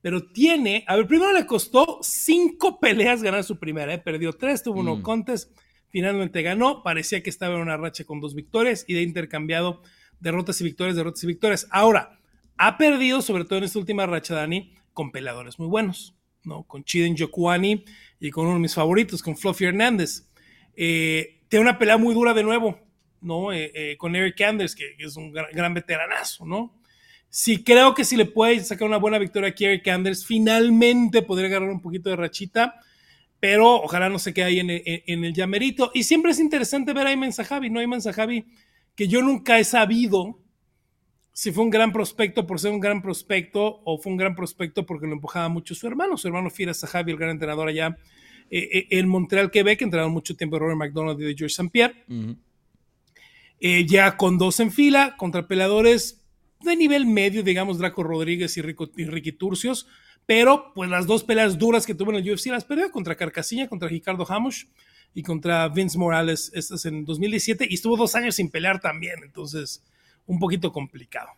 [0.00, 3.98] pero tiene, a ver, primero le costó cinco peleas ganar su primera, ¿eh?
[3.98, 5.02] perdió tres, tuvo uno Mm.
[5.02, 5.56] contest,
[5.90, 9.82] finalmente ganó, parecía que estaba en una racha con dos victorias y de intercambiado
[10.20, 11.66] derrotas y victorias, derrotas y victorias.
[11.70, 12.18] Ahora,
[12.56, 16.14] ha perdido, sobre todo en esta última racha, Dani, con peleadores muy buenos,
[16.44, 16.64] ¿no?
[16.64, 17.84] Con Chiden Jokuani
[18.20, 20.28] y con uno de mis favoritos, con Fluffy Hernández.
[20.76, 22.78] Eh, tiene una pelea muy dura de nuevo,
[23.22, 23.52] ¿no?
[23.52, 26.74] Eh, eh, con Eric Anders, que, es un gran, veteranazo, ¿no?
[27.28, 31.22] Sí, creo que si le puede sacar una buena victoria aquí a Eric Anders, finalmente
[31.22, 32.74] podría agarrar un poquito de rachita,
[33.40, 35.90] pero ojalá no se quede ahí en el, llamerito.
[35.94, 37.80] Y siempre es interesante ver a Ayman Sahabi, ¿no?
[37.80, 38.44] Ayman Sahabi,
[38.94, 40.38] que yo nunca he sabido
[41.32, 44.84] si fue un gran prospecto por ser un gran prospecto o fue un gran prospecto
[44.84, 47.96] porque lo empujaba mucho su hermano, su hermano Fira Sahabi, el gran entrenador allá
[48.54, 51.70] eh, en Montreal, Quebec, entrenador mucho tiempo Robert McDonald y de George St.
[51.70, 51.94] Pierre.
[53.64, 56.20] Eh, ya con dos en fila contra peleadores
[56.62, 59.86] de nivel medio, digamos Draco Rodríguez y, Rico- y Ricky Turcios,
[60.26, 63.68] pero pues las dos peleas duras que tuvo en el UFC las perdió contra Carcasilla,
[63.68, 64.64] contra Ricardo Hamush
[65.14, 69.82] y contra Vince Morales, estas en 2017, y estuvo dos años sin pelear también, entonces
[70.26, 71.30] un poquito complicado.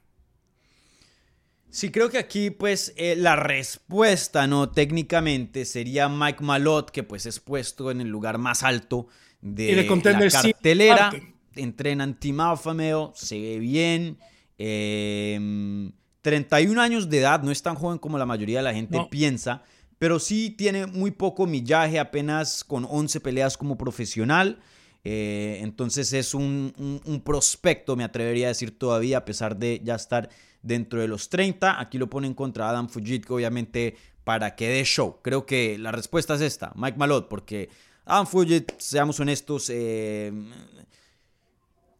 [1.70, 4.70] Sí, creo que aquí pues eh, la respuesta, ¿no?
[4.70, 9.09] Técnicamente sería Mike Malott, que pues es puesto en el lugar más alto
[9.40, 11.10] de, Y de contender, la cartelera.
[11.10, 11.34] parte.
[11.56, 14.18] Entrena en Team Alpha Male, se ve bien.
[14.59, 15.90] eh,
[16.22, 19.10] 31 años de edad, no es tan joven como la mayoría de la gente No.
[19.10, 19.62] piensa,
[19.98, 24.59] pero sí tiene muy poco millaje, apenas con 11 peleas como profesional.
[25.06, 29.82] eh, entonces es un, un- un prospecto, me atrevería a decir todavía, a pesar de
[29.85, 30.31] ya estar
[30.62, 31.78] dentro de los 30.
[31.78, 35.18] Aquí lo ponen contra Adam Fujit, que obviamente para que dé show.
[35.20, 37.68] Creo que la respuesta es esta, Mike Malott, porque
[38.06, 40.32] Adam Fujit, seamos honestos, eh,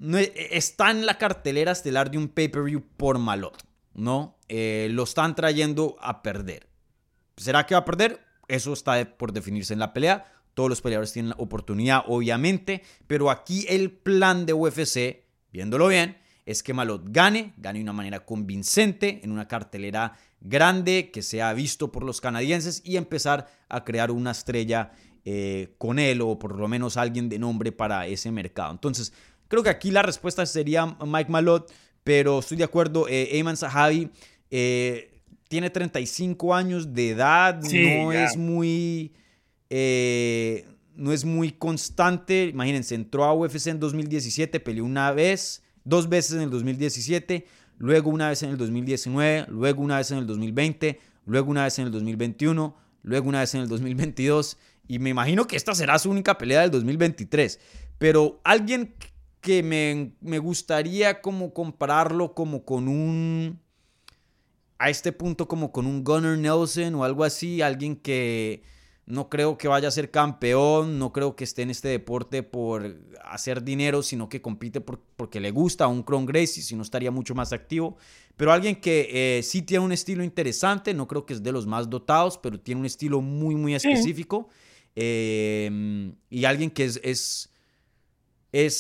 [0.05, 3.63] no e- está en la cartelera estelar de un pay-per-view por Malott,
[3.95, 4.39] ¿no?
[4.49, 6.69] Eh, lo están trayendo a perder.
[7.37, 8.21] ¿Será que va a perder?
[8.47, 10.25] Eso está por definirse en la pelea.
[10.53, 16.19] Todos los peleadores tienen la oportunidad, obviamente, pero aquí el plan de UFC, viéndolo bien,
[16.47, 21.55] es que Malott gane, gane de una manera convincente, en una cartelera grande, que sea
[21.55, 24.93] visto por los canadienses y empezar a crear una estrella
[25.25, 28.71] eh, con él o por lo menos alguien de nombre para ese mercado.
[28.73, 29.15] Entonces,
[29.55, 31.71] creo que aquí la respuesta sería Mike Malott,
[32.03, 34.11] pero estoy de acuerdo, eh, Ayman Sahabi,
[34.51, 39.13] eh, tiene 35 años de edad, no es muy...
[39.71, 40.67] Eh,
[40.97, 42.47] no es muy constante.
[42.47, 47.47] Imagínense, entró a UFC en 2017, peleó una vez, dos veces en el 2017,
[47.79, 51.79] luego una vez en el 2019, luego una vez en el 2020, luego una vez
[51.81, 54.57] en el 2021, luego una vez en el 2022.
[54.87, 57.59] Y me imagino que esta será su única pelea del 2023.
[57.99, 58.95] Pero alguien
[59.45, 63.61] que me, me gustaría como compararlo como con un...
[64.79, 67.61] A este punto como con un Gunnar Nelson o algo así.
[67.61, 68.63] Alguien que
[69.05, 72.97] no creo que vaya a ser campeón, no creo que esté en este deporte por
[73.23, 77.11] hacer dinero, sino que compite porque le gusta a un Cron Gracie, si no estaría
[77.11, 77.99] mucho más activo.
[78.37, 81.67] Pero alguien que eh, sí tiene un estilo interesante, no creo que es de los
[81.67, 84.49] más dotados, pero tiene un estilo muy, muy específico.
[84.97, 87.51] Em, y alguien que es, es,
[88.57, 88.71] eh,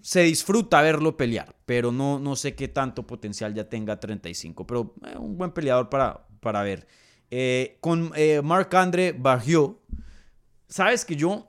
[0.00, 4.94] se disfruta verlo pelear, pero no, no sé qué tanto potencial ya tenga 35, pero
[5.06, 6.86] eh, un buen peleador para, para ver.
[7.30, 8.10] Eh, con
[8.42, 9.82] Marc-André Barriot,
[10.66, 11.46] sabes que yo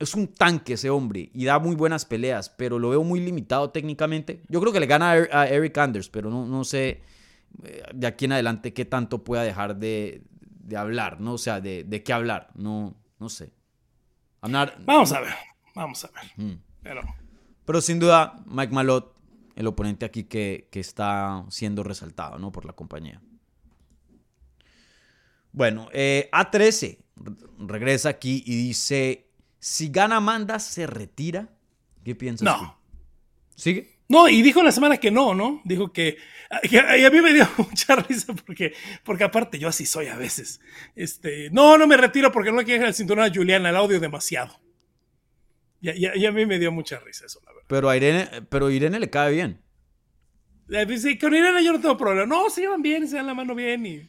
[0.00, 3.70] es un tanque ese hombre y da muy buenas peleas, pero lo veo muy limitado
[3.70, 4.42] técnicamente.
[4.48, 7.02] Yo creo que le gana a Eric Anders, pero no, no sé
[7.94, 10.24] de aquí en adelante qué tanto pueda dejar de,
[10.76, 11.34] hablar, ¿no?
[11.34, 13.52] O sea, de, qué hablar, no, no sé.
[14.40, 15.34] vamos a ver,
[15.76, 16.24] vamos a ver.
[16.36, 16.69] Mm.
[16.82, 17.02] Pero...
[17.64, 19.14] pero sin duda, Mike Malott,
[19.56, 22.52] el oponente aquí que, que está siendo resaltado, ¿no?
[22.52, 23.20] Por la compañía.
[25.52, 26.98] Bueno, eh, A13
[27.58, 29.26] regresa aquí y dice,
[29.58, 31.48] si gana Amanda, ¿se retira?
[32.04, 32.78] ¿Qué piensas no.
[33.56, 33.98] ¿Sigue?
[34.08, 35.60] No, y dijo la semana que no, ¿no?
[35.64, 36.16] Dijo que,
[36.64, 38.74] y a mí me dio mucha risa porque,
[39.04, 40.60] porque aparte yo así soy a veces.
[40.96, 44.58] Este, no, no me retiro porque no quiero el cinturón a Juliana, el audio demasiado.
[45.80, 47.66] Y, a mí me dio mucha risa eso, la verdad.
[47.66, 49.62] Pero a Irene, pero Irene le cae bien.
[50.86, 52.26] Dice, con Irene yo no tengo problema.
[52.26, 54.08] No, se llevan bien, se dan la mano bien y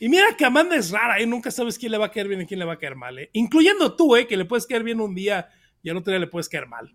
[0.00, 1.26] y mira que Amanda es rara, ¿eh?
[1.26, 3.18] Nunca sabes quién le va a caer bien y quién le va a caer mal,
[3.18, 3.30] ¿eh?
[3.32, 4.28] Incluyendo tú, ¿eh?
[4.28, 5.48] Que le puedes caer bien un día
[5.82, 6.94] y al otro día le puedes caer mal.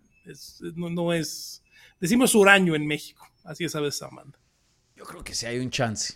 [0.76, 1.64] no, es...
[2.00, 3.28] Decimos huraño en México.
[3.44, 4.40] Así es a veces Amanda.
[4.96, 6.16] Yo creo que sí hay un chance.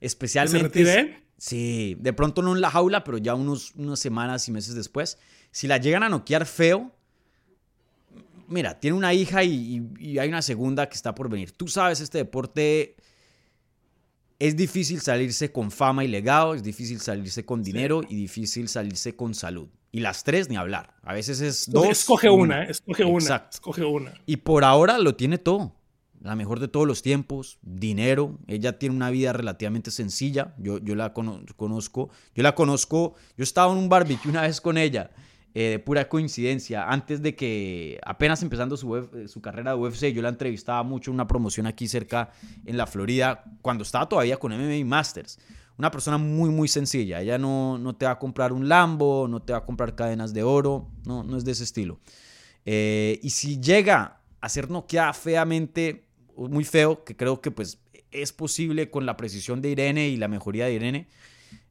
[0.00, 0.84] Especialmente...
[0.84, 4.76] ¿Se Sí, de pronto no en la jaula, pero ya unos, unas semanas y meses
[4.76, 5.18] después.
[5.52, 6.90] Si la llegan a noquear feo,
[8.48, 11.52] mira, tiene una hija y, y, hay una segunda que está por venir.
[11.52, 12.96] Tú sabes, este deporte
[14.38, 19.14] es difícil salirse con fama y legado, es difícil salirse con dinero y difícil salirse
[19.14, 19.68] con salud.
[19.92, 20.94] Y las tres ni hablar.
[21.02, 21.86] A veces es dos.
[21.86, 24.14] Escoge una, escoge una, escoge una.
[24.24, 25.76] Y por ahora lo tiene todo.
[26.18, 28.38] La mejor de todos los tiempos, dinero.
[28.46, 30.54] Ella tiene una vida relativamente sencilla.
[30.56, 32.08] Yo, yo la conozco.
[32.34, 33.14] Yo la conozco.
[33.36, 35.10] Yo estaba en un barbecue una vez con ella
[35.54, 36.88] eh, de pura coincidencia.
[36.88, 41.14] Antes de que, apenas empezando su, su, carrera de UFC, yo la entrevistaba mucho en
[41.14, 42.30] una promoción aquí cerca
[42.64, 45.38] en la Florida, cuando estaba todavía con MMA Masters.
[45.78, 47.20] Una persona muy, muy sencilla.
[47.20, 50.32] Ella no, no te va a comprar un Lambo, no te va a comprar cadenas
[50.32, 52.00] de oro, no, no es de ese estilo.
[52.64, 57.78] Eh, y si llega a ser noqueada feamente, muy feo, que creo que pues
[58.10, 61.08] es posible con la precisión de Irene y la mejoría de Irene,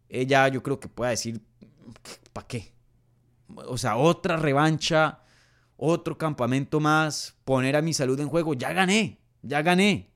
[0.10, 1.42] ella yo creo que pueda decir,
[2.34, 2.74] ¿para qué?
[3.56, 5.20] O sea, otra revancha,
[5.78, 8.54] otro campamento más, poner a mi salud en juego.
[8.54, 10.12] Ya gané, ya gané.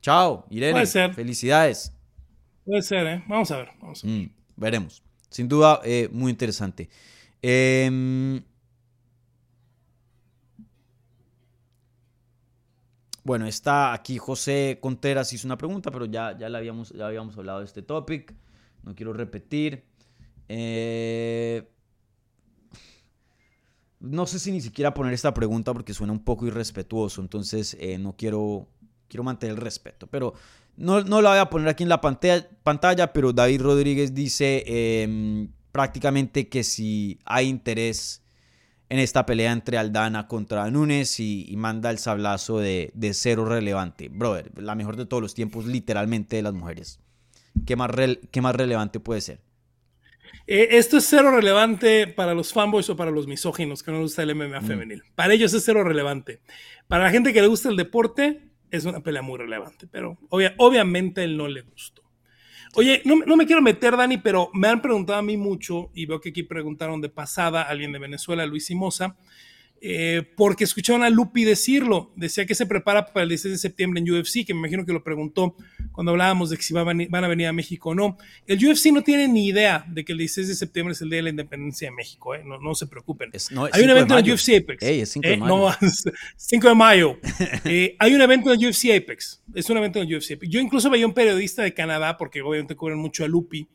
[0.00, 0.72] Chao, Irene.
[0.72, 1.14] Puede ser.
[1.14, 1.96] Felicidades.
[2.64, 3.24] Puede ser, ¿eh?
[3.28, 3.68] Vamos a ver.
[3.80, 4.16] Vamos a ver.
[4.16, 5.02] Mm, veremos.
[5.30, 6.90] Sin duda, eh, muy interesante.
[7.40, 8.42] Em,
[13.24, 17.36] bueno, está aquí José Contreras hizo una pregunta, pero ya, ya, la habíamos, ya habíamos
[17.38, 18.34] hablado de este topic.
[18.82, 19.84] No quiero repetir.
[20.48, 21.71] Eh,
[24.02, 27.98] no sé si ni siquiera poner esta pregunta porque suena un poco irrespetuoso, entonces eh,
[27.98, 28.68] no quiero,
[29.08, 30.34] quiero mantener el respeto, pero
[30.76, 34.64] no, no la voy a poner aquí en la pantalla, pantalla pero David Rodríguez dice
[34.66, 38.22] em, prácticamente que si hay interés
[38.88, 44.10] en esta pelea entre Aldana contra Núñez y, manda el sablazo de, de, cero relevante.
[44.10, 47.00] Brother, la mejor de todos los tiempos, literalmente de las mujeres.
[47.64, 47.90] ¿Qué más,
[48.30, 49.40] qué más relevante puede ser?
[50.46, 54.06] Eh, esto es cero relevante para los fanboys o para los misóginos que no les
[54.06, 54.66] gusta el MMA mm.
[54.66, 55.02] femenil.
[55.14, 56.40] Para ellos es cero relevante.
[56.88, 61.22] Para la gente que le gusta el deporte, es una pelea muy relevante, pero obviamente
[61.22, 62.02] él no le gustó.
[62.74, 66.20] Oye, no, me quiero meter, Dani, pero me han preguntado a mí mucho, y veo
[66.20, 69.18] que aquí preguntaron de pasada a alguien de Venezuela, Luis Simosa,
[69.84, 72.12] eh, porque escucharon a Lupi decirlo.
[72.14, 74.92] Decía que se prepara para el 16 de septiembre en UFC, que me imagino que
[74.92, 75.56] lo preguntó
[75.90, 78.16] cuando hablábamos de que si van a venir a México o no.
[78.46, 81.16] El UFC no tiene ni idea de que el 16 de septiembre es el día
[81.16, 82.42] de la independencia de México, ¿eh?
[82.44, 83.32] no, no, se preocupen.
[83.72, 84.82] hay un evento en el UFC Apex.
[84.84, 85.56] Ey, es 5 de mayo.
[85.56, 85.76] No,
[86.36, 87.18] 5 de mayo.
[87.98, 89.42] hay un evento en el UFC Apex.
[89.52, 90.48] Es un evento en el UFC Apex.
[90.48, 93.66] Yo incluso veía un periodista de Canadá, porque obviamente cubren mucho a Lupi,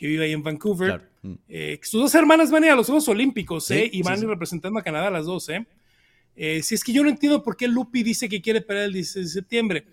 [0.00, 0.88] que vive ahí en Vancouver.
[0.88, 1.04] Claro.
[1.20, 1.34] Mm.
[1.46, 3.86] Eh, sus dos hermanas van a ir a los Juegos Olímpicos, ¿eh?
[3.92, 5.66] y van representando a Canadá las dos, ¿eh?
[6.36, 8.94] Eh, si es que yo no entiendo por qué Lupi dice que quiere pelear el
[8.94, 9.86] 16 de septiembre.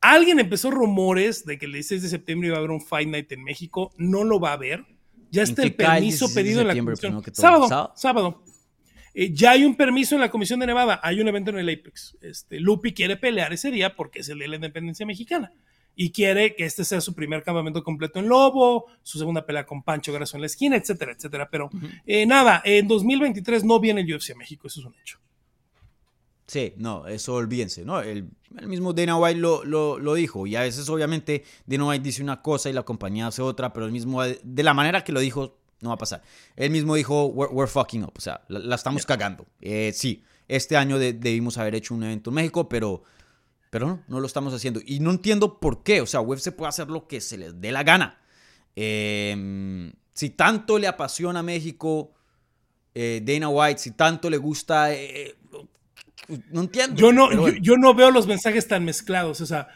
[0.00, 3.30] Alguien empezó rumores de que el 16 de septiembre iba a haber un Fight Night
[3.30, 3.92] en México.
[3.96, 4.84] No lo va a haber.
[5.30, 7.22] Ya está el permiso pedido en la comisión.
[7.32, 8.42] Sábado, sábado.
[9.14, 10.98] Eh, ya hay un permiso en la comisión de Nevada.
[11.00, 12.18] Hay un evento en el Apex.
[12.22, 15.52] Este, Lupi quiere pelear ese día porque es el de la independencia mexicana.
[15.96, 19.82] Y quiere que este sea su primer campamento completo en Lobo, su segunda pelea con
[19.82, 21.48] Pancho Grasso en la esquina, etcétera, etcétera.
[21.50, 21.70] Pero
[22.06, 24.66] eh, nada, en 2023 no viene el UFC a México.
[24.66, 25.18] Eso es un hecho.
[26.46, 28.00] Sí, no, eso olvídense, ¿no?
[28.00, 28.28] El,
[28.66, 32.70] mismo Dana White lo, lo, dijo y a veces obviamente Dana White dice una cosa
[32.70, 35.88] y la compañía hace otra, pero el mismo, de la manera que lo dijo, no
[35.88, 36.22] va a pasar.
[36.54, 39.46] Él mismo dijo, we're, fucking up, o sea, la, estamos cagando.
[39.60, 43.02] Eh, sí, este año debimos haber hecho un evento en México, pero,
[43.74, 44.80] pero no, no lo estamos haciendo.
[44.86, 47.72] Y no entiendo por qué, o sea, se puede hacer lo que se les dé
[47.72, 48.20] la gana.
[48.76, 52.14] Em, si tanto le apasiona a México,
[52.94, 54.94] eh, Dana White, si tanto le gusta...
[54.94, 55.34] Eh,
[56.52, 56.94] no entiendo.
[56.94, 59.40] Yo no, yo, no veo los mensajes tan mezclados.
[59.40, 59.66] O sea,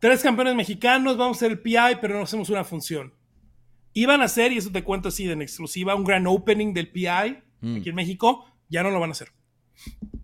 [0.00, 3.14] tres campeones mexicanos, vamos a hacer el PI, pero no hacemos una función.
[3.92, 6.90] Iban a hacer, y eso te cuento así de en exclusiva, un gran opening del
[6.90, 7.76] PI mm.
[7.76, 8.44] aquí en México.
[8.68, 9.28] Ya no lo van a hacer.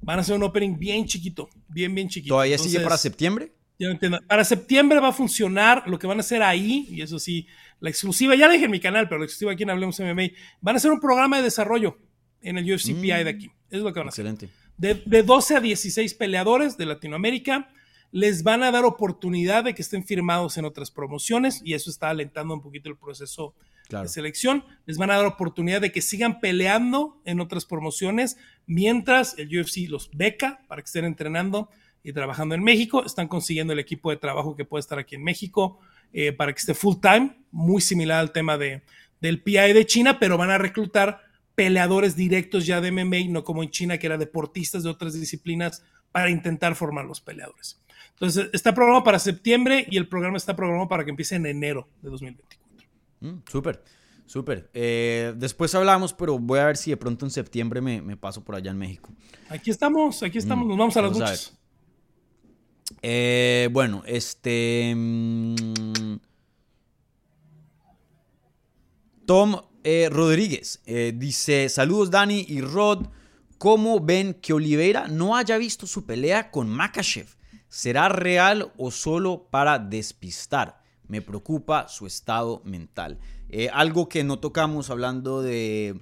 [0.02, 2.34] Van a hacer un opening bien chiquito, bien, bien chiquito.
[2.34, 3.52] ¿Todavía sigue para septiembre?
[3.78, 4.20] No entiendo.
[4.28, 7.46] Para septiembre va a funcionar lo que van a hacer ahí, y eso sí,
[7.80, 10.28] la exclusiva, ya la dije en mi canal, pero la exclusiva aquí en Hablemos MMA,
[10.60, 11.98] van a hacer un programa de desarrollo
[12.40, 13.28] en el UFC PI de mm.
[13.28, 13.46] aquí.
[13.46, 14.26] Eso es lo que van a hacer.
[14.26, 14.62] Excelente.
[14.76, 17.70] De, 12 a 16 peleadores de Latinoamérica
[18.10, 22.10] les van a dar oportunidad de que estén firmados en otras promociones y eso está
[22.10, 23.54] alentando un poquito el proceso
[24.00, 24.64] de selección.
[24.86, 28.36] Les van a dar oportunidad de que sigan peleando en otras promociones
[28.66, 31.68] mientras el UFC los beca para que estén entrenando
[32.02, 33.04] y trabajando en México.
[33.04, 35.78] Están consiguiendo el equipo de trabajo que puede estar aquí en México
[36.12, 38.82] eh, para que esté full time, muy similar al tema de,
[39.20, 41.20] del PI de China, pero van a reclutar
[41.54, 45.84] peleadores directos ya de MMA, no como en China, que eran deportistas de otras disciplinas,
[46.10, 47.80] para intentar formar los peleadores.
[48.12, 51.88] Entonces, está programado para septiembre y el programa está programado para que empiece en enero
[52.02, 52.61] de 2024.
[53.22, 53.82] Mm, súper,
[54.26, 54.70] súper.
[54.74, 58.54] Eh, después hablamos, pero voy a ver si de pronto en septiembre me, paso por
[58.54, 59.10] allá en México.
[59.48, 61.58] Aquí estamos, aquí estamos, mm, nos vamos a las luchas.
[63.00, 64.92] Eh, bueno, este...
[64.94, 66.16] Mm,
[69.24, 73.06] Tom eh, Rodríguez eh, dice: Saludos, Dani y Rod.
[73.58, 77.28] ¿Cómo ven que Oliveira no haya visto su pelea con Makachev?
[77.68, 80.81] ¿Será real o solo para despistar?
[81.08, 83.18] Me preocupa su estado mental.
[83.48, 86.00] Eh, algo que no tocamos hablando de.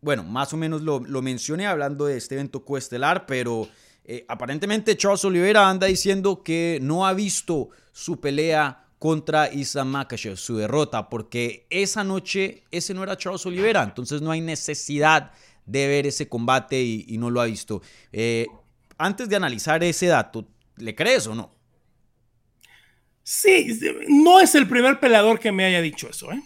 [0.00, 3.68] Bueno, más o menos lo, mencioné hablando de este evento coestelar, pero
[4.28, 10.56] aparentemente Charles Oliveira anda diciendo que no ha visto su pelea contra Islam Makhachev, su
[10.56, 15.32] derrota, porque esa noche ese no era Charles Oliveira, entonces no hay necesidad
[15.66, 17.82] de ver ese combate y, no lo ha visto.
[18.12, 18.46] Eh,
[18.96, 20.46] antes de analizar ese dato,
[20.76, 21.53] ¿le crees o no?
[23.24, 26.42] Sí, no es el primer peleador que me haya dicho eso, ¿eh?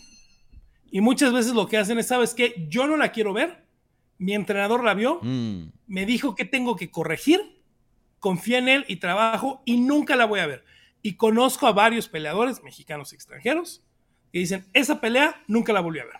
[0.91, 2.67] Y muchas veces lo que hacen es, ¿sabes qué?
[2.71, 3.65] Yo no la quiero ver,
[4.17, 5.73] mi entrenador la vio, mm.
[5.89, 7.41] me dijo que tengo que corregir,
[8.21, 10.65] confía en él y trabajo y nunca la voy a ver.
[11.03, 13.83] Y conozco a varios peleadores mexicanos extranjeros
[14.33, 16.15] que dicen, esa pelea nunca la volví a ver.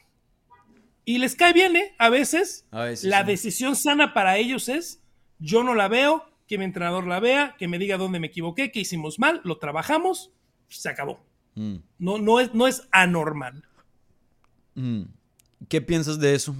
[1.05, 1.95] Y les cae bien, ¿eh?
[1.99, 2.67] A veces,
[3.03, 5.03] la decisión sana para ellos es,
[5.39, 8.73] yo no la veo, que mi entrenador la vea, que me diga dónde me equivoqué,
[8.73, 10.33] que hicimos mal, lo trabajamos,
[10.69, 11.21] se acabó.
[11.55, 11.77] Mm.
[11.99, 13.65] No, no, es, no es anormal.
[14.75, 15.03] Mm.
[15.69, 16.55] ¿Qué piensas de eso?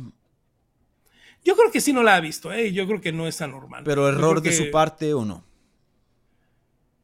[1.45, 2.73] Yo creo que sí no la ha visto, ¿eh?
[2.73, 3.85] Yo creo que no es anormal.
[3.85, 5.45] ¿Pero error de su parte o no?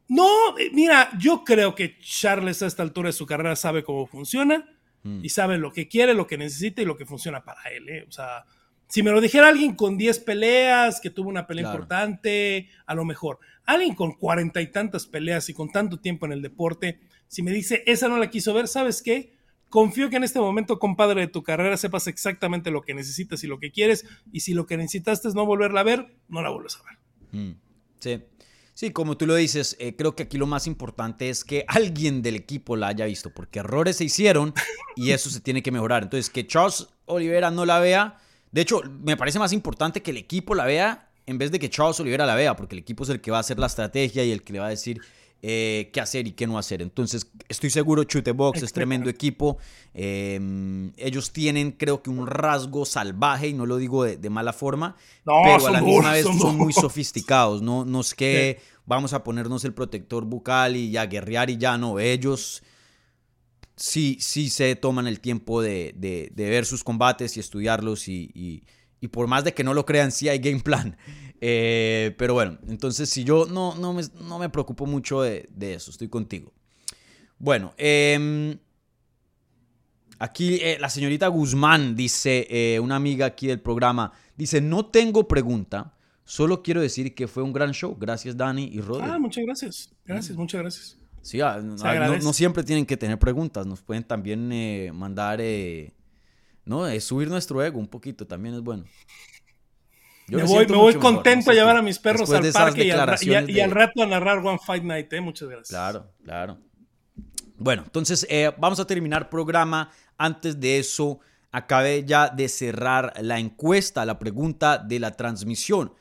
[0.07, 4.05] No, eh, mira, yo creo que Charles a esta altura de su carrera sabe cómo
[4.05, 4.69] funciona
[5.03, 5.23] mm.
[5.23, 7.89] y sabe lo que quiere, lo que necesita y lo que funciona para él.
[7.89, 8.05] ¿eh?
[8.07, 8.45] O sea,
[8.87, 13.05] si me lo dijera alguien con 10 peleas, que tuvo una pelea importante, a lo
[13.05, 13.39] mejor.
[13.65, 17.51] Alguien con cuarenta y tantas peleas y con tanto tiempo en el deporte, si me
[17.51, 19.33] dice, esa no la quiso ver, ¿sabes qué?
[19.69, 23.47] Confío que en este momento, compadre de tu carrera, sepas exactamente lo que necesitas y
[23.47, 24.05] lo que quieres.
[24.31, 27.41] Y si lo que necesitaste es no volverla a ver, no la vuelves a ver.
[27.41, 27.59] Mm.
[27.99, 28.23] Sí.
[28.75, 32.21] Sí, como tú lo dices, eh, creo que aquí lo más importante es que alguien
[32.21, 34.53] del equipo la haya visto, porque errores se hicieron
[34.95, 36.03] y eso se tiene que mejorar.
[36.03, 38.19] Entonces, que Charles Oliveira no la vea,
[38.55, 41.69] de hecho, me parece más importante que el equipo la vea en vez de que
[41.69, 44.23] Charles Oliveira la vea, porque el equipo es el que va a hacer la estrategia
[44.23, 45.01] y el que le va a decir
[45.41, 46.81] eh, qué hacer y qué no hacer.
[46.81, 49.57] Entonces, estoy seguro, Chutebox es tremendo equipo.
[49.93, 50.39] Eh,
[50.95, 54.95] ellos tienen, creo que, un rasgo salvaje, y no lo digo de, mala forma,
[55.25, 57.61] pero a la misma vez son, muy sofisticados.
[57.61, 61.77] No, no es que vamos a ponernos el protector bucal y ya guerrear y ya
[61.77, 61.99] no.
[61.99, 62.63] Ellos
[63.75, 68.63] sí, sí se toman el tiempo de, de, ver sus combates y estudiarlos y, y,
[69.09, 70.97] por más de que no lo crean, sí hay game plan.
[71.41, 75.91] Eh, pero bueno, entonces si yo no, no, me, no me preocupo mucho de, eso,
[75.91, 76.53] estoy contigo.
[77.37, 78.57] Bueno, em,
[80.17, 85.27] aquí eh, la señorita Guzmán dice, eh, una amiga aquí del programa, dice, no tengo
[85.27, 85.93] pregunta,
[86.23, 87.95] solo quiero decir que fue un gran show.
[87.99, 89.05] Gracias Dani y Rodri.
[89.07, 89.93] Ah, muchas gracias.
[90.05, 91.04] Gracias, muchas gracias.
[91.25, 95.39] Sí, ah, no, siempre tienen que tener preguntas, nos pueden también mandar,
[96.65, 98.85] no, subir nuestro ego un poquito, también es bueno
[100.27, 104.39] me, voy, contento a llevar a mis perros al parque y al, rato a narrar
[104.39, 105.21] One Fight Night, ¿eh?
[105.21, 105.69] Muchas gracias.
[105.69, 106.57] Claro, claro.
[107.57, 109.91] Bueno, entonces eh, vamos a terminar programa.
[110.17, 111.19] Antes de eso,
[111.51, 115.93] acabé ya de cerrar la encuesta, la pregunta de la transmisión.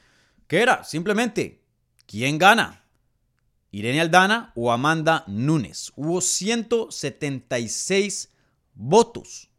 [0.46, 0.84] ¿Qué era?
[0.84, 1.62] Simplemente,
[2.06, 2.83] ¿quién gana?
[3.74, 5.90] ¿Irene Aldana o Amanda Núñez?
[5.96, 8.30] Hubo 176
[8.76, 9.50] votos.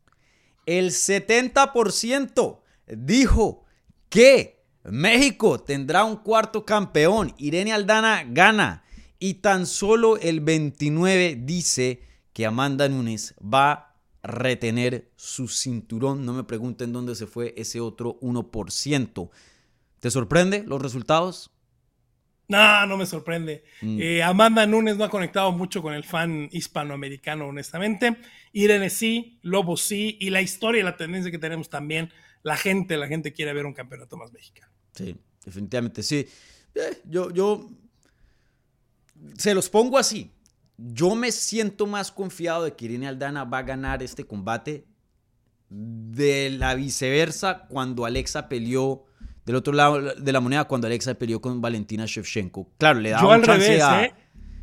[0.66, 3.66] El 70% dijo
[4.08, 7.34] que México tendrá un cuarto campeón.
[7.38, 8.86] Irene Aldana gana.
[9.20, 12.02] Y tan solo el 29 dice
[12.32, 16.26] que Amanda Nunes va a retener su cinturón.
[16.26, 19.30] No me pregunten dónde se fue ese otro 1%.
[20.00, 21.52] ¿Te sorprende los resultados?
[22.48, 23.64] No, no me sorprende.
[23.82, 24.00] Mm.
[24.00, 28.18] Eh, Amanda Nunes no ha conectado mucho con el fan hispanoamericano, honestamente.
[28.54, 32.12] Irene sí, Lobo sí, y la historia y la tendencia que tenemos también.
[32.44, 34.72] La gente, la gente quiere ver un campeonato más mexicano.
[34.94, 36.28] Sí, definitivamente sí.
[36.76, 37.70] Eh, yo, yo
[39.38, 40.32] se los pongo así.
[40.78, 44.86] Yo me siento más confiado de que Irene Aldana va a ganar este combate
[45.70, 49.06] de la viceversa cuando Alexa peleó
[49.46, 52.72] del otro lado de la moneda cuando Alexa peleó con Valentina Shevchenko.
[52.78, 54.14] Claro, le da un chance revés, a, ¿eh?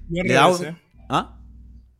[0.09, 0.77] Yo al revés, ¿eh?
[1.09, 1.39] ¿Ah?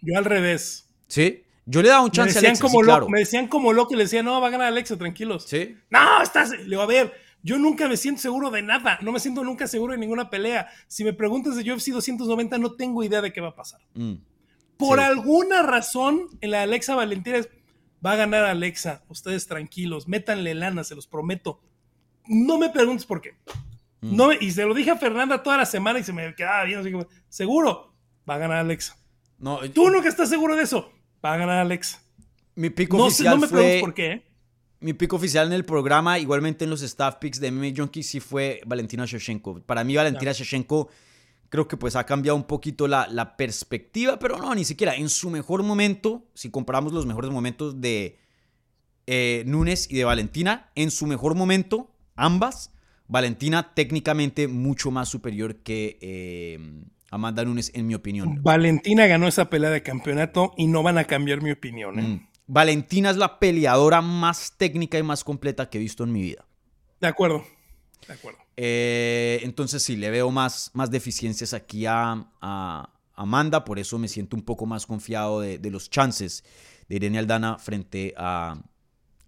[0.01, 0.89] Yo al revés.
[1.07, 1.45] Sí.
[1.65, 3.09] Yo le daba un chance a Alexa, como claro.
[3.09, 5.45] Me decían como loco y le decían, no, va a ganar Alexa, tranquilos.
[5.47, 5.77] Sí.
[5.91, 6.51] No, estás...
[6.51, 9.67] Le digo, a ver, yo nunca me siento seguro de nada, no me siento nunca
[9.67, 10.69] seguro de ninguna pelea.
[10.89, 13.81] Si me preguntas de UFC 290, no tengo idea de qué va a pasar.
[13.95, 14.15] Mm.
[14.77, 17.39] Por alguna razón, en la Alexa Valentina
[18.05, 19.05] va a ganar Alexa.
[19.09, 21.61] Ustedes tranquilos, métanle lana, se los prometo.
[22.27, 23.35] No me preguntes por qué.
[24.01, 24.17] Mm.
[24.17, 26.81] No, y se lo dije a Fernanda toda la semana y se me quedaba bien.
[26.81, 26.93] Así
[27.29, 27.95] seguro,
[28.29, 28.97] va a ganar Alexa.
[29.39, 30.93] No, Tú nunca estás seguro de eso.
[31.25, 32.03] Va a ganar Alexa.
[32.55, 34.13] Mi pico no, oficial no me preguntes por qué.
[34.13, 34.33] ¿eh?
[34.83, 38.19] mi pico oficial en el programa, igualmente en los staff picks de MMA Junkie, sí
[38.19, 39.63] fue Valentina Shevchenko.
[39.63, 40.89] Para mí, Valentina Shevchenko
[41.49, 44.97] creo que pues ha cambiado un poquito la, la, perspectiva, pero no, ni siquiera.
[44.97, 48.19] En su mejor momento, si comparamos los mejores momentos de
[49.07, 52.73] eh, Núñez y de Valentina, en su mejor momento, ambas,
[53.09, 56.59] Valentina técnicamente mucho más superior que eh,
[57.11, 58.41] Amanda Núñez, en mi opinión.
[58.43, 61.99] Valentina ganó esa pelea de campeonato y no van a cambiar mi opinión.
[61.99, 62.03] ¿eh?
[62.03, 62.29] Mm.
[62.47, 66.47] Valentina es la peleadora más técnica y más completa que he visto en mi vida.
[67.01, 67.45] De acuerdo,
[68.07, 68.39] de acuerdo.
[68.57, 72.27] Eh, entonces sí, le veo más, más deficiencias aquí a,
[73.15, 76.45] Amanda, por eso me siento un poco más confiado de, los chances
[76.89, 78.61] de Irene Aldana frente a,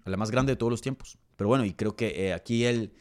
[0.05, 1.19] la más grande de todos los tiempos.
[1.37, 2.93] Pero bueno, y creo que eh, aquí el,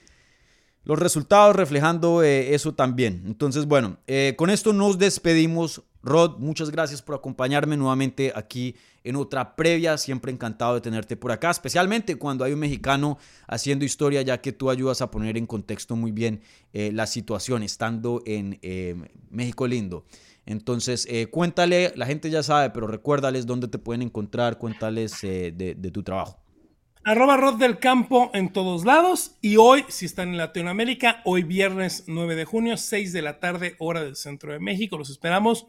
[0.83, 3.23] los resultados reflejando eh, eso también.
[3.25, 3.97] Entonces, bueno,
[4.35, 5.83] con esto nos despedimos.
[6.05, 9.97] Rod, muchas gracias por acompañarme nuevamente aquí en otra previa.
[9.97, 14.51] Siempre encantado de tenerte por acá, especialmente cuando hay un mexicano haciendo historia, ya que
[14.51, 16.41] tú ayudas a poner en contexto muy bien
[16.73, 18.95] eh, la situación estando en eh,
[19.29, 20.05] México lindo.
[20.45, 25.51] Entonces, eh, cuéntale, la gente ya sabe, pero recuérdales dónde te pueden encontrar, cuéntales de,
[25.53, 26.37] de tu trabajo.
[27.05, 29.37] Arroba Rod del Campo en todos lados.
[29.41, 33.75] Y hoy, si están en Latinoamérica, hoy viernes 9 de junio, 6 de la tarde,
[33.79, 34.97] hora del centro de México.
[34.97, 35.65] Los esperamos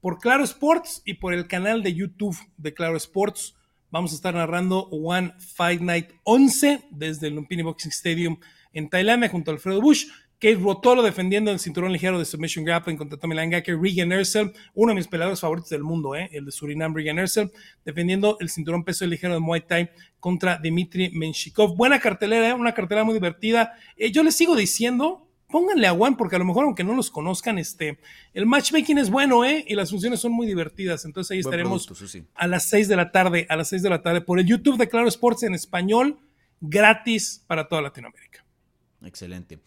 [0.00, 3.56] por Claro Sports y por el canal de YouTube de Claro Sports.
[3.90, 8.38] Vamos a estar narrando One Fight Night 11 desde el Lumpini Boxing Stadium
[8.72, 10.06] en Tailandia junto a Alfredo Bush.
[10.40, 13.78] Kate Rotolo defendiendo el cinturón ligero de Submission Grappling contra Tommy Langacker.
[13.78, 16.30] Regan Ersel, uno de mis peleadores favoritos del mundo, ¿eh?
[16.32, 17.52] el de Surinam, Regan Ersel,
[17.84, 21.76] defendiendo el cinturón peso ligero de Muay Thai contra Dmitry Menshikov.
[21.76, 22.54] Buena cartelera, ¿eh?
[22.54, 23.74] una cartelera muy divertida.
[23.98, 27.10] Eh, yo les sigo diciendo, pónganle a One, porque a lo mejor, aunque no los
[27.10, 27.98] conozcan, este,
[28.32, 29.62] el matchmaking es bueno, ¿eh?
[29.68, 31.04] Y las funciones son muy divertidas.
[31.04, 31.86] Entonces ahí estaremos
[32.34, 34.78] a las 6 de la tarde, a las 6 de la tarde, por el YouTube
[34.78, 36.18] de Claro Sports en español,
[36.62, 38.42] gratis para toda Latinoamérica.
[39.02, 39.58] Excelente.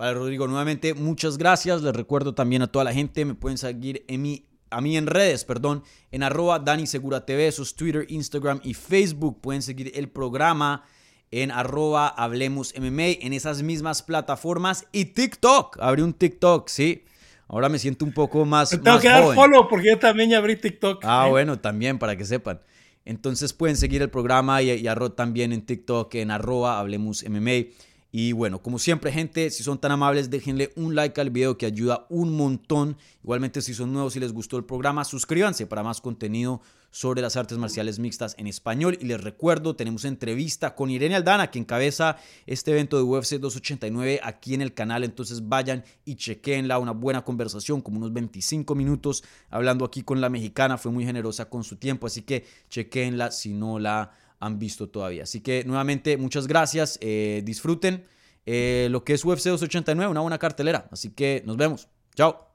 [0.00, 1.82] Vale, Rodrigo, nuevamente muchas gracias.
[1.82, 5.06] Les recuerdo también a toda la gente, me pueden seguir en mi a mí en
[5.06, 9.42] redes, perdón, en arroba Dani Segura TV, eso es Twitter, Instagram y Facebook.
[9.42, 10.84] Pueden seguir el programa
[11.30, 15.76] en arroba Hablemos MMA en esas mismas plataformas y TikTok.
[15.82, 17.04] Abrí un TikTok, sí.
[17.46, 18.70] Ahora me siento un poco más.
[18.70, 21.04] tengo que dar follow porque yo también ya abrí TikTok.
[21.04, 22.62] Ah, bueno, también para que sepan.
[23.04, 24.82] Entonces pueden seguir el programa y,
[25.14, 27.66] también en TikTok en arroba Hablemos MMA.
[28.12, 31.66] Y bueno, como siempre, gente, si son tan amables, déjenle un like al video que
[31.66, 32.96] ayuda un montón.
[33.22, 36.60] Igualmente, si son nuevos y les gustó el programa, suscríbanse para más contenido
[36.90, 38.98] sobre las artes marciales mixtas en español.
[39.00, 42.16] Y les recuerdo, tenemos entrevista con Irene Aldana, que encabeza
[42.46, 45.04] este evento de UFC 289 aquí en el canal.
[45.04, 50.30] Entonces vayan y chequenla, una buena conversación, como unos 25 minutos hablando aquí con la
[50.30, 50.78] mexicana.
[50.78, 54.10] Fue muy generosa con su tiempo, así que chequenla si no la
[54.40, 55.22] han visto todavía.
[55.22, 58.04] Así que nuevamente muchas gracias, eh, disfruten
[58.46, 60.88] eh, lo que es UFC 289, una buena cartelera.
[60.90, 61.88] Así que nos vemos.
[62.14, 62.49] Chao.